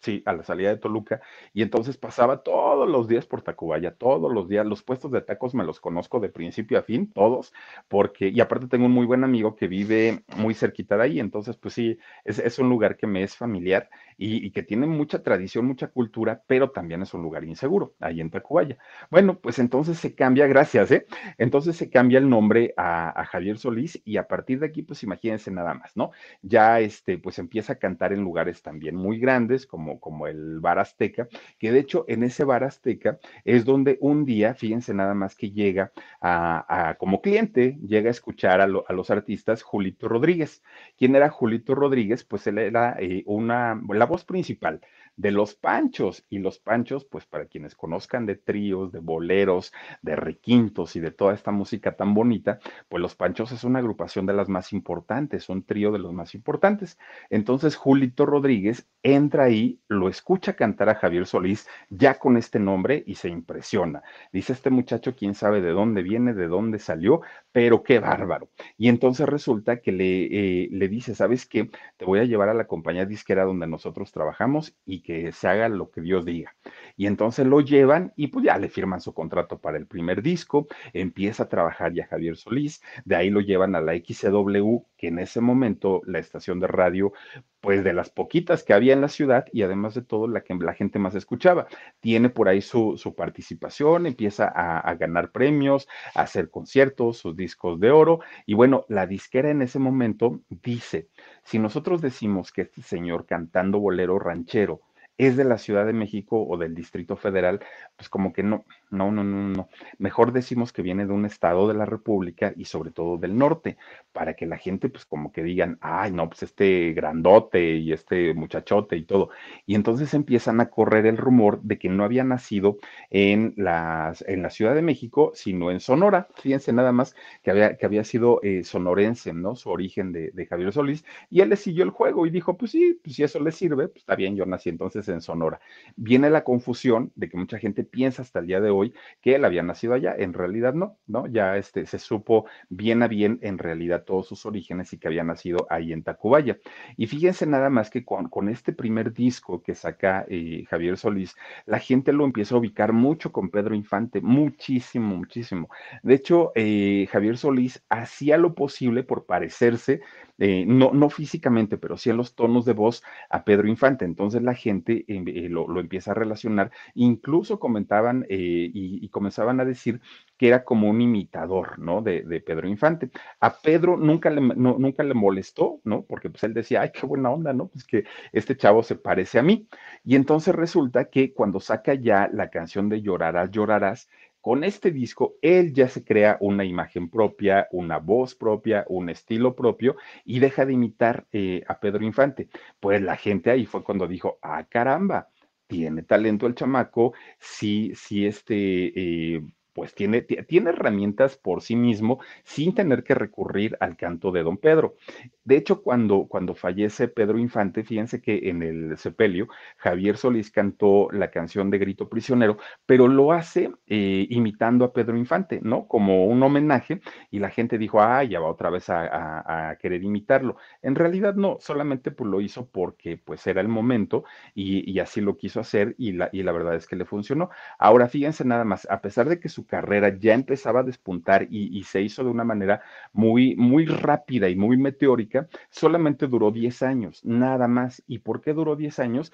Sí, 0.02 0.24
a 0.26 0.32
la 0.32 0.44
salida 0.44 0.70
de 0.70 0.78
Toluca. 0.78 1.20
Y 1.54 1.62
entonces 1.62 1.98
pasaba 1.98 2.42
todos 2.42 2.88
los 2.88 3.10
días 3.10 3.26
por 3.26 3.42
Tacubaya, 3.42 3.92
todos 3.96 4.32
los 4.34 4.48
días. 4.48 4.66
Los 4.66 4.82
puestos 4.82 5.12
de 5.12 5.20
tacos 5.22 5.54
me 5.54 5.66
los 5.66 5.82
conozco 5.82 6.22
de 6.22 6.30
principio 6.30 6.80
a 6.80 6.84
fin, 6.84 7.12
todos, 7.12 7.54
porque, 7.90 8.30
y 8.30 8.40
aparte 8.40 8.68
tengo 8.68 8.86
un 8.86 8.94
muy 8.94 9.06
buen 9.06 9.26
amigo 9.26 9.56
que 9.58 9.68
vive 9.68 10.24
muy 10.38 10.54
cerquita 10.54 10.96
de 10.96 11.04
ahí. 11.04 11.20
Entonces, 11.20 11.58
pues 11.58 11.74
sí, 11.74 11.98
es, 12.24 12.40
es 12.40 12.60
un 12.60 12.70
lugar 12.70 12.96
que 12.96 13.08
me 13.08 13.24
es 13.24 13.36
familiar 13.36 13.90
y, 14.18 14.52
que 14.52 14.64
tiene 14.64 14.86
mucha 14.88 15.22
tradición, 15.22 15.66
mucha 15.66 15.88
cultura, 15.88 16.44
pero 16.48 16.72
también 16.72 17.02
es 17.02 17.14
un 17.14 17.22
lugar 17.22 17.44
inseguro, 17.44 17.96
ahí 18.00 18.22
en 18.22 18.30
Tacubaya. 18.30 18.78
Bueno, 19.10 19.40
pues 19.40 19.60
entonces 19.60 19.98
se 19.98 20.16
cambia, 20.16 20.48
gracias, 20.48 20.92
¿eh? 20.92 21.06
Entonces 21.38 21.76
se 21.78 21.90
cambia 21.90 22.20
el 22.20 22.30
nombre 22.30 22.74
a, 22.78 23.20
a 23.20 23.26
Javier 23.26 23.58
Solís 23.58 24.02
y 24.06 24.18
a 24.18 24.28
partir 24.28 24.60
de 24.60 24.68
aquí, 24.68 24.82
pues 24.82 25.04
imagínense 25.04 25.52
nada 25.52 25.74
más, 25.74 25.96
¿no? 25.96 26.12
Ya 26.42 26.80
este, 26.80 27.18
pues 27.18 27.40
empieza 27.40 27.74
a 27.74 27.76
cantar 27.80 28.14
en 28.14 28.22
lugares 28.22 28.62
también 28.62 28.96
muy 28.96 29.20
grandes, 29.20 29.66
como 29.66 29.89
como, 29.98 30.28
el 30.28 30.60
Bar 30.60 30.80
Azteca, 30.80 31.28
que 31.58 31.72
de 31.72 31.80
hecho 31.80 32.06
en 32.08 32.24
ese 32.24 32.44
Bar 32.44 32.64
Azteca 32.64 33.20
es 33.46 33.66
donde 33.66 33.98
un 34.02 34.26
día, 34.26 34.54
fíjense 34.54 34.94
nada 34.94 35.14
más 35.14 35.36
que 35.36 35.52
llega 35.52 35.92
a, 36.22 36.96
como 37.00 37.22
cliente, 37.22 37.78
llega 37.86 38.10
a 38.10 38.12
escuchar 38.12 38.62
a, 38.62 38.68
los 38.68 39.10
artistas 39.10 39.64
Julito 39.64 40.08
Rodríguez. 40.08 40.62
¿Quién 40.98 41.16
era 41.16 41.30
Julito 41.30 41.76
Rodríguez? 41.76 42.24
Pues 42.24 42.46
él 42.48 42.58
era 42.58 42.96
eh, 43.00 43.24
una, 43.26 43.82
la 43.90 44.06
voz 44.06 44.26
principal 44.26 44.82
de 45.20 45.32
los 45.32 45.54
panchos. 45.54 46.26
Y 46.30 46.40
los 46.40 46.60
panchos, 46.60 47.04
pues 47.04 47.26
para 47.26 47.46
quienes 47.46 47.76
conozcan 47.76 48.26
de 48.26 48.36
tríos, 48.36 48.94
de 48.94 49.00
boleros, 49.00 49.74
de 50.02 50.16
requintos 50.16 50.96
y 50.96 51.02
de 51.02 51.12
toda 51.12 51.34
esta 51.34 51.52
música 51.52 51.98
tan 51.98 52.14
bonita, 52.14 52.60
pues 52.88 53.02
los 53.02 53.16
panchos 53.16 53.52
es 53.52 53.66
una 53.66 53.80
agrupación 53.80 54.26
de 54.26 54.34
las 54.34 54.48
más 54.48 54.72
importantes, 54.72 55.50
un 55.50 55.64
trío 55.64 55.92
de 55.92 56.00
los 56.00 56.14
más 56.14 56.36
importantes. 56.36 56.98
Entonces 57.30 57.76
Julito 57.76 58.26
Rodríguez 58.26 58.88
entra 59.04 59.44
ahí, 59.44 59.82
lo 59.90 60.08
escucha 60.08 60.54
cantar 60.54 60.88
a 60.88 60.96
Javier 60.96 61.28
Solís 61.28 61.68
ya 61.90 62.18
con 62.18 62.38
este 62.38 62.60
nombre 62.60 63.04
y 63.06 63.16
se 63.16 63.28
impresiona. 63.28 64.02
Dice 64.32 64.54
este 64.54 64.70
muchacho, 64.70 65.16
quién 65.16 65.36
sabe 65.36 65.60
de 65.60 65.72
dónde 65.72 66.02
viene, 66.02 66.34
de 66.34 66.48
dónde 66.48 66.80
salió, 66.80 67.22
pero 67.52 67.84
qué 67.84 68.00
bárbaro. 68.00 68.50
Y 68.78 68.88
entonces 68.88 69.28
resulta 69.28 69.82
que 69.82 69.92
le, 69.92 70.64
eh, 70.64 70.70
le 70.72 70.88
dice, 70.88 71.14
¿sabes 71.14 71.46
qué? 71.46 71.70
Te 71.98 72.06
voy 72.06 72.20
a 72.20 72.24
llevar 72.24 72.48
a 72.48 72.54
la 72.54 72.68
compañía 72.68 73.06
disquera 73.06 73.44
donde 73.44 73.68
nosotros 73.68 74.14
trabajamos 74.14 74.78
y 74.86 75.02
que 75.02 75.09
se 75.32 75.48
haga 75.48 75.70
lo 75.70 75.90
que 75.90 76.02
Dios 76.02 76.26
diga. 76.26 76.56
Y 76.96 77.08
entonces 77.08 77.48
lo 77.48 77.62
llevan 77.62 78.14
y 78.16 78.28
pues 78.28 78.46
ya 78.46 78.58
le 78.58 78.70
firman 78.70 79.02
su 79.02 79.14
contrato 79.14 79.60
para 79.60 79.78
el 79.78 79.88
primer 79.88 80.22
disco, 80.22 80.68
empieza 80.94 81.44
a 81.44 81.50
trabajar 81.50 81.94
ya 81.94 82.08
Javier 82.08 82.38
Solís, 82.38 82.82
de 83.06 83.16
ahí 83.16 83.30
lo 83.30 83.42
llevan 83.42 83.76
a 83.76 83.82
la 83.82 83.94
XCW, 83.94 84.84
que 84.98 85.08
en 85.08 85.20
ese 85.20 85.42
momento 85.42 86.02
la 86.06 86.20
estación 86.20 86.60
de 86.60 86.68
radio 86.68 87.14
pues 87.62 87.84
de 87.84 87.94
las 87.94 88.10
poquitas 88.10 88.64
que 88.64 88.74
había 88.74 88.94
en 88.94 89.02
la 89.02 89.10
ciudad 89.10 89.46
y 89.52 89.64
además 89.64 89.94
de 89.94 90.02
todo 90.02 90.28
la 90.28 90.42
que 90.42 90.54
la 90.56 90.74
gente 90.74 91.00
más 91.00 91.16
escuchaba. 91.16 91.68
Tiene 92.00 92.30
por 92.30 92.48
ahí 92.48 92.62
su, 92.62 92.98
participación, 93.18 94.06
empieza 94.06 94.48
a, 94.48 94.80
a, 94.80 94.96
ganar 94.96 95.32
premios, 95.32 95.88
a 96.16 96.22
hacer 96.22 96.50
conciertos, 96.50 97.18
sus 97.18 97.36
discos 97.36 97.80
de 97.80 97.92
oro 97.92 98.20
y 98.46 98.54
bueno, 98.54 98.86
la 98.88 99.08
disquera 99.08 99.50
en 99.52 99.62
ese 99.62 99.80
momento 99.80 100.42
dice, 100.50 101.10
si 101.44 101.60
nosotros 101.60 102.02
decimos 102.02 102.52
que 102.52 102.62
este 102.62 102.82
señor 102.82 103.26
cantando 103.26 103.80
bolero 103.80 104.20
ranchero 104.20 104.82
es 105.20 105.36
de 105.36 105.44
la 105.44 105.58
Ciudad 105.58 105.86
de 105.86 105.94
México 105.94 106.48
o 106.48 106.58
del 106.58 106.74
Distrito 106.74 107.18
Federal, 107.18 107.60
pues 107.98 108.10
como 108.10 108.32
que 108.34 108.42
no, 108.42 108.66
no, 108.90 109.12
no, 109.12 109.24
no, 109.24 109.50
no. 109.50 109.70
Mejor 109.98 110.32
decimos 110.34 110.74
que 110.74 110.82
viene 110.82 111.06
de 111.06 111.14
un 111.14 111.26
estado 111.26 111.68
de 111.68 111.74
la 111.74 111.86
República 111.86 112.54
y 112.56 112.66
sobre 112.66 112.92
todo 112.92 113.18
del 113.18 113.38
norte, 113.38 113.78
para 114.12 114.36
que 114.36 114.46
la 114.46 114.58
gente 114.58 114.90
pues 114.90 115.06
como 115.06 115.32
que 115.32 115.44
digan, 115.44 115.78
ay, 115.82 116.12
no, 116.12 116.28
pues 116.30 116.44
este 116.44 116.94
grandote 116.94 117.76
y 117.76 117.92
este 117.94 118.34
muchachote 118.34 118.96
y 118.98 119.06
todo. 119.06 119.30
Y 119.66 119.76
entonces 119.76 120.14
empiezan 120.14 120.60
a 120.62 120.70
correr 120.70 121.06
el 121.06 121.18
rumor 121.18 121.62
de 121.62 121.78
que 121.78 121.90
no 121.90 122.04
había 122.04 122.24
nacido 122.24 122.78
en, 123.10 123.54
en 123.58 124.42
la 124.42 124.50
Ciudad 124.50 124.76
de 124.76 124.82
México, 124.82 125.32
sino 125.36 125.72
en 125.72 125.80
Sonora. 125.80 126.28
Fíjense 126.36 126.74
nada 126.74 126.92
más 126.92 127.16
que 127.44 127.52
había, 127.52 127.78
que 127.78 127.86
había 127.86 128.04
sido 128.04 128.40
eh, 128.44 128.64
sonorense, 128.64 129.34
¿no? 129.34 129.56
Su 129.56 129.70
origen 129.70 130.12
de, 130.12 130.32
de 130.32 130.46
Javier 130.46 130.72
Solís. 130.74 131.06
Y 131.30 131.42
él 131.42 131.50
le 131.50 131.56
siguió 131.56 131.84
el 131.84 131.90
juego 131.92 132.26
y 132.26 132.30
dijo, 132.30 132.58
pues 132.58 132.72
sí, 132.72 133.00
pues 133.04 133.16
si 133.16 133.24
eso 133.24 133.40
le 133.40 133.52
sirve, 133.52 133.88
pues 133.88 134.02
está 134.02 134.16
bien, 134.16 134.36
yo 134.36 134.46
nací 134.46 134.70
entonces 134.70 135.08
en 135.10 135.22
Sonora. 135.22 135.60
Viene 135.96 136.30
la 136.30 136.44
confusión 136.44 137.12
de 137.16 137.30
que 137.30 137.38
mucha 137.38 137.60
gente 137.60 137.84
piensa 137.84 138.22
hasta 138.22 138.40
el 138.40 138.48
día 138.48 138.62
de 138.62 138.70
hoy 138.70 138.79
que 139.22 139.36
él 139.36 139.46
había 139.46 139.64
nacido 139.64 139.94
allá. 139.94 140.16
En 140.18 140.34
realidad 140.34 140.74
no, 140.74 140.98
¿no? 141.08 141.28
Ya 141.28 141.58
este, 141.58 141.86
se 141.86 142.00
supo 142.00 142.46
bien 142.70 143.04
a 143.04 143.08
bien 143.08 143.40
en 143.42 143.58
realidad 143.58 144.04
todos 144.06 144.28
sus 144.28 144.46
orígenes 144.46 144.94
y 144.94 144.98
que 144.98 145.08
había 145.08 145.24
nacido 145.24 145.68
ahí 145.70 145.94
en 145.94 146.04
Tacubaya. 146.04 146.58
Y 146.98 147.08
fíjense 147.08 147.46
nada 147.46 147.70
más 147.70 147.90
que 147.90 148.04
con, 148.06 148.50
este 148.50 148.74
primer 148.74 149.14
disco 149.14 149.62
que 149.62 149.76
saca 149.76 150.26
eh, 150.30 150.64
Javier 150.70 150.98
Solís, 150.98 151.36
la 151.66 151.80
gente 151.80 152.14
lo 152.14 152.26
empieza 152.26 152.56
a 152.56 152.58
ubicar 152.58 152.94
mucho 152.94 153.32
con 153.32 153.50
Pedro 153.50 153.76
Infante, 153.76 154.22
muchísimo, 154.22 155.16
muchísimo. 155.16 155.70
De 156.04 156.16
hecho, 156.16 156.52
eh, 156.56 157.08
Javier 157.12 157.38
Solís 157.38 157.84
hacía 157.90 158.38
lo 158.38 158.56
posible 158.56 159.04
por 159.04 159.26
parecerse 159.26 160.02
eh, 160.40 160.66
no, 160.66 160.92
no 160.94 161.10
físicamente, 161.10 161.78
pero 161.78 161.98
sí 161.98 162.10
en 162.10 162.18
los 162.18 162.34
tonos 162.36 162.66
de 162.66 162.74
voz 162.74 163.04
a 163.30 163.44
Pedro 163.44 163.68
Infante. 163.68 164.06
Entonces 164.06 164.42
la 164.42 164.54
gente 164.54 165.06
em, 165.08 165.28
eh, 165.28 165.50
lo, 165.50 165.80
empieza 165.80 166.12
a 166.12 166.14
relacionar, 166.14 166.72
incluso 166.96 167.60
comentaban 167.60 168.26
eh, 168.30 168.70
y, 168.74 169.08
comenzaban 169.10 169.60
a 169.60 169.66
decir 169.66 170.02
que 170.38 170.48
era 170.48 170.64
como 170.64 170.90
un 170.90 171.02
imitador, 171.02 171.80
¿no? 171.80 172.02
De, 172.02 172.42
Pedro 172.46 172.68
Infante. 172.68 173.10
A 173.40 173.60
Pedro 173.62 173.98
nunca 173.98 174.30
le, 174.30 174.42
nunca 174.42 175.04
le 175.04 175.14
molestó, 175.14 175.82
¿no? 175.84 176.04
Porque 176.04 176.30
pues 176.30 176.44
él 176.44 176.54
decía, 176.54 176.82
ay, 176.82 176.92
qué 176.94 177.06
buena 177.06 177.30
onda, 177.32 177.54
¿no? 177.54 177.68
Pues 177.68 177.84
que 177.84 178.06
este 178.32 178.56
chavo 178.56 178.84
se 178.84 178.96
parece 178.96 179.40
a 179.40 179.44
mí. 179.44 179.68
Y 180.06 180.16
entonces 180.16 180.56
resulta 180.56 181.06
que 181.06 181.34
cuando 181.34 181.60
saca 181.60 181.94
ya 181.96 182.30
la 182.32 182.50
canción 182.50 182.88
de 182.90 183.02
Llorarás, 183.02 183.52
llorarás, 183.52 184.10
con 184.42 184.64
este 184.64 184.92
disco, 184.92 185.36
él 185.42 185.74
ya 185.74 185.90
se 185.90 186.04
crea 186.04 186.38
una 186.42 186.64
imagen 186.66 187.10
propia, 187.10 187.68
una 187.72 187.98
voz 188.00 188.36
propia, 188.36 188.86
un 188.88 189.10
estilo 189.10 189.56
propio 189.56 189.96
y 190.26 190.40
deja 190.40 190.66
de 190.66 190.74
imitar 190.74 191.28
eh, 191.32 191.64
a 191.68 191.80
Pedro 191.80 192.04
Infante. 192.06 192.50
Pues 192.80 193.02
la 193.02 193.16
gente 193.18 193.52
ahí 193.52 193.66
fue 193.66 193.84
cuando 193.84 194.08
dijo, 194.08 194.40
ah, 194.42 194.66
caramba, 194.70 195.30
tiene 195.68 196.04
talento 196.04 196.48
el 196.48 196.56
chamaco, 196.56 197.14
sí, 197.40 197.92
sí, 197.96 198.26
este, 198.26 199.36
eh, 199.36 199.42
pues 199.80 199.96
tiene, 199.96 200.24
tiene 200.24 200.72
herramientas 200.72 201.38
por 201.38 201.62
sí 201.62 201.78
mismo 201.78 202.20
sin 202.44 202.76
tener 202.76 203.02
que 203.02 203.16
recurrir 203.16 203.78
al 203.80 203.96
canto 203.96 204.30
de 204.34 204.44
don 204.44 204.58
Pedro. 204.58 204.98
De 205.46 205.56
hecho, 205.56 205.82
cuando, 205.82 206.28
cuando 206.28 206.54
fallece 206.54 207.08
Pedro 207.08 207.40
Infante, 207.40 207.86
fíjense 207.86 208.22
que 208.22 208.50
en 208.50 208.62
el 208.62 208.98
sepelio, 208.98 209.48
Javier 209.78 210.18
Solís 210.18 210.52
cantó 210.52 211.08
la 211.14 211.32
canción 211.32 211.70
de 211.70 211.78
Grito 211.78 212.10
Prisionero, 212.10 212.58
pero 212.86 213.08
lo 213.08 213.32
hace 213.32 213.72
eh, 213.88 214.28
imitando 214.30 214.84
a 214.84 214.92
Pedro 214.92 215.16
Infante, 215.16 215.62
¿no? 215.64 215.88
Como 215.88 216.26
un 216.26 216.44
homenaje, 216.44 217.00
y 217.32 217.40
la 217.40 217.50
gente 217.50 217.78
dijo, 217.78 218.02
ah, 218.02 218.26
ya 218.26 218.42
va 218.42 218.50
otra 218.50 218.70
vez 218.70 218.90
a, 218.90 219.78
querer 219.80 220.04
imitarlo. 220.04 220.58
En 220.82 220.96
realidad 220.96 221.36
no, 221.36 221.56
solamente 221.62 222.12
pues, 222.12 222.30
lo 222.30 222.42
hizo 222.42 222.68
porque 222.68 223.18
pues 223.18 223.48
era 223.48 223.62
el 223.62 223.70
momento 223.70 224.26
y, 224.54 225.00
así 225.00 225.22
lo 225.22 225.38
quiso 225.38 225.62
hacer 225.62 225.96
y 225.98 226.12
la, 226.12 226.30
y 226.34 226.44
la 226.44 226.52
verdad 226.52 226.76
es 226.76 226.86
que 226.86 226.98
le 226.98 227.06
funcionó. 227.06 227.50
Ahora, 227.78 228.10
fíjense 228.10 228.44
nada 228.44 228.66
más, 228.66 228.86
a 228.90 229.00
pesar 229.00 229.30
de 229.30 229.40
que 229.40 229.48
su 229.48 229.66
carrera 229.70 230.18
ya 230.18 230.34
empezaba 230.34 230.82
a 230.82 230.84
despuntar 230.84 231.48
y, 231.50 231.84
se 231.84 232.02
hizo 232.02 232.24
de 232.24 232.30
una 232.30 232.44
manera 232.44 232.82
muy, 233.14 233.56
muy 233.56 233.86
rápida 233.86 234.50
y 234.50 234.56
muy 234.56 234.78
meteórica, 234.78 235.48
solamente 235.70 236.28
duró 236.28 236.52
10 236.52 236.82
años, 236.82 237.24
nada 237.24 237.68
más. 237.68 238.04
¿Y 238.08 238.20
por 238.20 238.42
qué 238.42 238.54
duró 238.54 238.76
10 238.76 239.00
años? 239.00 239.32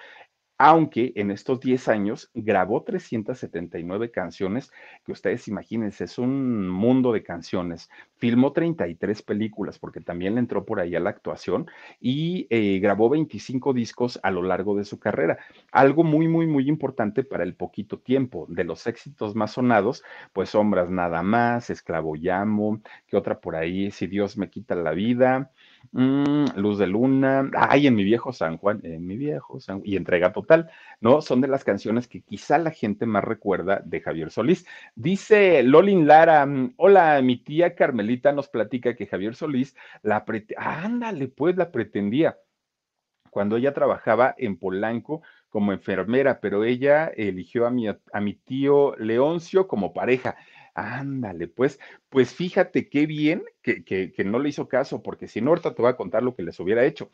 Aunque 0.57 1.11
en 1.15 1.31
estos 1.31 1.59
10 1.59 1.87
años 1.89 2.29
grabó 2.33 2.83
379 2.83 4.11
canciones, 4.11 4.71
que 5.05 5.11
ustedes 5.11 5.47
imagínense, 5.47 6.05
es 6.05 6.17
un 6.17 6.69
mundo 6.69 7.11
de 7.11 7.23
canciones. 7.23 7.89
Filmó 8.17 8.53
33 8.53 9.21
películas, 9.21 9.79
porque 9.79 9.99
también 10.01 10.35
le 10.35 10.39
entró 10.39 10.65
por 10.65 10.79
ahí 10.79 10.95
a 10.95 10.99
la 10.99 11.09
actuación, 11.09 11.67
y 11.99 12.47
eh, 12.49 12.79
grabó 12.79 13.09
25 13.09 13.73
discos 13.73 14.19
a 14.23 14.31
lo 14.31 14.43
largo 14.43 14.75
de 14.77 14.85
su 14.85 14.99
carrera. 14.99 15.37
Algo 15.71 16.03
muy, 16.03 16.27
muy, 16.27 16.47
muy 16.47 16.69
importante 16.69 17.23
para 17.23 17.43
el 17.43 17.55
poquito 17.55 17.99
tiempo. 17.99 18.45
De 18.49 18.63
los 18.63 18.87
éxitos 18.87 19.35
más 19.35 19.51
sonados, 19.53 20.03
pues 20.33 20.49
Sombras 20.49 20.89
Nada 20.89 21.21
Más, 21.23 21.69
Esclavo 21.69 22.15
Llamo, 22.15 22.81
que 23.07 23.17
otra 23.17 23.39
por 23.39 23.55
ahí, 23.55 23.91
Si 23.91 24.07
Dios 24.07 24.37
me 24.37 24.49
quita 24.49 24.75
la 24.75 24.91
vida, 24.91 25.51
mm, 25.91 26.57
Luz 26.57 26.77
de 26.79 26.87
Luna, 26.87 27.49
ay, 27.57 27.87
en 27.87 27.95
mi 27.95 28.03
viejo 28.03 28.33
San 28.33 28.57
Juan, 28.57 28.79
en 28.83 29.05
mi 29.05 29.17
viejo 29.17 29.59
San 29.59 29.81
y 29.83 29.95
Entrega 29.95 30.33
Total, 30.33 30.69
¿no? 31.01 31.21
Son 31.21 31.41
de 31.41 31.47
las 31.47 31.63
canciones 31.63 32.07
que 32.07 32.21
quizá 32.21 32.57
la 32.57 32.71
gente 32.71 33.05
más 33.05 33.23
recuerda 33.23 33.81
de 33.85 34.01
Javier 34.01 34.31
Solís. 34.31 34.65
Dice 34.95 35.63
Lolin 35.63 36.07
Lara, 36.07 36.45
mm, 36.45 36.73
hola, 36.77 37.21
mi 37.21 37.37
tía 37.37 37.75
Carmelita 37.75 38.31
nos 38.31 38.49
platica 38.49 38.95
que 38.95 39.07
Javier 39.07 39.35
Solís 39.35 39.75
la 40.01 40.25
pretendía, 40.25 40.83
ándale, 40.83 41.27
pues 41.27 41.55
la 41.57 41.71
pretendía 41.71 42.37
cuando 43.35 43.57
ella 43.57 43.73
trabajaba 43.73 44.33
en 44.37 44.57
Polanco 44.57 45.21
como 45.49 45.73
enfermera, 45.73 46.39
pero 46.39 46.63
ella 46.63 47.07
eligió 47.07 47.67
a 47.67 47.69
mi, 47.69 47.87
a 47.89 48.21
mi 48.21 48.33
tío 48.33 48.95
Leoncio 48.97 49.67
como 49.67 49.91
pareja. 49.91 50.37
Ándale, 50.75 51.47
pues, 51.47 51.79
pues 52.09 52.33
fíjate 52.33 52.89
qué 52.89 53.05
bien 53.05 53.43
que, 53.61 54.13
no 54.25 54.39
le 54.39 54.49
hizo 54.49 54.67
caso, 54.67 55.01
porque 55.01 55.29
si 55.29 55.39
no, 55.39 55.51
ahorita 55.51 55.73
te 55.73 55.81
voy 55.81 55.89
a 55.89 55.95
contar 55.95 56.21
lo 56.21 56.35
que 56.35 56.43
les 56.43 56.59
hubiera 56.59 56.83
hecho. 56.83 57.11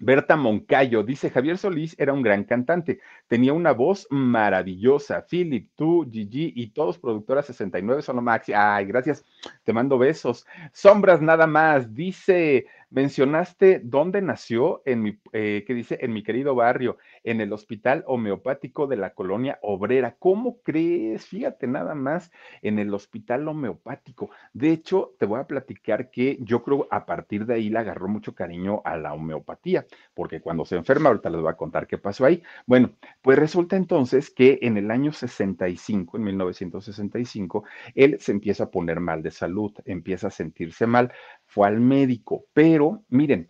Berta 0.00 0.36
Moncayo 0.36 1.02
dice, 1.02 1.30
Javier 1.30 1.58
Solís 1.58 1.96
era 1.98 2.12
un 2.12 2.22
gran 2.22 2.44
cantante, 2.44 3.00
tenía 3.26 3.52
una 3.52 3.72
voz 3.72 4.06
maravillosa. 4.08 5.26
Philip, 5.28 5.68
tú, 5.74 6.08
Gigi 6.08 6.52
y 6.54 6.68
todos 6.68 6.96
productoras 6.96 7.46
69 7.46 8.02
son 8.02 8.22
maxi. 8.22 8.52
Ay, 8.54 8.86
gracias, 8.86 9.24
te 9.64 9.72
mando 9.72 9.98
besos. 9.98 10.46
Sombras 10.72 11.20
nada 11.20 11.48
más, 11.48 11.92
dice 11.92 12.66
Mencionaste 12.90 13.80
dónde 13.84 14.20
nació, 14.20 14.82
en 14.84 15.02
mi, 15.02 15.20
eh, 15.32 15.62
que 15.64 15.74
dice, 15.74 15.98
en 16.00 16.12
mi 16.12 16.24
querido 16.24 16.56
barrio, 16.56 16.98
en 17.22 17.40
el 17.40 17.52
hospital 17.52 18.02
homeopático 18.08 18.88
de 18.88 18.96
la 18.96 19.14
colonia 19.14 19.60
obrera. 19.62 20.16
¿Cómo 20.18 20.60
crees? 20.62 21.24
Fíjate 21.26 21.68
nada 21.68 21.94
más, 21.94 22.32
en 22.62 22.80
el 22.80 22.92
hospital 22.92 23.46
homeopático. 23.46 24.30
De 24.52 24.70
hecho, 24.70 25.14
te 25.20 25.26
voy 25.26 25.38
a 25.38 25.46
platicar 25.46 26.10
que 26.10 26.38
yo 26.40 26.64
creo 26.64 26.88
a 26.90 27.06
partir 27.06 27.46
de 27.46 27.54
ahí 27.54 27.70
le 27.70 27.78
agarró 27.78 28.08
mucho 28.08 28.34
cariño 28.34 28.82
a 28.84 28.96
la 28.96 29.14
homeopatía, 29.14 29.86
porque 30.12 30.40
cuando 30.40 30.64
se 30.64 30.74
enferma, 30.74 31.10
ahorita 31.10 31.30
les 31.30 31.40
voy 31.40 31.50
a 31.50 31.56
contar 31.56 31.86
qué 31.86 31.96
pasó 31.96 32.24
ahí. 32.24 32.42
Bueno, 32.66 32.90
pues 33.22 33.38
resulta 33.38 33.76
entonces 33.76 34.30
que 34.30 34.58
en 34.62 34.76
el 34.76 34.90
año 34.90 35.12
65, 35.12 36.16
en 36.16 36.24
1965, 36.24 37.64
él 37.94 38.18
se 38.18 38.32
empieza 38.32 38.64
a 38.64 38.70
poner 38.72 38.98
mal 38.98 39.22
de 39.22 39.30
salud, 39.30 39.72
empieza 39.84 40.26
a 40.26 40.30
sentirse 40.30 40.88
mal 40.88 41.12
fue 41.50 41.66
al 41.66 41.80
médico, 41.80 42.44
pero 42.52 42.79
miren, 43.08 43.48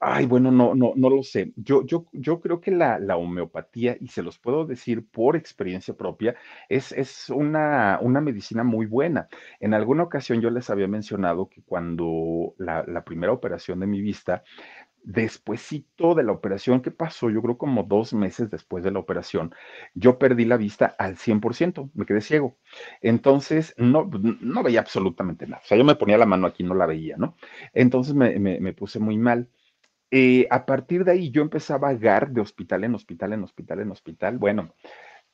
ay, 0.00 0.26
bueno, 0.26 0.50
no, 0.50 0.74
no, 0.74 0.92
no 0.96 1.10
lo 1.10 1.22
sé. 1.22 1.52
Yo, 1.56 1.84
yo, 1.86 2.06
yo 2.12 2.40
creo 2.40 2.60
que 2.60 2.70
la, 2.70 2.98
la 2.98 3.16
homeopatía, 3.16 3.96
y 4.00 4.08
se 4.08 4.22
los 4.22 4.38
puedo 4.38 4.66
decir 4.66 5.08
por 5.10 5.34
experiencia 5.36 5.94
propia, 5.96 6.34
es, 6.68 6.92
es 6.92 7.30
una, 7.30 7.98
una 8.02 8.20
medicina 8.20 8.64
muy 8.64 8.86
buena. 8.86 9.28
En 9.60 9.72
alguna 9.72 10.02
ocasión 10.02 10.40
yo 10.42 10.50
les 10.50 10.68
había 10.68 10.88
mencionado 10.88 11.48
que 11.48 11.62
cuando 11.62 12.54
la, 12.58 12.84
la 12.86 13.04
primera 13.04 13.32
operación 13.32 13.80
de 13.80 13.86
mi 13.86 14.02
vista, 14.02 14.42
Despuésito 15.06 16.14
de 16.14 16.22
la 16.22 16.32
operación, 16.32 16.80
¿qué 16.80 16.90
pasó? 16.90 17.28
Yo 17.28 17.42
creo 17.42 17.58
como 17.58 17.82
dos 17.82 18.14
meses 18.14 18.50
después 18.50 18.82
de 18.82 18.90
la 18.90 19.00
operación, 19.00 19.54
yo 19.92 20.18
perdí 20.18 20.46
la 20.46 20.56
vista 20.56 20.96
al 20.98 21.16
100%, 21.16 21.90
me 21.92 22.06
quedé 22.06 22.22
ciego. 22.22 22.56
Entonces, 23.02 23.74
no, 23.76 24.10
no 24.40 24.62
veía 24.62 24.80
absolutamente 24.80 25.46
nada. 25.46 25.60
O 25.62 25.66
sea, 25.66 25.76
yo 25.76 25.84
me 25.84 25.96
ponía 25.96 26.16
la 26.16 26.24
mano 26.24 26.46
aquí, 26.46 26.64
no 26.64 26.74
la 26.74 26.86
veía, 26.86 27.16
¿no? 27.18 27.36
Entonces 27.74 28.14
me, 28.14 28.38
me, 28.38 28.72
puse 28.72 28.98
muy 28.98 29.18
mal. 29.18 29.50
Eh, 30.10 30.46
a 30.50 30.64
partir 30.64 31.04
de 31.04 31.12
ahí 31.12 31.30
yo 31.30 31.42
empecé 31.42 31.74
a 31.74 31.78
vagar 31.78 32.30
de 32.30 32.40
hospital 32.40 32.84
en 32.84 32.94
hospital, 32.94 33.34
en 33.34 33.44
hospital, 33.44 33.80
en 33.80 33.90
hospital. 33.90 34.38
Bueno, 34.38 34.74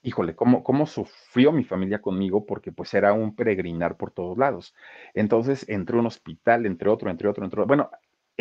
híjole, 0.03 0.35
cómo, 0.35 0.65
cómo 0.65 0.87
sufrió 0.87 1.53
mi 1.53 1.65
familia 1.65 2.01
conmigo 2.01 2.45
porque 2.47 2.73
pues 2.73 2.93
era 2.95 3.13
un 3.13 3.37
peregrinar 3.37 3.97
por 3.97 4.11
todos 4.11 4.37
lados. 4.37 4.75
Entonces, 5.15 5.69
entré 5.69 5.97
a 5.97 6.01
un 6.01 6.07
hospital, 6.07 6.67
entre 6.67 6.91
otro, 6.91 7.11
entre 7.11 7.29
otro, 7.29 7.45
entre 7.45 7.61
otro. 7.61 7.69
Bueno, 7.69 7.91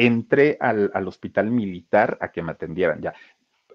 entré 0.05 0.57
al, 0.59 0.91
al, 0.93 1.07
hospital 1.07 1.51
militar 1.51 2.17
a 2.21 2.31
que 2.31 2.41
me 2.41 2.51
atendieran. 2.51 3.01
Ya, 3.01 3.13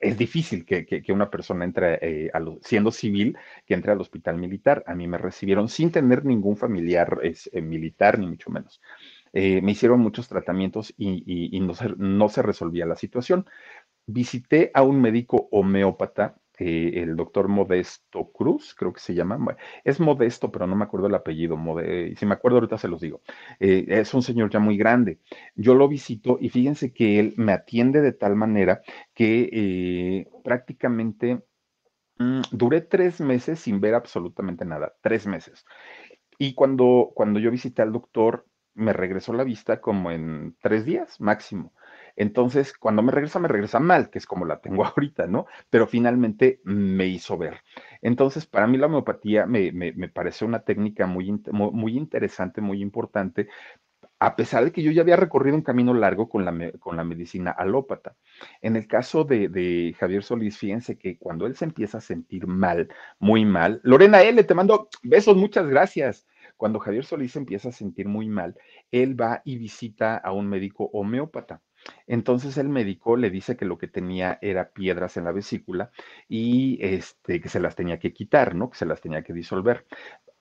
es 0.01 0.19
difícil 0.19 0.65
que, 0.65 1.03
una 1.09 1.31
persona 1.31 1.65
entre, 1.65 1.99
eh, 2.03 2.31
siendo 2.63 2.91
civil, 2.91 3.37
que 3.67 3.75
entre 3.75 3.93
al 3.93 4.01
hospital 4.01 4.37
militar. 4.37 4.85
A 4.87 4.95
mí 4.95 5.07
me 5.07 5.19
recibieron 5.19 5.69
sin 5.69 5.91
tener 5.91 6.25
ningún 6.25 6.57
familiar 6.57 7.19
es, 7.23 7.49
eh, 7.53 7.63
militar, 7.63 8.19
ni 8.19 8.27
mucho 8.27 8.51
menos. 8.51 8.81
Eh, 9.33 9.61
me 9.63 9.73
hicieron 9.73 10.01
muchos 10.01 10.29
tratamientos 10.29 10.95
y 10.97 11.59
no, 11.61 11.75
se, 11.75 11.89
no 11.97 12.29
se 12.29 12.43
resolvía 12.43 12.87
la 12.87 12.97
situación. 12.97 13.47
Visité 14.07 14.71
a 14.75 14.83
un 14.83 15.01
médico 15.01 15.49
homeópata 15.51 16.37
eh, 16.59 16.93
el 17.03 17.17
doctor 17.17 17.49
Modesto 17.49 18.31
Cruz, 18.33 18.75
creo 18.75 18.93
que 18.93 19.01
se 19.01 19.15
llama. 19.15 19.39
Es 19.85 20.01
Modesto, 20.01 20.51
pero 20.53 20.67
no 20.67 20.77
me 20.77 20.85
acuerdo 20.85 21.09
el 21.09 21.15
apellido. 21.15 21.57
Mode, 21.57 22.15
si 22.17 22.27
me 22.27 22.35
acuerdo 22.35 22.59
ahorita 22.59 22.79
se 22.79 22.89
los 22.89 23.01
digo. 23.01 23.23
Eh, 23.61 23.87
es 23.89 24.15
un 24.15 24.23
señor 24.23 24.51
ya 24.51 24.61
muy 24.61 24.77
grande. 24.77 25.19
Yo 25.55 25.75
lo 25.75 25.89
visito 25.89 26.39
y 26.41 26.51
fíjense 26.51 26.93
que 26.93 27.19
él 27.19 27.35
me 27.37 27.53
atiende 27.53 28.01
de 28.01 28.13
tal 28.13 28.37
manera 28.37 28.83
que 29.15 29.49
eh, 29.53 30.29
prácticamente 30.45 31.43
mmm, 32.19 32.43
duré 32.53 32.81
tres 32.83 33.21
meses 33.21 33.61
sin 33.61 33.81
ver 33.81 33.95
absolutamente 33.95 34.65
nada. 34.65 34.95
Tres 35.03 35.27
meses. 35.27 35.65
Y 36.39 36.55
cuando, 36.55 37.13
cuando 37.15 37.41
yo 37.41 37.51
visité 37.51 37.83
al 37.83 37.93
doctor, 37.93 38.47
me 38.75 38.93
regresó 38.93 39.33
la 39.33 39.45
vista 39.45 39.81
como 39.81 40.11
en 40.11 40.57
tres 40.61 40.85
días 40.85 41.21
máximo. 41.21 41.73
Entonces, 42.17 42.73
cuando 42.77 43.03
me 43.03 43.13
regresa, 43.13 43.39
me 43.39 43.49
regresa 43.49 43.81
mal, 43.81 44.11
que 44.11 44.19
es 44.19 44.27
como 44.27 44.45
la 44.45 44.61
tengo 44.61 44.85
ahorita, 44.85 45.27
¿no? 45.27 45.47
Pero 45.71 45.87
finalmente 45.87 46.61
me 46.65 47.07
hizo 47.07 47.37
ver. 47.37 47.61
Entonces, 48.03 48.47
para 48.47 48.67
mí 48.67 48.79
la 48.79 48.87
homeopatía 48.87 49.47
me, 49.47 49.73
me, 49.73 49.93
me 49.93 50.09
parece 50.09 50.45
una 50.45 50.61
técnica 50.61 51.07
muy, 51.07 51.33
muy 51.53 51.97
interesante, 51.97 52.61
muy 52.61 52.83
importante, 52.83 53.49
a 54.19 54.37
pesar 54.37 54.65
de 54.65 54.73
que 54.73 54.83
yo 54.83 54.91
ya 54.91 55.03
había 55.03 55.17
recorrido 55.17 55.57
un 55.57 55.63
camino 55.63 55.93
largo 55.93 56.29
con 56.29 56.45
la, 56.45 56.73
con 56.79 56.97
la 56.97 57.05
medicina 57.05 57.51
alópata. 57.51 58.17
En 58.63 58.77
el 58.77 58.87
caso 58.87 59.25
de, 59.25 59.49
de, 59.49 59.95
Javier 59.99 60.23
Solís, 60.23 60.57
fíjense 60.57 60.97
que 60.97 61.19
cuando 61.19 61.47
él 61.47 61.57
se 61.57 61.65
empieza 61.65 61.99
a 61.99 62.01
sentir 62.01 62.47
mal, 62.47 62.89
muy 63.19 63.45
mal, 63.45 63.81
Lorena 63.83 64.23
L., 64.23 64.43
te 64.45 64.55
mando 64.55 64.89
besos, 65.03 65.37
muchas 65.37 65.67
gracias. 65.67 66.27
Cuando 66.57 66.79
Javier 66.79 67.05
Solís 67.05 67.33
se 67.33 67.41
empieza 67.41 67.69
a 67.69 67.73
sentir 67.73 68.09
muy 68.09 68.29
mal, 68.29 68.55
él 68.91 69.21
va 69.21 69.43
y 69.45 69.59
visita 69.59 70.17
a 70.17 70.33
un 70.33 70.49
médico 70.49 70.89
homeópata. 70.93 71.61
Entonces 72.07 72.57
el 72.59 72.69
médico 72.69 73.17
le 73.17 73.31
dice 73.31 73.57
que 73.57 73.65
lo 73.65 73.79
que 73.79 73.89
tenía 73.89 74.39
era 74.43 74.71
piedras 74.71 75.17
en 75.17 75.25
la 75.25 75.33
vesícula 75.33 75.91
y 76.29 76.79
este, 76.81 77.41
que 77.41 77.49
se 77.49 77.61
las 77.61 77.77
tenía 77.77 77.99
que 77.99 78.13
quitar, 78.13 78.55
¿no? 78.55 78.71
Que 78.71 78.79
se 78.79 78.87
las 78.87 79.01
tenía 79.01 79.23
que 79.23 79.33
disolver. 79.33 79.87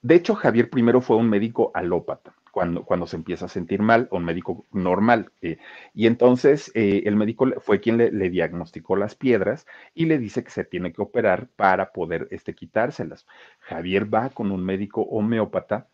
De 0.02 0.14
hecho, 0.16 0.34
Javier 0.34 0.68
primero 0.68 1.00
fue 1.00 1.16
un 1.16 1.30
médico 1.30 1.70
alópata. 1.72 2.34
Cuando, 2.52 2.84
cuando 2.84 3.06
se 3.06 3.16
empieza 3.16 3.46
a 3.46 3.48
sentir 3.48 3.80
mal, 3.82 4.06
un 4.12 4.24
médico 4.24 4.66
normal. 4.70 5.32
Eh, 5.40 5.58
y 5.92 6.06
entonces 6.06 6.70
eh, 6.74 7.02
el 7.06 7.16
médico 7.16 7.46
fue 7.60 7.80
quien 7.80 7.96
le, 7.96 8.10
diagnosticó 8.30 8.96
las 8.96 9.16
piedras 9.16 9.66
y 9.94 10.04
le 10.04 10.18
dice 10.18 10.44
que 10.44 10.50
se 10.50 10.64
tiene 10.64 10.92
que 10.92 11.02
operar 11.02 11.48
para 11.56 11.90
poder 11.90 12.28
este, 12.30 12.54
quitárselas. 12.54 13.26
Javier 13.60 14.12
va 14.12 14.28
con 14.28 14.52
un 14.52 14.64
médico 14.64 15.02
homeópata 15.02 15.88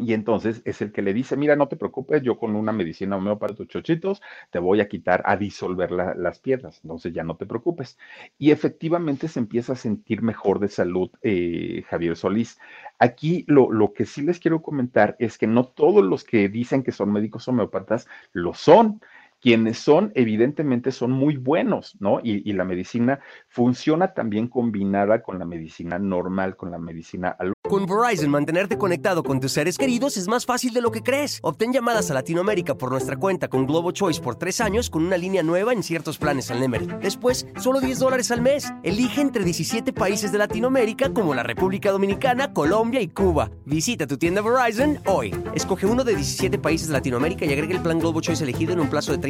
y 0.00 0.14
entonces 0.14 0.62
es 0.64 0.80
el 0.82 0.92
que 0.92 1.02
le 1.02 1.12
dice, 1.12 1.36
mira, 1.36 1.56
no 1.56 1.68
te 1.68 1.76
preocupes, 1.76 2.22
yo 2.22 2.38
con 2.38 2.56
una 2.56 2.72
medicina 2.72 3.16
homeópata, 3.16 3.54
tus 3.54 3.68
chochitos, 3.68 4.22
te 4.50 4.58
voy 4.58 4.80
a 4.80 4.88
quitar, 4.88 5.22
a 5.26 5.36
disolver 5.36 5.90
la, 5.90 6.14
las 6.14 6.38
piedras, 6.38 6.80
entonces 6.82 7.12
ya 7.12 7.22
no 7.22 7.36
te 7.36 7.46
preocupes. 7.46 7.98
Y 8.38 8.50
efectivamente 8.50 9.28
se 9.28 9.40
empieza 9.40 9.74
a 9.74 9.76
sentir 9.76 10.22
mejor 10.22 10.58
de 10.58 10.68
salud 10.68 11.10
eh, 11.22 11.84
Javier 11.88 12.16
Solís. 12.16 12.58
Aquí 12.98 13.44
lo, 13.46 13.70
lo, 13.70 13.92
que 13.92 14.06
sí 14.06 14.22
les 14.22 14.40
quiero 14.40 14.62
comentar 14.62 15.16
es 15.18 15.38
que 15.38 15.46
no 15.46 15.64
todos 15.66 16.04
los 16.04 16.24
que 16.24 16.48
dicen 16.48 16.82
que 16.82 16.92
son 16.92 17.12
médicos 17.12 17.48
homeópatas 17.48 18.06
lo 18.32 18.54
son 18.54 19.00
quienes 19.40 19.78
son, 19.78 20.12
evidentemente, 20.14 20.92
son 20.92 21.12
muy 21.12 21.36
buenos, 21.36 21.96
¿no? 21.98 22.20
Y, 22.22 22.50
la 22.50 22.64
medicina 22.64 23.20
funciona 23.48 24.12
también 24.12 24.48
combinada 24.48 25.22
con 25.22 25.38
la 25.38 25.44
medicina 25.44 25.98
normal, 25.98 26.56
con 26.56 26.70
la 26.70 26.78
medicina 26.78 27.36
Con 27.62 27.86
Verizon, 27.86 28.28
mantenerte 28.28 28.76
conectado 28.76 29.22
con 29.22 29.40
tus 29.40 29.52
seres 29.52 29.78
queridos 29.78 30.16
es 30.16 30.26
más 30.28 30.44
fácil 30.44 30.74
de 30.74 30.82
lo 30.82 30.90
que 30.90 31.02
crees. 31.02 31.38
Obtén 31.42 31.72
llamadas 31.72 32.10
a 32.10 32.14
Latinoamérica 32.14 32.74
por 32.74 32.90
nuestra 32.90 33.16
cuenta 33.16 33.48
con 33.48 33.66
Globo 33.66 33.92
Choice 33.92 34.20
por 34.20 34.34
tres 34.34 34.60
años 34.60 34.90
con 34.90 35.06
una 35.06 35.16
línea 35.16 35.42
nueva 35.42 35.72
en 35.72 35.82
ciertos 35.82 36.18
planes 36.18 36.50
al 36.50 36.60
Nemery. 36.60 36.88
Después, 37.00 37.46
solo 37.56 37.80
10 37.80 37.98
dólares 38.00 38.30
al 38.32 38.42
mes. 38.42 38.70
Elige 38.82 39.20
entre 39.20 39.44
17 39.44 39.92
países 39.92 40.32
de 40.32 40.38
Latinoamérica 40.38 41.14
como 41.14 41.34
la 41.34 41.44
República 41.44 41.92
Dominicana, 41.92 42.52
Colombia 42.52 43.00
y 43.00 43.08
Cuba. 43.08 43.50
Visita 43.64 44.06
tu 44.06 44.18
tienda 44.18 44.42
Verizon 44.42 44.98
hoy. 45.06 45.34
Escoge 45.54 45.86
uno 45.86 46.04
de 46.04 46.16
17 46.16 46.58
países 46.58 46.88
de 46.88 46.94
Latinoamérica 46.94 47.46
y 47.46 47.52
agrega 47.52 47.74
el 47.74 47.82
plan 47.82 48.00
Globo 48.00 48.20
Choice 48.20 48.42
elegido 48.42 48.72
en 48.72 48.80
un 48.80 48.90
plazo 48.90 49.12
de 49.12 49.18
30 49.18 49.29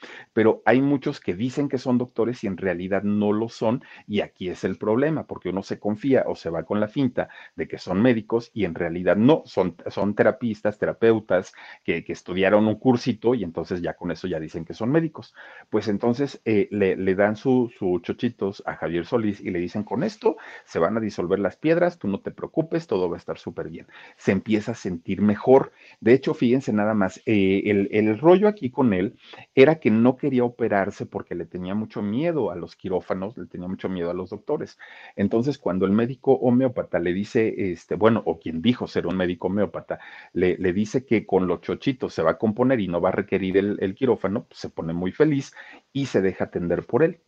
Pero 0.33 0.61
hay 0.65 0.81
muchos 0.81 1.19
que 1.19 1.33
dicen 1.33 1.69
que 1.69 1.77
son 1.77 1.97
doctores 1.97 2.43
y 2.43 2.47
en 2.47 2.57
realidad 2.57 3.03
no 3.03 3.33
lo 3.33 3.49
son, 3.49 3.83
y 4.07 4.21
aquí 4.21 4.49
es 4.49 4.63
el 4.63 4.77
problema, 4.77 5.25
porque 5.25 5.49
uno 5.49 5.63
se 5.63 5.79
confía 5.79 6.23
o 6.27 6.35
se 6.35 6.49
va 6.49 6.63
con 6.63 6.79
la 6.79 6.87
finta 6.87 7.29
de 7.55 7.67
que 7.67 7.77
son 7.77 8.01
médicos 8.01 8.51
y 8.53 8.65
en 8.65 8.75
realidad 8.75 9.15
no, 9.15 9.43
son, 9.45 9.75
son 9.87 10.15
terapistas, 10.15 10.77
terapeutas 10.77 11.53
que, 11.83 12.03
estudiaron 12.11 12.67
un 12.67 12.75
cursito 12.75 13.35
y 13.35 13.43
entonces 13.43 13.81
ya 13.81 13.93
con 13.93 14.11
eso 14.11 14.27
ya 14.27 14.37
dicen 14.37 14.65
que 14.65 14.73
son 14.73 14.91
médicos. 14.91 15.33
Pues 15.69 15.87
entonces 15.87 16.41
eh, 16.43 16.67
le, 16.69 17.15
dan 17.15 17.37
sus 17.37 17.73
su 17.75 17.99
chochitos 17.99 18.61
a 18.65 18.75
Javier 18.75 19.05
Solís 19.05 19.39
y 19.39 19.49
le 19.49 19.59
dicen, 19.59 19.83
con 19.83 20.03
esto 20.03 20.37
se 20.65 20.79
van 20.79 20.97
a 20.97 20.99
disolver 20.99 21.39
las 21.39 21.55
piedras, 21.55 21.97
tú 21.97 22.07
no 22.07 22.19
te 22.19 22.31
preocupes, 22.31 22.87
todo 22.87 23.09
va 23.09 23.15
a 23.15 23.19
estar 23.19 23.37
súper 23.37 23.69
bien. 23.69 23.87
Se 24.17 24.31
empieza 24.31 24.73
a 24.73 24.75
sentir 24.75 25.21
mejor. 25.21 25.71
De 25.99 26.13
hecho, 26.13 26.33
fíjense 26.33 26.73
nada 26.73 26.93
más, 26.93 27.21
eh, 27.25 27.63
el, 27.65 27.87
el 27.91 28.19
rollo 28.19 28.47
aquí 28.47 28.69
con 28.69 28.93
él 28.93 29.15
era 29.55 29.75
que 29.75 29.91
no 29.91 30.17
quería 30.21 30.45
operarse 30.45 31.05
porque 31.05 31.35
le 31.35 31.45
tenía 31.45 31.75
mucho 31.75 32.01
miedo 32.01 32.51
a 32.51 32.55
los 32.55 32.75
quirófanos, 32.77 33.37
le 33.37 33.47
tenía 33.47 33.67
mucho 33.67 33.89
miedo 33.89 34.09
a 34.11 34.13
los 34.13 34.29
doctores. 34.29 34.77
Entonces, 35.17 35.57
cuando 35.57 35.85
el 35.85 35.91
médico 35.91 36.33
homeópata 36.33 36.99
le 36.99 37.13
dice, 37.13 37.71
este, 37.71 37.95
bueno, 37.95 38.23
o 38.25 38.39
quien 38.39 38.61
dijo 38.61 38.87
ser 38.87 39.07
un 39.07 39.17
médico 39.17 39.47
homeópata, 39.47 39.99
le, 40.33 40.57
le 40.57 40.73
dice 40.73 41.05
que 41.05 41.25
con 41.25 41.47
los 41.47 41.61
chochitos 41.61 42.13
se 42.13 42.23
va 42.23 42.31
a 42.31 42.37
componer 42.37 42.79
y 42.79 42.87
no 42.87 43.01
va 43.01 43.09
a 43.09 43.13
requerir 43.13 43.57
el, 43.57 43.77
el 43.81 43.95
quirófano, 43.95 44.45
pues 44.47 44.59
se 44.59 44.69
pone 44.69 44.93
muy 44.93 45.11
feliz 45.11 45.53
y 45.93 46.05
se 46.05 46.21
deja 46.21 46.45
atender 46.45 46.85
por 46.85 47.03
él. 47.03 47.19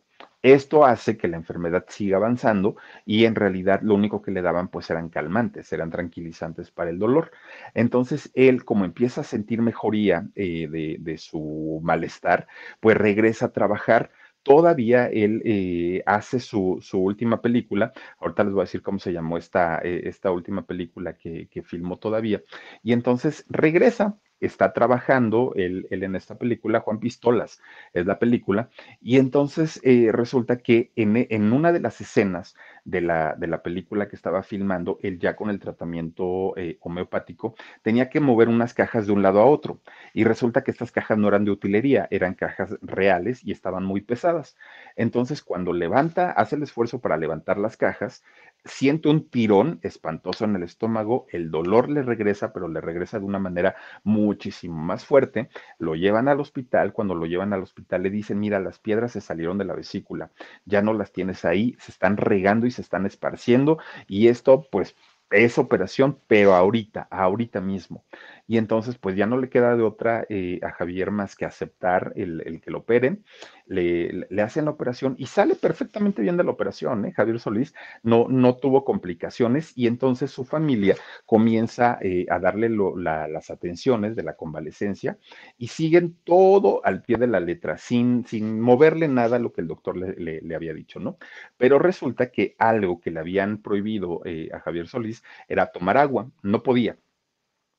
Esto 0.44 0.84
hace 0.84 1.16
que 1.16 1.26
la 1.26 1.38
enfermedad 1.38 1.86
siga 1.88 2.18
avanzando 2.18 2.76
y 3.06 3.24
en 3.24 3.34
realidad 3.34 3.80
lo 3.80 3.94
único 3.94 4.20
que 4.20 4.30
le 4.30 4.42
daban 4.42 4.68
pues 4.68 4.90
eran 4.90 5.08
calmantes, 5.08 5.72
eran 5.72 5.88
tranquilizantes 5.90 6.70
para 6.70 6.90
el 6.90 6.98
dolor. 6.98 7.30
Entonces 7.72 8.30
él, 8.34 8.66
como 8.66 8.84
empieza 8.84 9.22
a 9.22 9.24
sentir 9.24 9.62
mejoría 9.62 10.28
eh, 10.34 10.68
de, 11.00 11.16
su 11.16 11.80
malestar, 11.82 12.46
pues 12.80 12.94
regresa 12.94 13.46
a 13.46 13.52
trabajar. 13.52 14.10
Todavía 14.42 15.06
él 15.06 15.40
eh, 15.46 16.02
hace 16.04 16.40
su, 16.40 16.78
última 16.92 17.40
película, 17.40 17.94
ahorita 18.18 18.44
les 18.44 18.52
voy 18.52 18.60
a 18.60 18.64
decir 18.64 18.82
cómo 18.82 18.98
se 18.98 19.14
llamó 19.14 19.38
esta, 19.38 19.78
eh, 19.82 20.02
esta 20.04 20.30
última 20.30 20.66
película 20.66 21.14
que 21.14 21.62
filmó 21.64 21.96
todavía, 21.98 22.42
y 22.82 22.92
entonces 22.92 23.46
regresa, 23.48 24.18
está 24.40 24.72
trabajando 24.72 25.52
él, 25.56 25.86
en 25.90 26.16
esta 26.16 26.36
película, 26.36 26.80
Juan 26.80 26.98
Pistolas 26.98 27.60
es 27.92 28.06
la 28.06 28.18
película, 28.18 28.68
y 29.00 29.18
entonces 29.18 29.80
eh, 29.82 30.10
resulta 30.12 30.58
que 30.58 30.92
en, 30.96 31.52
una 31.52 31.72
de 31.72 31.80
las 31.80 32.00
escenas 32.00 32.54
de 32.84 33.00
la, 33.00 33.34
de 33.34 33.46
la, 33.46 33.62
película 33.62 34.08
que 34.08 34.16
estaba 34.16 34.42
filmando, 34.42 34.98
él 35.02 35.18
ya 35.18 35.36
con 35.36 35.50
el 35.50 35.58
tratamiento 35.58 36.54
eh, 36.56 36.76
homeopático, 36.80 37.54
tenía 37.82 38.10
que 38.10 38.20
mover 38.20 38.48
unas 38.48 38.74
cajas 38.74 39.06
de 39.06 39.12
un 39.12 39.22
lado 39.22 39.40
a 39.40 39.46
otro, 39.46 39.80
y 40.12 40.24
resulta 40.24 40.62
que 40.62 40.70
estas 40.70 40.92
cajas 40.92 41.16
no 41.18 41.28
eran 41.28 41.44
de 41.44 41.50
utilería, 41.50 42.08
eran 42.10 42.34
cajas 42.34 42.76
reales 42.82 43.42
y 43.44 43.52
estaban 43.52 43.84
muy 43.84 44.00
pesadas. 44.00 44.56
Entonces, 44.96 45.42
cuando 45.42 45.72
levanta, 45.72 46.30
hace 46.32 46.56
el 46.56 46.62
esfuerzo 46.62 47.00
para 47.00 47.16
levantar 47.16 47.58
las 47.58 47.76
cajas, 47.76 48.22
siente 48.64 49.08
un 49.08 49.28
tirón 49.28 49.78
espantoso 49.82 50.44
en 50.44 50.56
el 50.56 50.62
estómago, 50.62 51.26
el 51.30 51.50
dolor 51.50 51.90
le 51.90 52.02
regresa, 52.02 52.52
pero 52.52 52.68
le 52.68 52.80
regresa 52.80 53.18
de 53.18 53.24
una 53.26 53.38
manera 53.38 53.76
muchísimo 54.04 54.76
más 54.76 55.04
fuerte, 55.04 55.48
lo 55.78 55.94
llevan 55.94 56.28
al 56.28 56.40
hospital, 56.40 56.92
cuando 56.92 57.14
lo 57.14 57.26
llevan 57.26 57.52
al 57.52 57.62
hospital 57.62 58.02
le 58.02 58.10
dicen, 58.10 58.40
mira, 58.40 58.60
las 58.60 58.78
piedras 58.78 59.12
se 59.12 59.20
salieron 59.20 59.58
de 59.58 59.64
la 59.66 59.74
vesícula, 59.74 60.30
ya 60.64 60.82
no 60.82 60.92
las 60.94 61.12
tienes 61.12 61.44
ahí, 61.44 61.76
se 61.78 61.92
están 61.92 62.16
regando 62.16 62.66
y 62.66 62.70
se 62.70 62.82
están 62.82 63.06
esparciendo 63.06 63.78
y 64.08 64.28
esto 64.28 64.66
pues 64.70 64.96
es 65.30 65.58
operación, 65.58 66.18
pero 66.26 66.54
ahorita, 66.54 67.08
ahorita 67.10 67.60
mismo. 67.60 68.04
Y 68.46 68.58
entonces, 68.58 68.98
pues 68.98 69.16
ya 69.16 69.26
no 69.26 69.38
le 69.38 69.48
queda 69.48 69.74
de 69.76 69.82
otra 69.82 70.26
eh, 70.28 70.60
a 70.62 70.70
Javier 70.70 71.10
más 71.10 71.34
que 71.34 71.46
aceptar 71.46 72.12
el, 72.16 72.60
que 72.62 72.70
lo 72.70 72.78
operen. 72.78 73.24
Le, 73.66 74.26
le, 74.28 74.42
hacen 74.42 74.66
la 74.66 74.72
operación 74.72 75.14
y 75.18 75.26
sale 75.26 75.54
perfectamente 75.54 76.20
bien 76.20 76.36
de 76.36 76.44
la 76.44 76.50
operación. 76.50 77.06
¿eh? 77.06 77.12
Javier 77.12 77.40
Solís 77.40 77.74
no, 78.02 78.26
no 78.28 78.56
tuvo 78.56 78.84
complicaciones 78.84 79.72
y 79.74 79.86
entonces 79.86 80.30
su 80.30 80.44
familia 80.44 80.96
comienza 81.24 81.98
eh, 82.02 82.26
a 82.28 82.38
darle 82.38 82.68
las 82.68 83.50
atenciones 83.50 84.14
de 84.16 84.22
la 84.22 84.36
convalecencia 84.36 85.18
y 85.56 85.68
siguen 85.68 86.18
todo 86.24 86.84
al 86.84 87.02
pie 87.02 87.16
de 87.16 87.26
la 87.26 87.40
letra, 87.40 87.78
sin, 87.78 88.26
sin 88.26 88.60
moverle 88.60 89.08
nada 89.08 89.36
a 89.36 89.38
lo 89.38 89.52
que 89.52 89.62
el 89.62 89.68
doctor 89.68 89.96
le, 89.96 90.40
le, 90.42 90.54
había 90.54 90.74
dicho, 90.74 91.00
¿no? 91.00 91.16
Pero 91.56 91.78
resulta 91.78 92.30
que 92.30 92.54
algo 92.58 93.00
que 93.00 93.10
le 93.10 93.20
habían 93.20 93.62
prohibido 93.62 94.20
eh, 94.24 94.50
a 94.52 94.60
Javier 94.60 94.86
Solís 94.88 95.22
era 95.48 95.72
tomar 95.72 95.96
agua, 95.96 96.30
no 96.42 96.62
podía 96.62 96.98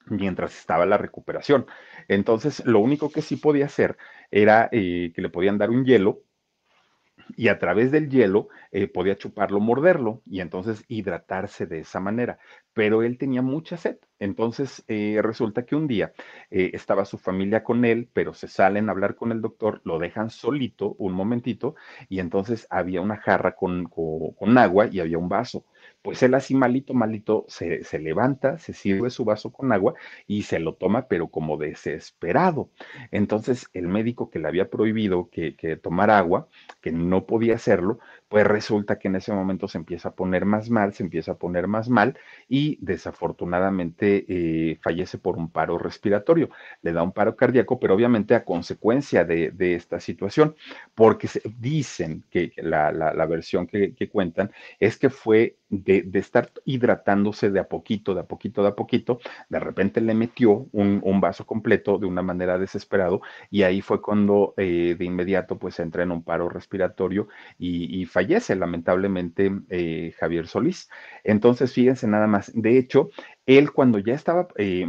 mientras 0.07 0.57
estaba 0.57 0.85
la 0.85 0.97
recuperación. 0.97 1.65
Entonces, 2.07 2.65
lo 2.65 2.79
único 2.79 3.11
que 3.11 3.21
sí 3.21 3.37
podía 3.37 3.65
hacer 3.65 3.97
era 4.31 4.69
eh, 4.71 5.11
que 5.15 5.21
le 5.21 5.29
podían 5.29 5.57
dar 5.57 5.69
un 5.69 5.85
hielo 5.85 6.21
y 7.35 7.47
a 7.47 7.57
través 7.57 7.91
del 7.91 8.09
hielo 8.09 8.49
eh, 8.71 8.87
podía 8.87 9.17
chuparlo, 9.17 9.59
morderlo 9.59 10.21
y 10.27 10.41
entonces 10.41 10.85
hidratarse 10.87 11.65
de 11.65 11.79
esa 11.79 11.99
manera. 11.99 12.37
Pero 12.73 13.01
él 13.01 13.17
tenía 13.17 13.41
mucha 13.41 13.77
sed. 13.77 13.97
Entonces 14.19 14.83
eh, 14.87 15.19
resulta 15.23 15.65
que 15.65 15.75
un 15.75 15.87
día 15.87 16.13
estaba 16.51 17.03
su 17.05 17.17
familia 17.17 17.63
con 17.63 17.83
él, 17.83 18.09
pero 18.13 18.33
se 18.33 18.47
salen 18.47 18.89
a 18.89 18.91
hablar 18.91 19.15
con 19.15 19.31
el 19.31 19.41
doctor, 19.41 19.81
lo 19.85 19.97
dejan 19.97 20.29
solito 20.29 20.95
un 20.99 21.13
momentito 21.13 21.75
y 22.09 22.19
entonces 22.19 22.67
había 22.69 23.01
una 23.01 23.17
jarra 23.17 23.55
con, 23.55 23.85
con 23.85 24.57
agua 24.57 24.87
y 24.91 24.99
había 24.99 25.17
un 25.17 25.29
vaso 25.29 25.65
pues 26.05 26.21
él 26.21 26.35
así 26.35 26.53
malito, 26.53 26.93
malito, 26.93 27.45
se, 27.47 27.81
levanta, 27.97 28.59
se 28.59 28.73
sirve 28.73 29.09
su 29.09 29.25
vaso 29.25 29.51
con 29.51 29.73
agua 29.73 29.95
y 30.27 30.43
se 30.43 30.59
lo 30.59 30.75
toma, 30.75 31.07
pero 31.07 31.29
como 31.29 31.57
desesperado. 31.57 32.69
Entonces 33.09 33.71
el 33.73 33.87
médico 33.87 34.29
que 34.29 34.37
le 34.37 34.47
había 34.47 34.69
prohibido 34.69 35.31
que, 35.31 35.55
que 35.55 35.77
tomara 35.77 36.19
agua, 36.19 36.47
que 36.79 36.91
no 36.91 37.25
podía 37.25 37.55
hacerlo, 37.55 37.97
pues 38.35 38.47
resulta 38.47 38.99
que 38.99 39.07
en 39.07 39.15
ese 39.15 39.31
momento 39.31 39.65
se 39.69 39.77
empieza 39.77 40.09
a 40.09 40.11
poner 40.13 40.43
más 40.43 40.69
mal, 40.69 40.93
se 40.93 41.03
empieza 41.03 41.31
a 41.31 41.35
poner 41.35 41.69
más 41.69 41.87
mal 41.87 42.17
y 42.49 42.77
desafortunadamente 42.81 44.25
eh, 44.27 44.77
fallece 44.81 45.17
por 45.17 45.37
un 45.37 45.49
paro 45.49 45.77
respiratorio. 45.77 46.49
Le 46.81 46.91
da 46.91 47.01
un 47.01 47.13
paro 47.13 47.37
cardíaco, 47.37 47.79
pero 47.79 47.95
obviamente 47.95 48.35
a 48.35 48.43
consecuencia 48.43 49.23
de, 49.23 49.53
esta 49.57 50.01
situación, 50.01 50.53
porque 50.95 51.29
se, 51.29 51.41
dicen 51.57 52.25
que 52.29 52.51
la, 52.57 52.91
versión 53.25 53.67
que, 53.67 54.09
cuentan 54.11 54.51
es 54.81 54.97
que 54.97 55.09
fue 55.09 55.55
de, 55.69 56.05
estar 56.15 56.51
hidratándose 56.65 57.49
de 57.49 57.61
a 57.61 57.69
poquito, 57.69 58.13
de 58.13 58.19
a 58.19 58.25
poquito, 58.25 58.63
de 58.63 58.67
a 58.67 58.75
poquito, 58.75 59.19
de 59.47 59.59
repente 59.61 60.01
le 60.01 60.13
metió 60.13 60.67
un, 60.73 61.21
vaso 61.21 61.45
completo 61.45 61.97
de 61.97 62.05
una 62.05 62.21
manera 62.21 62.57
desesperado 62.57 63.21
y 63.49 63.63
ahí 63.63 63.79
fue 63.79 64.01
cuando 64.01 64.53
eh, 64.57 64.97
de 64.99 65.05
inmediato 65.05 65.57
pues 65.57 65.79
entra 65.79 66.03
en 66.03 66.11
un 66.11 66.21
paro 66.21 66.49
respiratorio 66.49 67.29
y, 67.57 68.01
y 68.01 68.05
fallece 68.05 68.24
fallece 68.25 68.55
lamentablemente 68.55 69.51
eh, 69.69 70.13
Javier 70.19 70.47
Solís. 70.47 70.89
Entonces, 71.23 71.73
fíjense 71.73 72.07
nada 72.07 72.27
más, 72.27 72.51
de 72.55 72.77
hecho, 72.77 73.09
él 73.45 73.71
cuando 73.71 73.99
ya 73.99 74.13
estaba, 74.13 74.47
eh, 74.57 74.85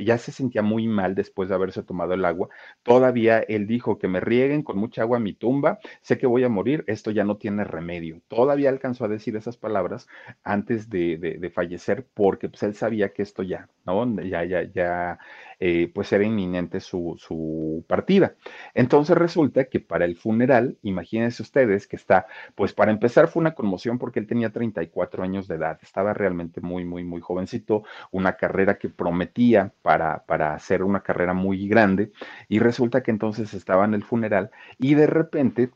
ya 0.00 0.18
se 0.18 0.32
sentía 0.32 0.62
muy 0.62 0.86
mal 0.86 1.14
después 1.14 1.48
de 1.48 1.54
haberse 1.54 1.82
tomado 1.82 2.14
el 2.14 2.24
agua, 2.24 2.48
todavía 2.82 3.40
él 3.40 3.66
dijo 3.66 3.98
que 3.98 4.08
me 4.08 4.20
rieguen 4.20 4.62
con 4.62 4.78
mucha 4.78 5.02
agua 5.02 5.18
mi 5.18 5.32
tumba, 5.32 5.78
sé 6.00 6.18
que 6.18 6.26
voy 6.26 6.44
a 6.44 6.48
morir, 6.48 6.84
esto 6.86 7.10
ya 7.10 7.24
no 7.24 7.36
tiene 7.36 7.64
remedio. 7.64 8.20
Todavía 8.28 8.70
alcanzó 8.70 9.04
a 9.04 9.08
decir 9.08 9.36
esas 9.36 9.56
palabras 9.56 10.06
antes 10.44 10.88
de, 10.88 11.50
fallecer 11.54 12.06
porque 12.14 12.48
pues 12.48 12.62
él 12.62 12.74
sabía 12.74 13.12
que 13.12 13.22
esto 13.22 13.42
ya, 13.42 13.68
¿no? 13.86 14.20
Ya, 14.22 14.44
ya, 14.44 14.62
ya, 14.62 15.18
eh, 15.58 15.90
pues 15.92 16.12
era 16.12 16.24
inminente 16.24 16.80
su, 16.80 17.16
su 17.18 17.84
partida. 17.88 18.34
Entonces 18.74 19.16
resulta 19.16 19.64
que 19.64 19.80
para 19.80 20.04
el 20.04 20.16
funeral, 20.16 20.78
imagínense 20.82 21.42
ustedes 21.42 21.88
que 21.88 21.96
está, 21.96 22.26
pues 22.54 22.72
para 22.74 22.92
empezar 22.92 23.28
fue 23.28 23.40
una 23.40 23.54
conmoción 23.54 23.98
porque 23.98 24.20
él 24.20 24.26
tenía 24.26 24.50
34 24.50 25.22
años 25.22 25.48
de 25.48 25.56
edad, 25.56 25.78
estaba 25.82 26.14
realmente 26.14 26.60
muy, 26.60 26.84
muy, 26.84 27.02
muy 27.04 27.20
jovencito 27.20 27.82
una 28.10 28.36
carrera 28.36 28.78
que 28.78 28.88
prometía 28.88 29.72
para, 29.82 30.24
para 30.26 30.54
hacer 30.54 30.82
una 30.82 31.02
carrera 31.02 31.34
muy 31.34 31.68
grande 31.68 32.12
y 32.48 32.58
resulta 32.58 33.02
que 33.02 33.10
entonces 33.10 33.54
estaba 33.54 33.84
en 33.84 33.94
el 33.94 34.04
funeral 34.04 34.50
y 34.78 34.94
de 34.94 35.06
repente 35.06 35.70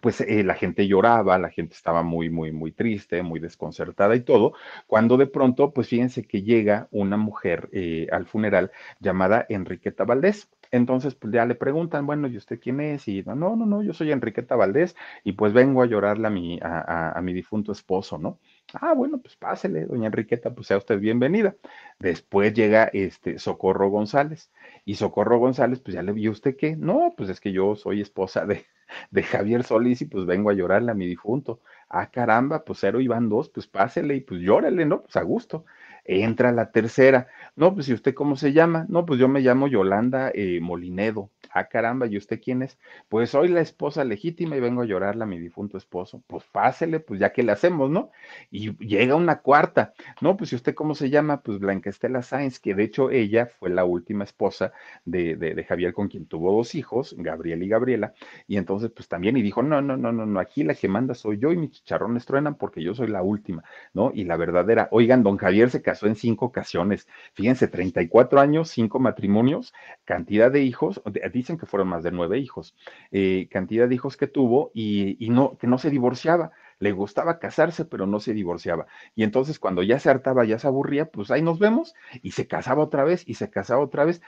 pues 0.00 0.20
eh, 0.20 0.44
la 0.44 0.54
gente 0.54 0.86
lloraba, 0.86 1.38
la 1.38 1.50
gente 1.50 1.74
estaba 1.74 2.02
muy, 2.02 2.28
muy, 2.30 2.52
muy 2.52 2.72
triste, 2.72 3.22
muy 3.22 3.40
desconcertada 3.40 4.14
y 4.16 4.20
todo, 4.20 4.54
cuando 4.86 5.16
de 5.16 5.26
pronto, 5.26 5.72
pues 5.72 5.88
fíjense 5.88 6.24
que 6.24 6.42
llega 6.42 6.88
una 6.90 7.16
mujer 7.16 7.68
eh, 7.72 8.06
al 8.12 8.26
funeral 8.26 8.70
llamada 9.00 9.46
Enriqueta 9.48 10.04
Valdés. 10.04 10.48
Entonces, 10.72 11.14
pues 11.14 11.32
ya 11.32 11.46
le 11.46 11.54
preguntan, 11.54 12.06
bueno, 12.06 12.26
¿y 12.26 12.36
usted 12.36 12.58
quién 12.60 12.80
es? 12.80 13.06
Y 13.08 13.22
no, 13.22 13.34
no, 13.36 13.56
no, 13.56 13.82
yo 13.82 13.92
soy 13.94 14.10
Enriqueta 14.10 14.56
Valdés 14.56 14.96
y 15.24 15.32
pues 15.32 15.52
vengo 15.52 15.82
a 15.82 15.86
llorarle 15.86 16.26
a 16.26 16.30
mi, 16.30 16.58
a 16.62 17.20
mi 17.22 17.32
difunto 17.32 17.72
esposo, 17.72 18.18
¿no? 18.18 18.40
Ah, 18.74 18.94
bueno, 18.94 19.18
pues 19.20 19.36
pásele, 19.36 19.86
doña 19.86 20.06
Enriqueta, 20.06 20.52
pues 20.54 20.66
sea 20.66 20.76
usted 20.78 20.98
bienvenida. 20.98 21.56
Después 21.98 22.52
llega 22.52 22.84
este 22.92 23.38
Socorro 23.38 23.88
González. 23.90 24.50
Y 24.84 24.96
Socorro 24.96 25.38
González, 25.38 25.80
pues 25.80 25.94
ya 25.94 26.02
le 26.02 26.12
vio 26.12 26.32
usted 26.32 26.56
qué. 26.56 26.76
No, 26.76 27.14
pues 27.16 27.30
es 27.30 27.40
que 27.40 27.52
yo 27.52 27.76
soy 27.76 28.00
esposa 28.00 28.44
de, 28.44 28.66
de 29.10 29.22
Javier 29.22 29.62
Solís 29.64 30.02
y 30.02 30.06
pues 30.06 30.26
vengo 30.26 30.50
a 30.50 30.54
llorarle 30.54 30.90
a 30.90 30.94
mi 30.94 31.06
difunto. 31.06 31.60
Ah, 31.88 32.10
caramba, 32.10 32.64
pues 32.64 32.80
cero 32.80 33.00
y 33.00 33.06
van 33.08 33.28
dos, 33.28 33.48
pues 33.50 33.66
pásele 33.68 34.16
y 34.16 34.20
pues 34.20 34.40
llórele, 34.42 34.84
¿no? 34.84 35.02
Pues 35.02 35.16
a 35.16 35.22
gusto. 35.22 35.64
Entra 36.08 36.52
la 36.52 36.70
tercera. 36.70 37.26
No, 37.56 37.74
pues, 37.74 37.88
¿y 37.88 37.94
usted 37.94 38.14
cómo 38.14 38.36
se 38.36 38.52
llama? 38.52 38.86
No, 38.88 39.04
pues 39.06 39.18
yo 39.18 39.28
me 39.28 39.40
llamo 39.40 39.66
Yolanda 39.66 40.30
eh, 40.34 40.60
Molinedo. 40.60 41.30
Ah, 41.50 41.68
caramba, 41.68 42.06
¿y 42.06 42.16
usted 42.16 42.40
quién 42.42 42.62
es? 42.62 42.78
Pues 43.08 43.30
soy 43.30 43.48
la 43.48 43.60
esposa 43.60 44.04
legítima 44.04 44.56
y 44.56 44.60
vengo 44.60 44.82
a 44.82 44.84
llorarle 44.84 45.24
a 45.24 45.26
mi 45.26 45.38
difunto 45.38 45.78
esposo. 45.78 46.22
Pues 46.26 46.44
pásele, 46.52 47.00
pues 47.00 47.18
ya 47.18 47.32
que 47.32 47.42
le 47.42 47.52
hacemos, 47.52 47.90
¿no? 47.90 48.10
Y 48.50 48.76
llega 48.78 49.14
una 49.14 49.40
cuarta. 49.40 49.94
No, 50.20 50.36
pues, 50.36 50.52
¿y 50.52 50.56
usted 50.56 50.74
cómo 50.74 50.94
se 50.94 51.10
llama? 51.10 51.40
Pues 51.42 51.58
Blanca 51.58 51.90
Estela 51.90 52.22
Sáenz, 52.22 52.60
que 52.60 52.74
de 52.74 52.84
hecho 52.84 53.10
ella 53.10 53.46
fue 53.46 53.70
la 53.70 53.84
última 53.84 54.24
esposa 54.24 54.72
de, 55.04 55.36
de, 55.36 55.54
de 55.54 55.64
Javier 55.64 55.92
con 55.92 56.08
quien 56.08 56.26
tuvo 56.26 56.52
dos 56.52 56.74
hijos, 56.74 57.14
Gabriel 57.18 57.62
y 57.62 57.68
Gabriela. 57.68 58.14
Y 58.46 58.56
entonces, 58.58 58.90
pues 58.90 59.08
también, 59.08 59.36
y 59.36 59.42
dijo, 59.42 59.62
no, 59.62 59.80
no, 59.80 59.96
no, 59.96 60.12
no, 60.12 60.26
no, 60.26 60.40
aquí 60.40 60.62
la 60.62 60.74
que 60.74 60.88
manda 60.88 61.14
soy 61.14 61.38
yo 61.38 61.52
y 61.52 61.56
mis 61.56 61.70
chicharrones 61.72 62.26
truenan 62.26 62.56
porque 62.56 62.82
yo 62.82 62.94
soy 62.94 63.08
la 63.08 63.22
última, 63.22 63.64
¿no? 63.94 64.12
Y 64.14 64.24
la 64.24 64.36
verdadera, 64.36 64.88
oigan, 64.90 65.22
don 65.22 65.36
Javier 65.38 65.70
se 65.70 65.82
casó 65.82 65.95
en 66.02 66.16
cinco 66.16 66.46
ocasiones. 66.46 67.08
Fíjense, 67.34 67.68
34 67.68 68.40
años, 68.40 68.70
cinco 68.70 68.98
matrimonios, 68.98 69.72
cantidad 70.04 70.50
de 70.50 70.62
hijos, 70.62 71.02
dicen 71.32 71.58
que 71.58 71.66
fueron 71.66 71.88
más 71.88 72.02
de 72.02 72.12
nueve 72.12 72.38
hijos, 72.38 72.74
eh, 73.10 73.48
cantidad 73.50 73.88
de 73.88 73.94
hijos 73.94 74.16
que 74.16 74.26
tuvo 74.26 74.70
y, 74.74 75.16
y 75.24 75.30
no, 75.30 75.56
que 75.58 75.66
no 75.66 75.78
se 75.78 75.90
divorciaba 75.90 76.52
le 76.78 76.92
gustaba 76.92 77.38
casarse, 77.38 77.84
pero 77.84 78.06
no 78.06 78.20
se 78.20 78.34
divorciaba. 78.34 78.86
Y 79.14 79.22
entonces 79.24 79.58
cuando 79.58 79.82
ya 79.82 79.98
se 79.98 80.10
hartaba, 80.10 80.44
ya 80.44 80.58
se 80.58 80.66
aburría, 80.66 81.06
pues 81.10 81.30
ahí 81.30 81.42
nos 81.42 81.58
vemos 81.58 81.94
y 82.22 82.32
se 82.32 82.46
casaba 82.46 82.82
otra 82.82 83.04
vez 83.04 83.22
y 83.26 83.34
se 83.34 83.50
casaba 83.50 83.82
otra 83.82 84.04
vez. 84.04 84.20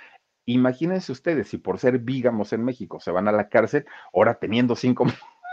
Imagínense 0.47 1.13
ustedes 1.13 1.49
si 1.49 1.59
por 1.59 1.79
ser 1.79 1.99
vígamos 1.99 2.55
en 2.55 2.65
México 2.65 3.01
se 3.01 3.11
van 3.11 3.29
a 3.29 3.33
la 3.33 3.49
cárcel, 3.51 3.85
ahora 4.15 4.39
teniendo 4.39 4.77
cinco 4.77 5.05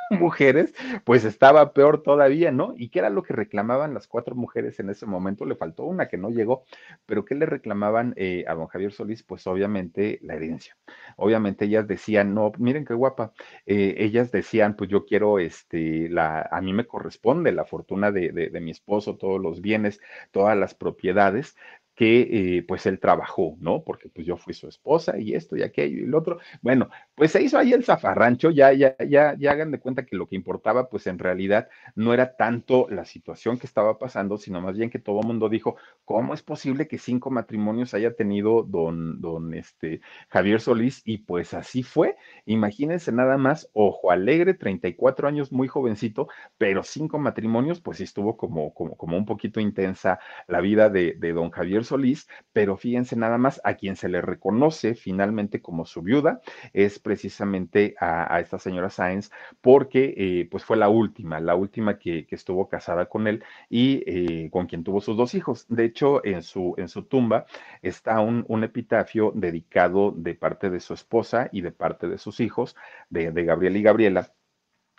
mujeres, 0.20 0.74
pues 1.03 1.26
estaba 1.26 1.74
peor 1.74 2.03
todavía, 2.03 2.51
¿no? 2.51 2.74
¿Y 2.78 2.89
qué 2.89 2.99
era 2.99 3.10
lo 3.10 3.24
que 3.24 3.34
reclamaban 3.34 3.93
las 3.93 4.08
cuatro 4.08 4.36
mujeres 4.36 4.80
en 4.80 4.89
ese 4.89 5.06
momento? 5.06 5.45
Le 5.45 5.56
faltó 5.56 5.84
una 5.86 6.08
que 6.08 6.18
no 6.18 6.30
llegó, 6.30 6.64
pero 7.06 7.26
¿qué 7.26 7.36
le 7.36 7.45
reclamaban 7.45 8.14
eh, 8.18 8.45
a 8.47 8.53
don 8.56 8.68
Javier 8.68 8.91
Solís? 8.93 9.24
Pues 9.24 9.45
obviamente 9.47 10.20
la 10.22 10.36
herencia. 10.36 10.78
Obviamente 11.18 11.66
ellas 11.66 11.88
decían, 11.88 12.34
no, 12.34 12.51
miren 12.58 12.86
qué 12.86 12.93
guapa, 12.93 13.34
eh, 13.66 13.95
ellas 13.97 14.32
decían, 14.32 14.76
pues 14.76 14.89
yo 14.89 15.06
quiero, 15.06 15.39
este, 15.39 16.10
la, 16.10 16.41
a 16.51 16.62
mí 16.62 16.74
me 16.74 16.86
corresponde 16.88 17.51
la 17.51 17.66
fortuna 17.66 18.12
de, 18.12 18.32
de, 18.32 18.49
de 18.49 18.62
mi 18.62 18.72
esposo, 18.72 19.18
todos 19.18 19.41
los 19.41 19.62
bienes, 19.62 19.99
todas 20.32 20.58
las 20.58 20.74
propiedades, 20.76 21.56
que 21.95 22.57
eh, 22.57 22.63
pues 22.67 22.85
él 22.85 22.99
trabajó, 22.99 23.55
¿no? 23.59 23.83
Porque 23.83 24.09
pues 24.09 24.27
yo 24.27 24.35
fui 24.37 24.53
su 24.53 24.67
esposa 24.67 25.17
y 25.17 25.33
esto 25.33 25.55
y 25.55 25.63
aquello 25.63 26.01
y 26.01 26.03
el 26.03 26.13
otro. 26.13 26.39
Bueno, 26.61 26.89
pues 27.15 27.31
se 27.31 27.41
hizo 27.41 27.57
ahí 27.57 27.71
el 27.73 27.85
zafarrancho, 27.85 28.51
ya, 28.51 28.73
ya, 28.73 28.95
ya, 28.99 29.35
ya 29.37 29.51
hagan 29.51 29.71
de 29.71 29.79
cuenta 29.79 30.05
que 30.05 30.17
lo 30.17 30.27
que 30.27 30.35
importaba 30.35 30.89
pues 30.89 31.07
en 31.07 31.17
realidad 31.19 31.69
no 31.95 32.13
era 32.13 32.35
tanto 32.35 32.87
la 32.89 33.05
situación 33.05 33.57
que 33.57 33.65
estaba 33.65 33.97
pasando, 33.97 34.37
sino 34.37 34.61
más 34.61 34.75
bien 34.77 34.89
que 34.89 34.99
todo 34.99 35.21
mundo 35.21 35.47
dijo, 35.47 35.77
¿cómo 36.03 36.33
es 36.33 36.43
posible 36.43 36.87
que 36.87 36.97
cinco 36.97 37.31
matrimonios 37.31 37.93
haya 37.93 38.13
tenido 38.13 38.63
don, 38.63 39.21
don 39.21 39.53
este, 39.53 40.01
Javier 40.29 40.59
Solís? 40.59 41.01
Y 41.05 41.19
pues 41.19 41.53
así 41.53 41.81
fue. 41.83 42.17
Imagínense 42.45 43.11
nada 43.13 43.37
más, 43.37 43.69
ojo 43.73 44.11
alegre, 44.11 44.53
34 44.53 45.27
años, 45.29 45.51
muy 45.51 45.67
jovencito, 45.69 46.27
pero 46.57 46.83
cinco 46.83 47.19
matrimonios, 47.19 47.79
pues 47.79 48.01
estuvo 48.01 48.35
como, 48.35 48.73
como, 48.73 48.97
como 48.97 49.17
un 49.17 49.25
poquito 49.25 49.59
intensa 49.61 50.19
la 50.47 50.59
vida 50.59 50.89
de, 50.89 51.13
de 51.17 51.31
don 51.33 51.51
Javier 51.51 51.84
Solís, 51.86 52.27
pero 52.53 52.77
fíjense 52.77 53.15
nada 53.15 53.38
más, 53.38 53.61
a 53.63 53.75
quien 53.75 53.95
se 53.95 54.09
le 54.09 54.21
reconoce 54.21 54.95
finalmente 54.95 55.61
como 55.61 55.86
su 55.86 56.01
viuda 56.01 56.41
es 56.73 56.99
precisamente 56.99 57.95
a, 57.99 58.39
esta 58.39 58.59
señora 58.59 58.89
Sáenz, 58.89 59.31
porque 59.61 60.13
eh, 60.17 60.47
pues 60.49 60.65
fue 60.65 60.77
la 60.77 60.89
última, 60.89 61.39
la 61.39 61.55
última 61.55 61.97
que, 61.97 62.27
estuvo 62.36 62.67
casada 62.67 63.05
con 63.05 63.27
él 63.27 63.45
y 63.69 64.03
eh, 64.05 64.49
con 64.51 64.67
quien 64.67 64.83
tuvo 64.83 64.99
sus 64.99 65.15
dos 65.15 65.36
hijos. 65.36 65.65
De 65.69 65.86
hecho, 65.86 66.25
en 66.25 66.43
su, 66.43 66.73
en 66.77 66.89
su 66.89 67.03
tumba 67.03 67.45
está 67.81 68.19
un, 68.19 68.43
un, 68.49 68.65
epitafio 68.65 69.31
dedicado 69.33 70.11
de 70.11 70.36
parte 70.36 70.69
de 70.69 70.81
su 70.81 70.93
esposa 70.93 71.47
y 71.53 71.61
de 71.61 71.71
parte 71.71 72.09
de 72.09 72.17
sus 72.17 72.41
hijos, 72.41 72.75
de 73.09 73.31
Gabriel 73.45 73.77
y 73.77 73.83
Gabriela 73.83 74.33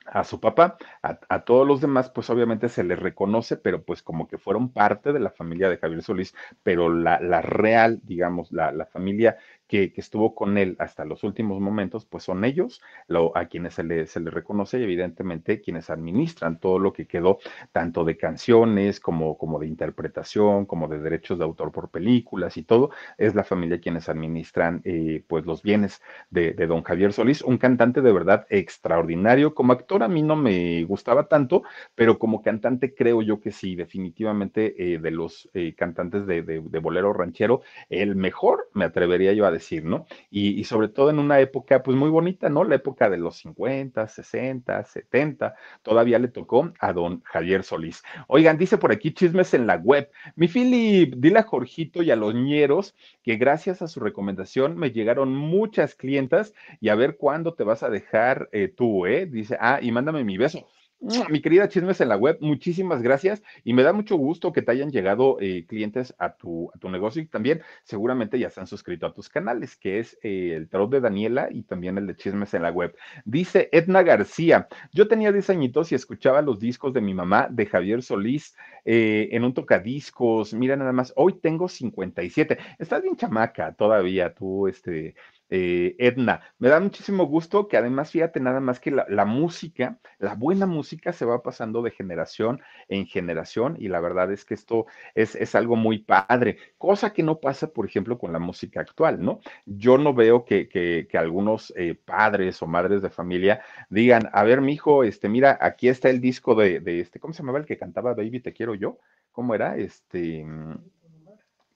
a 0.07 0.25
su 0.25 0.41
papá, 0.41 0.77
a, 1.03 1.19
a, 1.29 1.45
todos 1.45 1.67
los 1.67 1.81
demás, 1.81 2.11
pues 2.11 2.31
obviamente 2.31 2.69
se 2.69 2.85
les 2.85 2.99
reconoce, 2.99 3.57
pero 3.57 3.83
pues 3.85 4.03
como 4.03 4.29
que 4.29 4.39
fueron 4.39 4.73
parte 4.73 5.13
de 5.13 5.21
la 5.21 5.31
familia 5.31 5.69
de 5.69 5.79
Javier 5.79 6.03
Solís, 6.03 6.35
pero 6.63 6.89
la, 6.93 7.21
la 7.21 7.43
real, 7.43 8.01
digamos, 8.05 8.53
la, 8.53 8.73
la 8.73 8.87
familia 8.87 9.37
que, 9.67 9.93
estuvo 9.97 10.35
con 10.35 10.59
él 10.59 10.77
hasta 10.79 11.05
los 11.05 11.25
últimos 11.25 11.61
momentos, 11.61 12.05
pues 12.05 12.25
son 12.25 12.45
ellos 12.45 12.81
lo, 13.09 13.37
a 13.37 13.47
quienes 13.47 13.75
se 13.75 13.83
le, 13.83 14.07
se 14.07 14.21
le 14.21 14.31
reconoce 14.31 14.79
y 14.79 14.85
evidentemente 14.85 15.61
quienes 15.61 15.91
administran 15.91 16.59
todo 16.61 16.79
lo 16.79 16.93
que 16.93 17.07
quedó, 17.07 17.39
tanto 17.73 18.05
de 18.05 18.17
canciones 18.17 19.01
como, 19.01 19.37
como 19.39 19.59
de 19.59 19.67
interpretación, 19.67 20.67
como 20.67 20.89
de 20.89 20.99
derechos 20.99 21.39
de 21.39 21.45
autor 21.45 21.73
por 21.73 21.91
películas 21.91 22.57
y 22.57 22.63
todo, 22.63 22.91
es 23.19 23.35
la 23.35 23.45
familia 23.45 23.81
quienes 23.81 24.09
administran 24.09 24.83
eh, 24.85 25.25
pues 25.27 25.47
los 25.47 25.63
bienes 25.63 26.03
de, 26.31 26.55
don 26.67 26.83
Javier 26.83 27.13
Solís, 27.13 27.43
un 27.43 27.59
cantante 27.59 28.03
de 28.03 28.13
verdad 28.13 28.47
extraordinario. 28.51 29.55
Como 29.55 29.73
actor 29.73 30.03
a 30.03 30.09
mí 30.09 30.23
no 30.23 30.37
me 30.37 30.85
gustaba 30.85 31.29
tanto, 31.29 31.63
pero 31.95 32.19
como 32.19 32.43
cantante 32.43 32.95
creo 32.95 33.23
yo 33.23 33.41
que 33.41 33.53
sí, 33.53 33.77
definitivamente 33.77 34.95
eh, 34.95 34.99
de 34.99 35.11
los 35.11 35.49
eh, 35.55 35.75
cantantes 35.75 36.27
de, 36.27 36.43
de 36.43 36.79
bolero 36.79 37.13
ranchero, 37.13 37.63
el 37.89 38.17
mejor, 38.17 38.69
me 38.75 38.85
atrevería 38.85 39.33
yo 39.33 39.47
a 39.47 39.51
decir, 39.57 39.85
¿no? 39.85 40.07
Y, 40.31 40.65
sobre 40.65 40.89
todo 40.89 41.11
en 41.11 41.19
una 41.19 41.41
época, 41.41 41.83
pues 41.83 41.97
muy 41.97 42.11
bonita, 42.11 42.49
¿no? 42.49 42.65
La 42.65 42.77
época 42.77 43.11
de 43.11 43.19
los 43.19 43.37
50, 43.39 44.09
60, 44.09 44.85
70, 44.85 45.55
todavía 45.83 46.19
le 46.19 46.29
tocó 46.29 46.73
a 46.81 46.93
don 46.93 47.23
Javier 47.25 47.63
Solís. 47.63 48.03
Oigan, 48.29 48.59
dice 48.59 48.79
por 48.79 48.93
aquí 48.93 49.13
chismes 49.13 49.55
en 49.55 49.67
la 49.67 49.77
web. 49.77 50.11
Mi 50.35 50.49
Philip, 50.49 51.15
dile 51.17 51.41
a 51.41 51.43
Jorgito 51.43 52.03
y 52.03 52.11
a 52.11 52.17
los 52.17 52.35
ñeros 52.35 52.95
que 53.23 53.37
gracias 53.37 53.83
a 53.83 53.89
su 53.89 54.01
recomendación 54.01 54.77
me 54.77 54.91
llegaron 54.91 55.35
muchas 55.35 55.95
clientas 55.95 56.55
y 56.81 56.89
a 56.89 56.95
ver 56.95 57.17
cuándo 57.17 57.55
te 57.55 57.65
vas 57.65 57.83
a 57.83 57.91
dejar 57.91 58.49
eh, 58.53 58.69
tú, 58.69 59.07
¿eh? 59.07 59.27
Dice, 59.27 59.57
ah, 59.61 59.79
y 59.83 59.93
mándame 59.93 60.25
mi 60.25 60.37
beso. 60.37 60.67
Mi 61.01 61.43
querida 61.43 61.69
Chismes 61.69 62.01
en 62.01 62.09
la 62.09 62.17
web, 62.17 62.39
muchísimas 62.41 63.03
gracias 63.03 63.43
y 63.65 63.75
me 63.75 63.83
da 63.83 63.93
mucho 63.93 64.17
gusto 64.17 64.53
que 64.53 64.63
te 64.63 64.73
hayan 64.73 64.91
llegado 64.91 65.37
eh, 65.41 65.67
clientes 65.69 66.15
a 66.19 66.37
tu, 66.37 66.71
a 66.75 66.79
tu 66.79 66.89
negocio 66.89 67.21
y 67.21 67.27
también 67.27 67.61
seguramente 67.85 68.39
ya 68.39 68.49
se 68.49 68.61
han 68.61 68.67
suscrito 68.67 69.05
a 69.05 69.13
tus 69.13 69.29
canales, 69.29 69.77
que 69.77 69.99
es 69.99 70.19
eh, 70.23 70.55
el 70.57 70.69
tarot 70.69 70.91
de 70.91 71.01
Daniela 71.01 71.49
y 71.51 71.65
también 71.65 71.99
el 71.99 72.07
de 72.07 72.17
Chismes 72.17 72.55
en 72.55 72.63
la 72.63 72.71
web. 72.71 72.97
Dice 73.27 73.69
Edna 73.73 74.03
García, 74.03 74.69
yo 74.93 75.07
tenía 75.07 75.33
10 75.33 75.51
añitos 75.51 75.93
y 75.93 75.95
escuchaba 75.95 76.41
los 76.41 76.59
discos 76.59 76.95
de 76.95 77.03
mi 77.03 77.13
mamá, 77.13 77.49
de 77.51 77.67
Javier 77.67 78.03
Solís, 78.03 78.57
eh, 78.87 79.29
en 79.33 79.45
un 79.45 79.53
tocadiscos, 79.53 80.55
mira 80.55 80.77
nada 80.77 80.93
más, 80.93 81.13
hoy 81.17 81.35
tengo 81.35 81.69
57, 81.69 82.57
estás 82.79 83.03
bien 83.03 83.17
chamaca 83.17 83.75
todavía 83.75 84.33
tú, 84.33 84.67
este 84.67 85.15
eh, 85.49 85.95
Edna. 85.99 86.41
Me 86.59 86.69
da 86.69 86.81
muchísimo 86.81 87.27
gusto 87.27 87.69
que 87.69 87.77
además, 87.77 88.11
fíjate 88.11 88.41
nada 88.41 88.61
más 88.61 88.81
que 88.81 88.91
la, 88.91 89.25
música, 89.25 89.99
la 90.19 90.35
buena 90.35 90.67
música 90.67 91.13
se 91.13 91.25
va 91.25 91.43
pasando 91.43 91.83
de 91.83 91.91
generación 91.91 92.61
en 92.89 93.07
generación 93.07 93.77
y 93.79 93.89
la 93.89 94.01
verdad 94.01 94.33
es 94.33 94.45
que 94.45 94.55
esto 94.55 94.87
es, 95.15 95.35
es 95.37 95.55
algo 95.55 95.77
muy 95.77 95.99
padre, 95.99 96.59
cosa 96.79 97.13
que 97.13 97.23
no 97.23 97.39
pasa, 97.39 97.69
por 97.69 97.87
ejemplo, 97.87 98.19
con 98.19 98.33
la 98.33 98.39
música 98.39 98.81
actual, 98.81 99.23
¿no? 99.23 99.41
Yo 99.65 99.99
no 99.99 100.15
veo 100.15 100.45
que, 100.45 100.69
que, 100.69 101.07
algunos 101.17 101.73
eh, 101.77 101.95
padres 101.95 102.61
o 102.61 102.67
madres 102.67 103.01
de 103.01 103.09
familia 103.09 103.63
digan, 103.89 104.29
a 104.33 104.45
ver, 104.45 104.61
mi 104.61 104.75
hijo, 104.75 105.03
este, 105.03 105.29
mira, 105.29 105.57
aquí 105.61 105.89
está 105.89 106.11
el 106.11 106.21
disco 106.21 106.55
de, 106.55 106.81
de 106.81 107.01
este, 107.01 107.19
¿cómo 107.21 107.33
se 107.33 107.43
llamaba 107.43 107.59
el 107.59 107.67
que 107.67 107.79
cantaba 107.79 108.15
Baby, 108.15 108.41
te 108.41 108.53
quiero 108.53 108.75
yo? 108.75 108.99
¿Cómo 109.33 109.55
era? 109.55 109.77
Este, 109.77 110.45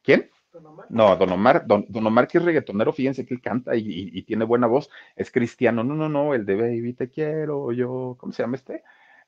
¿quién? 0.02 0.30
Don 0.52 0.66
Omar. 0.66 0.86
No, 0.90 1.16
Don 1.16 1.32
Omar, 1.32 1.66
Don, 1.66 1.86
Don, 1.88 2.06
Omar 2.06 2.26
que 2.26 2.38
es 2.38 2.44
reggaetonero, 2.44 2.92
fíjense 2.92 3.24
que 3.24 3.34
él 3.34 3.40
canta 3.40 3.76
y, 3.76 3.80
y, 3.80 4.10
y, 4.18 4.22
tiene 4.22 4.44
buena 4.44 4.66
voz, 4.66 4.90
es 5.16 5.30
cristiano. 5.30 5.84
No, 5.84 5.94
no, 5.94 6.08
no, 6.08 6.34
el 6.34 6.44
de 6.44 6.56
Baby 6.56 6.92
te 6.94 7.08
quiero 7.08 7.72
yo, 7.72 8.16
¿cómo 8.18 8.32
se 8.32 8.42
llama 8.42 8.56
este? 8.56 8.82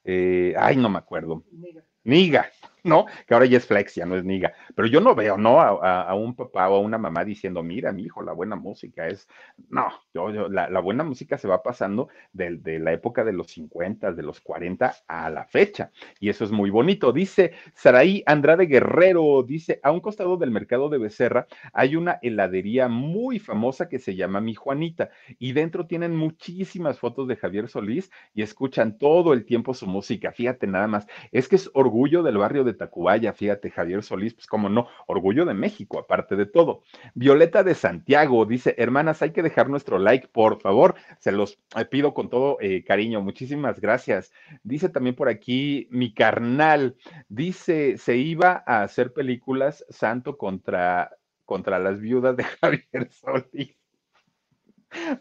Eh, 0.05 0.55
ay, 0.59 0.77
no 0.77 0.89
me 0.89 0.99
acuerdo. 0.99 1.45
Niga. 1.53 1.83
Niga, 2.05 2.51
¿no? 2.85 3.07
Que 3.27 3.35
ahora 3.35 3.47
ya 3.47 3.59
es 3.59 3.67
flex, 3.67 3.95
ya 3.95 4.07
no 4.07 4.17
es 4.17 4.25
niga. 4.25 4.53
Pero 4.75 4.89
yo 4.89 5.01
no 5.01 5.15
veo, 5.15 5.37
¿no? 5.37 5.61
A, 5.61 6.03
a, 6.03 6.15
un 6.15 6.35
papá 6.35 6.69
o 6.69 6.77
a 6.77 6.81
una 6.81 6.99
mamá 6.99 7.25
diciendo, 7.25 7.63
mira, 7.63 7.93
mi 7.93 8.05
hijo, 8.05 8.23
la 8.23 8.33
buena 8.33 8.57
música 8.57 9.07
es. 9.09 9.29
No, 9.71 9.89
yo, 10.15 10.31
yo 10.31 10.49
la, 10.49 10.69
la, 10.69 10.81
buena 10.81 11.05
música 11.05 11.39
se 11.39 11.49
va 11.49 11.63
pasando 11.63 12.09
de, 12.33 12.57
de, 12.57 12.79
la 12.79 12.93
época 12.93 13.25
de 13.25 13.33
los 13.33 13.51
50, 13.53 14.13
de 14.13 14.23
los 14.23 14.41
40 14.41 14.95
a 15.07 15.31
la 15.31 15.45
fecha. 15.47 15.91
Y 16.21 16.29
eso 16.29 16.45
es 16.45 16.51
muy 16.51 16.71
bonito. 16.71 17.13
Dice 17.13 17.53
Saraí 17.75 18.23
Andrade 18.27 18.67
Guerrero, 18.67 19.43
dice, 19.43 19.81
a 19.83 19.93
un 19.93 20.01
costado 20.01 20.37
del 20.37 20.51
mercado 20.51 20.89
de 20.89 20.99
Becerra 20.99 21.47
hay 21.73 21.97
una 21.97 22.19
heladería 22.23 22.89
muy 22.89 23.39
famosa 23.39 23.89
que 23.89 23.99
se 23.99 24.17
llama 24.17 24.41
Mi 24.41 24.55
Juanita. 24.55 25.11
Y 25.39 25.53
dentro 25.53 25.87
tienen 25.87 26.17
muchísimas 26.17 26.99
fotos 26.99 27.29
de 27.29 27.37
Javier 27.37 27.69
Solís 27.69 28.11
y 28.35 28.43
escuchan 28.43 28.99
todo 28.99 29.33
el 29.33 29.45
tiempo 29.45 29.75
su 29.75 29.87
música. 29.87 30.33
Fíjate 30.33 30.67
nada 30.67 30.87
más. 30.87 31.07
Es 31.31 31.49
que 31.49 31.57
es 31.57 31.71
orgullo 31.75 32.23
del 32.23 32.39
barrio 32.39 32.65
de 32.65 32.72
Tacubaya, 32.75 33.33
fíjate, 33.33 33.71
Javier 33.71 34.03
Solís, 34.03 34.35
pues 34.35 34.47
como 34.47 34.69
no, 34.69 34.89
orgullo 35.07 35.45
de 35.45 35.55
México, 35.55 35.99
aparte 35.99 36.37
de 36.37 36.47
todo. 36.47 36.83
Violeta 37.15 37.63
de 37.65 37.75
Santiago 37.75 38.45
dice, 38.47 38.75
hermanas, 38.79 39.23
hay 39.23 39.31
que 39.33 39.43
dejar 39.43 39.69
nuestro 39.69 39.99
like, 39.99 40.29
por 40.29 40.61
favor, 40.61 40.95
se 41.19 41.33
los 41.33 41.59
eh, 41.77 41.85
pido 41.85 42.15
con 42.15 42.31
todo 42.31 42.59
eh, 42.61 42.85
cariño, 42.85 43.21
muchísimas 43.21 43.81
gracias. 43.81 44.33
Dice 44.63 44.89
también 44.89 45.17
por 45.17 45.29
aquí, 45.29 45.89
mi 45.91 46.13
carnal, 46.15 46.97
dice, 47.29 47.99
se 47.99 48.17
iba 48.17 48.63
a 48.67 48.83
hacer 48.83 49.13
películas 49.13 49.85
Santo 49.89 50.37
contra, 50.37 51.17
contra 51.45 51.79
las 51.79 52.01
viudas 52.01 52.37
de 52.37 52.45
Javier 52.61 53.11
Solís. 53.11 53.82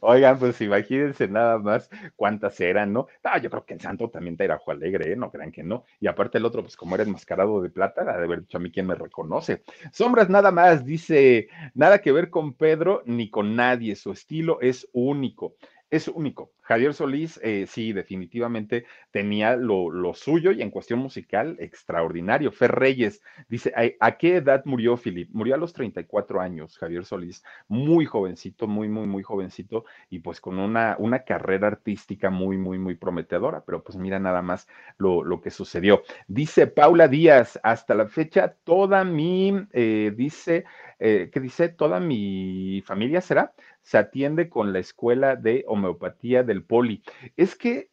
Oigan, 0.01 0.37
pues 0.39 0.59
imagínense 0.61 1.27
nada 1.27 1.57
más 1.57 1.89
cuántas 2.15 2.59
eran, 2.59 2.93
¿no? 2.93 3.07
Ah, 3.23 3.37
yo 3.39 3.49
creo 3.49 3.65
que 3.65 3.73
el 3.73 3.81
santo 3.81 4.09
también 4.09 4.37
te 4.37 4.43
era 4.45 4.55
ojo 4.55 4.71
alegre, 4.71 5.11
¿eh? 5.13 5.15
No 5.15 5.31
crean 5.31 5.51
que 5.51 5.63
no. 5.63 5.85
Y 5.99 6.07
aparte 6.07 6.37
el 6.37 6.45
otro, 6.45 6.61
pues 6.61 6.75
como 6.75 6.95
era 6.95 7.03
enmascarado 7.03 7.61
de 7.61 7.69
plata, 7.69 8.01
ha 8.01 8.17
de 8.17 8.23
haber 8.23 8.41
dicho 8.41 8.57
a 8.57 8.61
mí 8.61 8.71
quién 8.71 8.87
me 8.87 8.95
reconoce. 8.95 9.63
Sombras 9.91 10.29
nada 10.29 10.51
más, 10.51 10.85
dice, 10.85 11.47
nada 11.73 11.99
que 12.01 12.11
ver 12.11 12.29
con 12.29 12.53
Pedro 12.53 13.01
ni 13.05 13.29
con 13.29 13.55
nadie, 13.55 13.95
su 13.95 14.11
estilo 14.11 14.59
es 14.61 14.87
único 14.93 15.55
es 15.91 16.07
único. 16.07 16.53
Javier 16.61 16.93
Solís, 16.93 17.37
eh, 17.43 17.65
sí, 17.67 17.91
definitivamente 17.91 18.85
tenía 19.11 19.57
lo, 19.57 19.91
suyo 20.13 20.53
y 20.53 20.61
en 20.61 20.71
cuestión 20.71 20.99
musical, 20.99 21.57
extraordinario. 21.59 22.51
Fer 22.53 22.71
Reyes 22.71 23.21
dice, 23.49 23.73
¿a, 23.99 24.11
qué 24.13 24.37
edad 24.37 24.63
murió 24.63 24.95
Philip? 24.95 25.29
Murió 25.33 25.55
a 25.55 25.57
los 25.57 25.73
34 25.73 26.39
años, 26.39 26.77
Javier 26.77 27.03
Solís, 27.03 27.43
muy 27.67 28.05
jovencito, 28.05 28.67
muy, 28.67 28.87
muy, 28.87 29.05
muy 29.05 29.21
jovencito 29.21 29.83
y 30.09 30.19
pues 30.19 30.39
con 30.39 30.59
una, 30.59 30.95
carrera 31.27 31.67
artística 31.67 32.29
muy, 32.29 32.57
muy, 32.57 32.79
muy 32.79 32.95
prometedora, 32.95 33.63
pero 33.65 33.83
pues 33.83 33.97
mira 33.97 34.17
nada 34.17 34.41
más 34.41 34.69
lo, 34.97 35.25
lo 35.25 35.41
que 35.41 35.51
sucedió. 35.51 36.03
Dice 36.27 36.67
Paula 36.67 37.09
Díaz, 37.09 37.59
hasta 37.63 37.95
la 37.95 38.07
fecha, 38.07 38.55
toda 38.63 39.03
mi, 39.03 39.67
eh, 39.73 40.13
dice, 40.15 40.63
eh, 40.99 41.29
¿qué 41.33 41.39
dice? 41.41 41.67
Toda 41.67 41.99
mi 41.99 42.81
familia 42.85 43.19
será 43.19 43.53
se 43.81 43.97
atiende 43.97 44.49
con 44.49 44.73
la 44.73 44.79
escuela 44.79 45.35
de 45.35 45.63
homeopatía 45.67 46.43
del 46.43 46.63
poli. 46.63 47.03
Es 47.37 47.55
que 47.55 47.91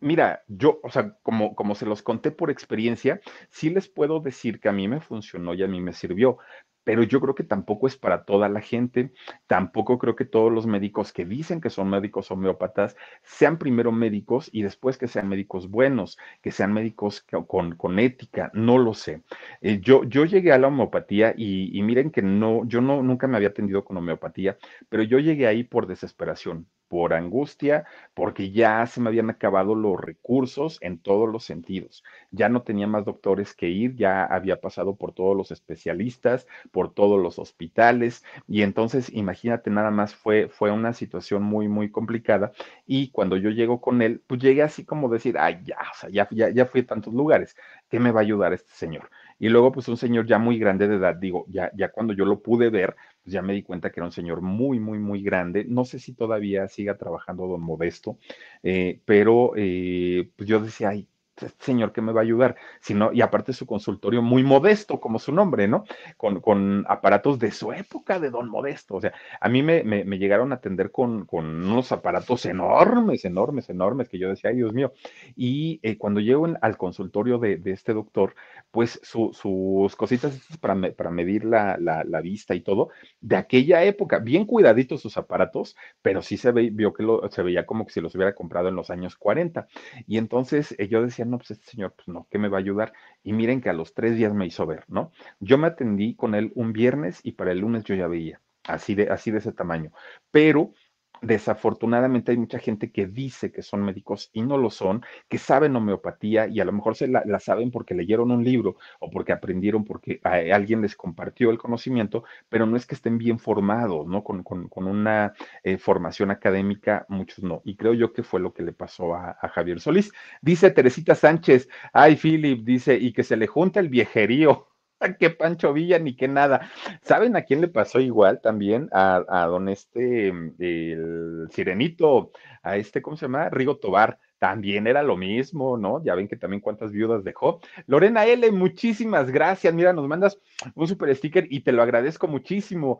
Mira, 0.00 0.42
yo, 0.48 0.80
o 0.82 0.90
sea, 0.90 1.16
como, 1.22 1.54
como 1.54 1.74
se 1.74 1.86
los 1.86 2.02
conté 2.02 2.30
por 2.30 2.50
experiencia, 2.50 3.22
sí 3.48 3.70
les 3.70 3.88
puedo 3.88 4.20
decir 4.20 4.60
que 4.60 4.68
a 4.68 4.72
mí 4.72 4.86
me 4.86 5.00
funcionó 5.00 5.54
y 5.54 5.62
a 5.62 5.66
mí 5.66 5.80
me 5.80 5.94
sirvió, 5.94 6.36
pero 6.84 7.02
yo 7.02 7.20
creo 7.20 7.34
que 7.34 7.44
tampoco 7.44 7.86
es 7.86 7.96
para 7.96 8.24
toda 8.24 8.48
la 8.48 8.60
gente, 8.60 9.12
tampoco 9.46 9.98
creo 9.98 10.16
que 10.16 10.24
todos 10.24 10.52
los 10.52 10.66
médicos 10.66 11.12
que 11.12 11.24
dicen 11.24 11.60
que 11.60 11.70
son 11.70 11.90
médicos 11.90 12.30
homeópatas 12.30 12.96
sean 13.22 13.58
primero 13.58 13.92
médicos 13.92 14.48
y 14.52 14.62
después 14.62 14.98
que 14.98 15.08
sean 15.08 15.28
médicos 15.28 15.70
buenos, 15.70 16.18
que 16.42 16.50
sean 16.50 16.72
médicos 16.72 17.24
con, 17.46 17.76
con 17.76 17.98
ética, 17.98 18.50
no 18.54 18.78
lo 18.78 18.94
sé. 18.94 19.22
Eh, 19.60 19.80
yo, 19.80 20.04
yo 20.04 20.24
llegué 20.24 20.52
a 20.52 20.58
la 20.58 20.68
homeopatía 20.68 21.34
y, 21.36 21.76
y 21.76 21.82
miren 21.82 22.10
que 22.10 22.22
no, 22.22 22.64
yo 22.66 22.80
no, 22.80 23.02
nunca 23.02 23.26
me 23.28 23.36
había 23.36 23.48
atendido 23.48 23.84
con 23.84 23.96
homeopatía, 23.96 24.58
pero 24.88 25.02
yo 25.02 25.18
llegué 25.18 25.46
ahí 25.46 25.64
por 25.64 25.86
desesperación 25.86 26.66
por 26.92 27.14
angustia, 27.14 27.86
porque 28.12 28.50
ya 28.50 28.84
se 28.86 29.00
me 29.00 29.08
habían 29.08 29.30
acabado 29.30 29.74
los 29.74 29.98
recursos 29.98 30.76
en 30.82 30.98
todos 30.98 31.26
los 31.26 31.42
sentidos. 31.42 32.04
Ya 32.30 32.50
no 32.50 32.60
tenía 32.64 32.86
más 32.86 33.06
doctores 33.06 33.54
que 33.54 33.70
ir, 33.70 33.96
ya 33.96 34.26
había 34.26 34.60
pasado 34.60 34.94
por 34.96 35.14
todos 35.14 35.34
los 35.34 35.50
especialistas, 35.52 36.46
por 36.70 36.92
todos 36.92 37.18
los 37.18 37.38
hospitales, 37.38 38.22
y 38.46 38.60
entonces 38.60 39.10
imagínate 39.10 39.70
nada 39.70 39.90
más, 39.90 40.14
fue, 40.14 40.48
fue 40.50 40.70
una 40.70 40.92
situación 40.92 41.42
muy, 41.42 41.66
muy 41.66 41.90
complicada. 41.90 42.52
Y 42.86 43.08
cuando 43.10 43.38
yo 43.38 43.48
llego 43.48 43.80
con 43.80 44.02
él, 44.02 44.22
pues 44.26 44.42
llegué 44.42 44.62
así 44.62 44.84
como 44.84 45.08
decir, 45.08 45.38
ay, 45.38 45.60
ya, 45.64 45.78
o 46.04 46.08
ya, 46.10 46.28
ya, 46.30 46.50
ya 46.50 46.66
fui 46.66 46.82
a 46.82 46.86
tantos 46.86 47.14
lugares, 47.14 47.56
¿qué 47.88 48.00
me 48.00 48.10
va 48.12 48.20
a 48.20 48.22
ayudar 48.24 48.52
este 48.52 48.72
señor? 48.74 49.08
Y 49.38 49.48
luego, 49.48 49.72
pues 49.72 49.88
un 49.88 49.96
señor 49.96 50.26
ya 50.26 50.38
muy 50.38 50.58
grande 50.58 50.88
de 50.88 50.96
edad, 50.96 51.16
digo, 51.16 51.46
ya, 51.48 51.70
ya 51.74 51.88
cuando 51.90 52.12
yo 52.12 52.26
lo 52.26 52.40
pude 52.42 52.68
ver, 52.68 52.96
pues 53.22 53.32
ya 53.32 53.42
me 53.42 53.52
di 53.54 53.62
cuenta 53.62 53.90
que 53.90 54.00
era 54.00 54.06
un 54.06 54.12
señor 54.12 54.40
muy, 54.42 54.80
muy, 54.80 54.98
muy 54.98 55.22
grande. 55.22 55.64
No 55.64 55.84
sé 55.84 55.98
si 55.98 56.14
todavía 56.14 56.68
siga 56.68 56.96
trabajando 56.98 57.46
don 57.46 57.62
Modesto, 57.62 58.18
eh, 58.62 59.00
pero 59.04 59.52
eh, 59.56 60.30
pues 60.36 60.48
yo 60.48 60.60
decía, 60.60 60.90
ay, 60.90 61.08
este 61.42 61.64
señor 61.64 61.92
que 61.92 62.02
me 62.02 62.12
va 62.12 62.20
a 62.20 62.24
ayudar, 62.24 62.56
sino, 62.80 63.12
y 63.12 63.20
aparte 63.20 63.52
su 63.52 63.66
consultorio 63.66 64.22
muy 64.22 64.42
modesto, 64.42 65.00
como 65.00 65.18
su 65.18 65.32
nombre, 65.32 65.68
¿no? 65.68 65.84
Con, 66.16 66.40
con 66.40 66.84
aparatos 66.88 67.38
de 67.38 67.50
su 67.50 67.72
época 67.72 68.18
de 68.18 68.30
don 68.30 68.48
Modesto. 68.48 68.96
O 68.96 69.00
sea, 69.00 69.12
a 69.40 69.48
mí 69.48 69.62
me, 69.62 69.82
me, 69.82 70.18
llegaron 70.18 70.52
a 70.52 70.56
atender 70.56 70.90
con, 70.90 71.26
con, 71.26 71.46
unos 71.64 71.92
aparatos 71.92 72.46
enormes, 72.46 73.24
enormes, 73.24 73.68
enormes, 73.68 74.08
que 74.08 74.18
yo 74.18 74.28
decía, 74.28 74.50
ay 74.50 74.56
Dios 74.56 74.72
mío. 74.72 74.92
Y 75.36 75.80
eh, 75.82 75.98
cuando 75.98 76.20
llego 76.20 76.46
al 76.60 76.76
consultorio 76.76 77.38
de, 77.38 77.56
de, 77.56 77.72
este 77.72 77.94
doctor, 77.94 78.34
pues 78.70 79.00
sus 79.02 79.96
cositas 79.96 80.40
para, 80.60 80.92
para 80.92 81.10
medir 81.10 81.44
la, 81.44 81.76
la, 81.78 82.20
vista 82.20 82.54
y 82.54 82.60
todo, 82.60 82.90
de 83.20 83.36
aquella 83.36 83.82
época, 83.84 84.18
bien 84.18 84.46
cuidaditos 84.46 85.00
sus 85.00 85.16
aparatos, 85.16 85.76
pero 86.02 86.22
sí 86.22 86.36
se 86.36 86.52
ve, 86.52 86.70
vio 86.70 86.92
que 86.92 87.04
se 87.30 87.42
veía 87.42 87.66
como 87.66 87.84
que 87.84 87.92
si 87.92 88.00
los 88.00 88.14
hubiera 88.14 88.34
comprado 88.34 88.68
en 88.68 88.76
los 88.76 88.90
años 88.90 89.16
40. 89.16 89.66
Y 90.06 90.18
entonces 90.18 90.74
eh, 90.78 90.88
yo 90.88 91.02
decía, 91.02 91.24
no, 91.32 91.38
pues 91.38 91.52
este 91.52 91.70
señor, 91.70 91.94
pues 91.96 92.06
no, 92.08 92.28
¿qué 92.30 92.38
me 92.38 92.48
va 92.48 92.58
a 92.58 92.60
ayudar? 92.60 92.92
Y 93.24 93.32
miren 93.32 93.60
que 93.60 93.70
a 93.70 93.72
los 93.72 93.94
tres 93.94 94.16
días 94.16 94.34
me 94.34 94.46
hizo 94.46 94.66
ver, 94.66 94.84
¿no? 94.88 95.10
Yo 95.40 95.58
me 95.58 95.66
atendí 95.66 96.14
con 96.14 96.34
él 96.34 96.52
un 96.54 96.72
viernes 96.72 97.20
y 97.24 97.32
para 97.32 97.52
el 97.52 97.58
lunes 97.58 97.84
yo 97.84 97.94
ya 97.94 98.06
veía, 98.06 98.40
así 98.64 98.94
de, 98.94 99.10
así 99.10 99.30
de 99.30 99.38
ese 99.38 99.52
tamaño. 99.52 99.92
Pero 100.30 100.74
desafortunadamente 101.22 102.32
hay 102.32 102.38
mucha 102.38 102.58
gente 102.58 102.90
que 102.90 103.06
dice 103.06 103.52
que 103.52 103.62
son 103.62 103.82
médicos 103.82 104.30
y 104.32 104.42
no 104.42 104.58
lo 104.58 104.70
son, 104.70 105.02
que 105.28 105.38
saben 105.38 105.76
homeopatía 105.76 106.48
y 106.48 106.60
a 106.60 106.64
lo 106.64 106.72
mejor 106.72 106.96
se 106.96 107.08
la, 107.08 107.22
saben 107.40 107.70
porque 107.70 107.94
leyeron 107.94 108.30
un 108.30 108.44
libro 108.44 108.76
o 109.00 109.10
porque 109.10 109.32
aprendieron 109.32 109.84
porque 109.84 110.20
alguien 110.24 110.82
les 110.82 110.96
compartió 110.96 111.50
el 111.50 111.58
conocimiento, 111.58 112.24
pero 112.48 112.66
no 112.66 112.76
es 112.76 112.86
que 112.86 112.94
estén 112.94 113.18
bien 113.18 113.38
formados, 113.38 114.06
¿no? 114.06 114.22
Con, 114.22 114.42
una 114.74 115.32
eh, 115.62 115.78
formación 115.78 116.30
académica, 116.30 117.06
muchos 117.08 117.44
no. 117.44 117.62
Y 117.64 117.76
creo 117.76 117.94
yo 117.94 118.12
que 118.12 118.24
fue 118.24 118.40
lo 118.40 118.52
que 118.52 118.64
le 118.64 118.72
pasó 118.72 119.14
a, 119.14 119.38
a 119.40 119.48
Javier 119.48 119.80
Solís. 119.80 120.12
Dice 120.40 120.70
Teresita 120.70 121.14
Sánchez, 121.14 121.68
ay, 121.92 122.16
Philip, 122.16 122.64
dice, 122.64 122.96
y 122.96 123.12
que 123.12 123.22
se 123.22 123.36
le 123.36 123.46
junta 123.46 123.80
el 123.80 123.88
viejerío. 123.88 124.71
que 125.18 125.30
Pancho 125.30 125.72
Villa 125.72 125.98
ni 125.98 126.16
que 126.16 126.28
nada. 126.28 126.70
¿Saben 127.02 127.36
a 127.36 127.42
quién 127.42 127.60
le 127.60 127.68
pasó 127.68 128.00
igual 128.00 128.40
también? 128.40 128.88
A, 128.92 129.46
don 129.48 129.68
este, 129.68 130.28
el 130.28 131.48
sirenito, 131.50 132.32
a 132.62 132.76
este, 132.76 133.02
¿cómo 133.02 133.16
se 133.16 133.26
llama? 133.26 133.48
Rigo 133.50 133.76
Tobar. 133.76 134.18
También 134.38 134.88
era 134.88 135.04
lo 135.04 135.16
mismo, 135.16 135.76
¿no? 135.76 136.02
Ya 136.02 136.16
ven 136.16 136.26
que 136.26 136.34
también 136.34 136.60
cuántas 136.60 136.90
viudas 136.90 137.22
dejó. 137.22 137.60
Lorena 137.86 138.26
L, 138.26 138.50
muchísimas 138.50 139.30
gracias. 139.30 139.72
Mira, 139.72 139.92
nos 139.92 140.08
mandas 140.08 140.40
un 140.74 140.88
super 140.88 141.14
sticker 141.14 141.46
y 141.48 141.60
te 141.60 141.70
lo 141.70 141.80
agradezco 141.80 142.26
muchísimo. 142.26 142.98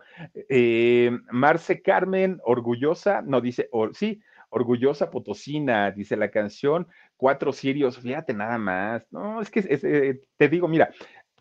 Eh, 0.49 1.11
Marce 1.33 1.83
Carmen, 1.83 2.41
orgullosa, 2.45 3.23
no 3.23 3.41
dice, 3.41 3.69
sí, 3.93 4.23
orgullosa 4.53 5.11
potosina, 5.11 5.91
dice 5.91 6.15
la 6.15 6.31
canción, 6.31 6.87
cuatro 7.17 7.53
sirios, 7.53 7.99
fíjate 7.99 8.35
nada 8.35 8.59
más. 8.59 9.03
No, 9.11 9.41
es 9.41 9.51
que 9.51 9.65
eh, 9.67 10.21
te 10.37 10.49
digo, 10.49 10.69
mira, 10.69 10.93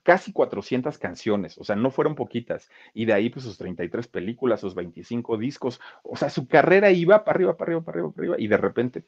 casi 0.04 0.34
400 0.34 0.98
canciones, 0.98 1.58
o 1.58 1.64
sea, 1.64 1.76
no 1.76 1.92
fueron 1.92 2.16
poquitas. 2.16 2.70
Y 2.94 3.06
de 3.06 3.14
ahí, 3.14 3.30
pues 3.30 3.46
sus 3.46 3.58
33 3.58 4.08
películas, 4.08 4.60
sus 4.60 4.76
25 4.76 5.38
discos, 5.38 5.80
o 6.04 6.16
sea, 6.16 6.30
su 6.30 6.48
carrera 6.48 6.92
iba 6.92 7.24
para 7.24 7.36
arriba, 7.36 7.58
para 7.58 7.72
arriba, 7.72 7.86
para 7.86 8.00
arriba, 8.00 8.12
para 8.12 8.22
arriba, 8.22 8.36
y 8.40 8.48
de 8.48 8.58
repente 8.58 9.04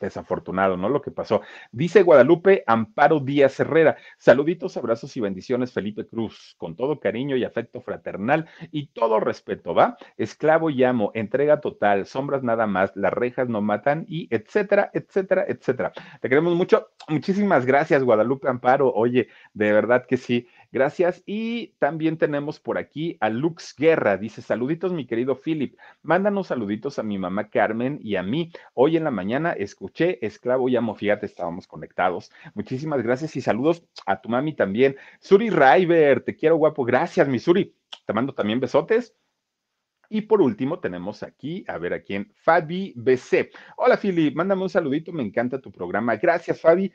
Desafortunado, 0.00 0.76
¿no? 0.76 0.88
Lo 0.88 1.00
que 1.00 1.10
pasó. 1.10 1.42
Dice 1.72 2.02
Guadalupe 2.02 2.64
Amparo 2.66 3.20
Díaz 3.20 3.58
Herrera. 3.60 3.96
Saluditos, 4.18 4.76
abrazos 4.76 5.16
y 5.16 5.20
bendiciones, 5.20 5.72
Felipe 5.72 6.06
Cruz. 6.06 6.54
Con 6.58 6.76
todo 6.76 7.00
cariño 7.00 7.36
y 7.36 7.44
afecto 7.44 7.80
fraternal 7.80 8.46
y 8.70 8.88
todo 8.88 9.20
respeto, 9.20 9.74
¿va? 9.74 9.96
Esclavo 10.16 10.70
y 10.70 10.84
amo, 10.84 11.10
entrega 11.14 11.60
total, 11.60 12.06
sombras 12.06 12.42
nada 12.42 12.66
más, 12.66 12.92
las 12.96 13.12
rejas 13.12 13.48
no 13.48 13.62
matan 13.62 14.04
y 14.08 14.28
etcétera, 14.34 14.90
etcétera, 14.92 15.44
etcétera. 15.48 15.92
Te 16.20 16.28
queremos 16.28 16.54
mucho. 16.54 16.88
Muchísimas 17.08 17.64
gracias, 17.64 18.02
Guadalupe 18.02 18.48
Amparo. 18.48 18.92
Oye, 18.92 19.28
de 19.52 19.72
verdad 19.72 20.06
que 20.06 20.16
sí. 20.16 20.48
Gracias. 20.74 21.22
Y 21.24 21.68
también 21.78 22.18
tenemos 22.18 22.58
por 22.58 22.78
aquí 22.78 23.16
a 23.20 23.30
Lux 23.30 23.76
Guerra. 23.78 24.16
Dice, 24.16 24.42
saluditos, 24.42 24.92
mi 24.92 25.06
querido 25.06 25.36
Philip. 25.36 25.78
Mándanos 26.02 26.48
saluditos 26.48 26.98
a 26.98 27.04
mi 27.04 27.16
mamá 27.16 27.48
Carmen 27.48 28.00
y 28.02 28.16
a 28.16 28.24
mí. 28.24 28.50
Hoy 28.74 28.96
en 28.96 29.04
la 29.04 29.12
mañana 29.12 29.52
escuché 29.52 30.18
Esclavo 30.26 30.68
y 30.68 30.74
Amo. 30.74 30.96
Fíjate, 30.96 31.26
estábamos 31.26 31.68
conectados. 31.68 32.32
Muchísimas 32.54 33.04
gracias 33.04 33.36
y 33.36 33.40
saludos 33.40 33.84
a 34.04 34.20
tu 34.20 34.28
mami 34.28 34.52
también. 34.52 34.96
Suri 35.20 35.48
River, 35.48 36.22
te 36.22 36.34
quiero 36.34 36.56
guapo. 36.56 36.84
Gracias, 36.84 37.28
mi 37.28 37.38
Suri. 37.38 37.72
Te 38.04 38.12
mando 38.12 38.34
también 38.34 38.58
besotes. 38.58 39.14
Y 40.08 40.22
por 40.22 40.42
último 40.42 40.80
tenemos 40.80 41.22
aquí, 41.22 41.64
a 41.66 41.78
ver 41.78 41.94
a 41.94 42.02
quién, 42.02 42.32
Fabi 42.36 42.92
BC. 42.96 43.50
Hola 43.76 43.96
Philip, 43.96 44.34
mándame 44.36 44.62
un 44.62 44.68
saludito, 44.68 45.12
me 45.12 45.22
encanta 45.22 45.60
tu 45.60 45.72
programa. 45.72 46.16
Gracias 46.16 46.60
Fabi. 46.60 46.92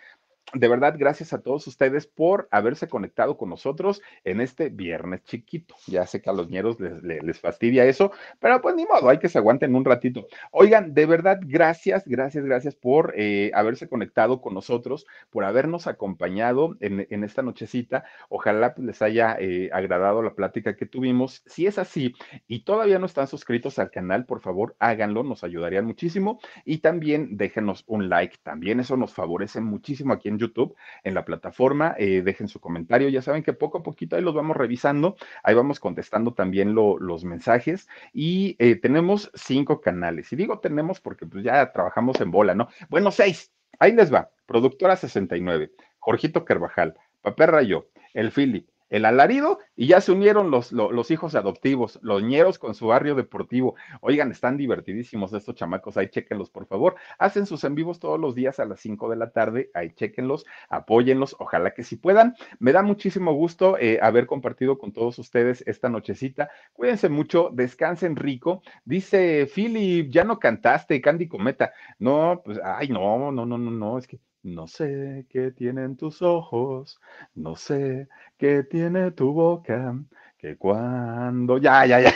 De 0.54 0.68
verdad, 0.68 0.96
gracias 0.98 1.34
a 1.34 1.42
todos 1.42 1.68
ustedes 1.68 2.08
por 2.08 2.48
haberse 2.52 2.88
conectado 2.88 3.38
con 3.38 3.50
nosotros 3.50 4.02
en 4.24 4.42
este 4.42 4.70
viernes 4.70 5.24
chiquito. 5.24 5.76
Ya 5.88 6.08
sé 6.08 6.22
que 6.22 6.30
a 6.30 6.34
los 6.34 6.50
ñeros 6.50 6.78
les, 6.80 7.40
fastidia 7.40 7.86
eso, 7.86 8.12
pero 8.40 8.60
pues 8.60 8.76
ni 8.76 8.86
modo, 8.86 9.10
hay 9.10 9.20
que 9.20 9.30
se 9.30 9.38
aguanten 9.38 9.76
un 9.76 9.86
ratito. 9.86 10.28
Oigan, 10.52 10.94
de 10.94 11.06
verdad, 11.06 11.40
gracias, 11.42 12.04
gracias, 12.06 12.44
gracias 12.44 12.76
por 12.76 13.14
eh, 13.16 13.52
haberse 13.54 13.88
conectado 13.88 14.42
con 14.42 14.54
nosotros, 14.54 15.06
por 15.30 15.46
habernos 15.46 15.88
acompañado 15.88 16.76
en, 16.80 17.24
esta 17.24 17.42
nochecita. 17.42 18.04
Ojalá 18.30 18.74
pues, 18.74 18.88
les 18.88 19.02
haya 19.02 19.38
eh, 19.40 19.70
agradado 19.72 20.22
la 20.22 20.34
plática 20.34 20.76
que 20.76 20.86
tuvimos. 20.86 21.44
Si 21.46 21.68
es 21.68 21.78
así 21.78 22.14
y 22.48 22.64
todavía 22.64 22.98
no 22.98 23.06
están 23.06 23.28
suscritos 23.28 23.78
al 23.78 23.92
canal, 23.92 24.26
por 24.26 24.42
favor, 24.42 24.76
háganlo, 24.80 25.24
nos 25.24 25.44
ayudarían 25.44 25.86
muchísimo. 25.86 26.40
Y 26.66 26.80
también 26.80 27.38
déjenos 27.38 27.84
un 27.88 28.10
like, 28.10 28.38
también 28.42 28.80
eso 28.80 28.98
nos 28.98 29.14
favorece 29.14 29.62
muchísimo 29.62 30.14
aquí 30.14 30.30
en 30.30 30.39
YouTube, 30.40 30.76
en 31.04 31.14
la 31.14 31.26
plataforma. 31.26 31.96
Eh, 32.00 32.22
dejen 32.24 32.48
su 32.48 32.60
comentario. 32.60 33.10
Ya 33.10 33.22
saben 33.22 33.44
que 33.44 33.54
poco 33.54 33.80
a 33.80 33.84
poquito 33.84 34.16
ahí 34.16 34.24
los 34.24 34.34
vamos 34.34 34.58
revisando. 34.58 35.16
Ahí 35.44 35.54
vamos 35.54 35.80
contestando 35.80 36.34
también 36.34 36.74
los 36.74 37.24
mensajes. 37.24 37.88
Y 38.14 38.56
eh, 38.58 38.76
tenemos 38.76 39.32
cinco 39.36 39.82
canales. 39.82 40.34
Y 40.34 40.36
digo 40.36 40.60
tenemos 40.60 41.00
porque 41.00 41.26
pues 41.26 41.44
ya 41.44 41.72
trabajamos 41.72 42.20
en 42.22 42.32
bola, 42.32 42.56
¿no? 42.56 42.70
Bueno, 42.90 43.12
seis. 43.12 43.52
Ahí 43.80 43.94
les 43.94 44.14
va. 44.14 44.32
Productora 44.46 44.96
69, 44.96 45.72
Jorgito 46.00 46.44
Carvajal, 46.44 46.96
Papel 47.22 47.50
Rayo, 47.50 47.90
El 48.14 48.32
Philip, 48.32 48.68
el 48.90 49.06
alarido 49.06 49.60
y 49.76 49.88
ya 49.88 50.02
se 50.02 50.12
unieron 50.12 50.52
los, 50.52 50.72
los, 50.72 51.12
hijos 51.12 51.36
adoptivos, 51.36 52.00
los 52.02 52.24
ñeros 52.24 52.60
con 52.60 52.76
su 52.76 52.88
barrio 52.88 53.16
deportivo. 53.16 53.76
Oigan, 54.02 54.32
están 54.32 54.58
divertidísimos 54.58 55.34
estos 55.34 55.56
chamacos, 55.56 55.98
ahí 55.98 56.10
chequenlos 56.10 56.50
por 56.50 56.66
favor. 56.66 56.96
Hacen 57.18 57.46
sus 57.46 57.64
en 57.64 57.76
vivos 57.76 58.00
todos 58.00 58.20
los 58.20 58.36
días 58.36 58.60
a 58.60 58.66
las 58.66 58.80
5 58.80 59.10
de 59.10 59.16
la 59.16 59.32
tarde, 59.32 59.70
ahí 59.74 59.92
chequenlos, 59.92 60.46
apóyenlos, 60.70 61.36
ojalá 61.40 61.74
que 61.74 61.84
si 61.84 61.96
puedan. 61.96 62.36
Me 62.60 62.72
da 62.72 62.82
muchísimo 62.82 63.34
gusto 63.34 63.78
eh, 63.78 64.00
haber 64.02 64.26
compartido 64.26 64.78
con 64.78 64.92
todos 64.92 65.20
ustedes 65.20 65.64
esta 65.68 65.90
nochecita. 65.90 66.50
Cuídense 66.74 67.10
mucho, 67.10 67.50
descansen 67.54 68.16
rico. 68.16 68.62
Dice 68.86 69.48
Philip, 69.54 70.10
ya 70.12 70.24
no 70.24 70.40
cantaste, 70.40 71.02
Candy 71.02 71.28
Cometa. 71.28 71.74
No, 72.00 72.42
pues, 72.44 72.60
ay, 72.64 72.90
no, 72.90 73.32
no, 73.32 73.46
no, 73.46 73.58
no, 73.58 73.72
no, 73.72 73.98
es 73.98 74.08
que 74.08 74.20
no 74.44 74.68
sé 74.68 75.26
qué 75.30 75.52
tienen 75.52 75.96
tus 75.98 76.22
ojos, 76.22 77.00
no 77.36 77.56
sé 77.56 78.08
qué 78.38 78.64
tiene 78.64 79.12
tu 79.12 79.34
boca, 79.34 79.96
que 80.38 80.58
cuando... 80.58 81.58
Ya, 81.58 81.86
ya, 81.86 82.00
ya. 82.02 82.14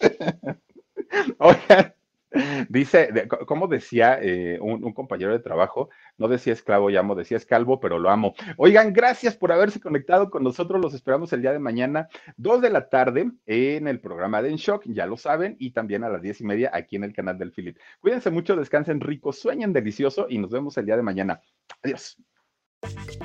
Oigan, 1.38 1.92
Dice, 2.68 3.28
como 3.46 3.68
decía 3.68 4.18
eh, 4.20 4.58
un, 4.60 4.92
compañero 4.92 5.32
de 5.32 5.38
trabajo, 5.38 5.88
no 6.18 6.28
decía 6.28 6.52
esclavo 6.52 6.90
y 6.90 6.96
amo, 6.96 7.14
decía 7.14 7.36
escalvo, 7.36 7.80
pero 7.80 7.98
lo 7.98 8.10
amo. 8.10 8.34
Oigan, 8.56 8.92
gracias 8.92 9.36
por 9.36 9.52
haberse 9.52 9.80
conectado 9.80 10.30
con 10.30 10.42
nosotros. 10.42 10.80
Los 10.80 10.94
esperamos 10.94 11.32
el 11.32 11.42
día 11.42 11.52
de 11.52 11.58
mañana, 11.58 12.08
dos 12.36 12.60
de 12.60 12.70
la 12.70 12.88
tarde, 12.88 13.30
en 13.46 13.88
el 13.88 14.00
programa 14.00 14.42
de 14.42 14.50
En 14.50 14.56
Shock, 14.56 14.84
ya 14.86 15.06
lo 15.06 15.16
saben, 15.16 15.56
y 15.58 15.70
también 15.70 16.04
a 16.04 16.08
las 16.08 16.22
diez 16.22 16.40
y 16.40 16.44
media 16.44 16.70
aquí 16.72 16.96
en 16.96 17.04
el 17.04 17.12
canal 17.12 17.38
del 17.38 17.52
Philip. 17.52 17.78
Cuídense 18.00 18.30
mucho, 18.30 18.56
descansen 18.56 19.00
rico, 19.00 19.32
sueñen 19.32 19.72
delicioso 19.72 20.26
y 20.28 20.38
nos 20.38 20.50
vemos 20.50 20.76
el 20.78 20.86
día 20.86 20.96
de 20.96 21.02
mañana. 21.02 21.40
Adiós. 21.82 22.16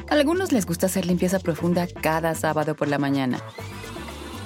A 0.09 0.13
algunos 0.13 0.51
les 0.51 0.65
gusta 0.65 0.85
hacer 0.85 1.05
limpieza 1.05 1.39
profunda 1.39 1.87
cada 2.01 2.33
sábado 2.35 2.75
por 2.75 2.87
la 2.87 2.97
mañana. 2.97 3.39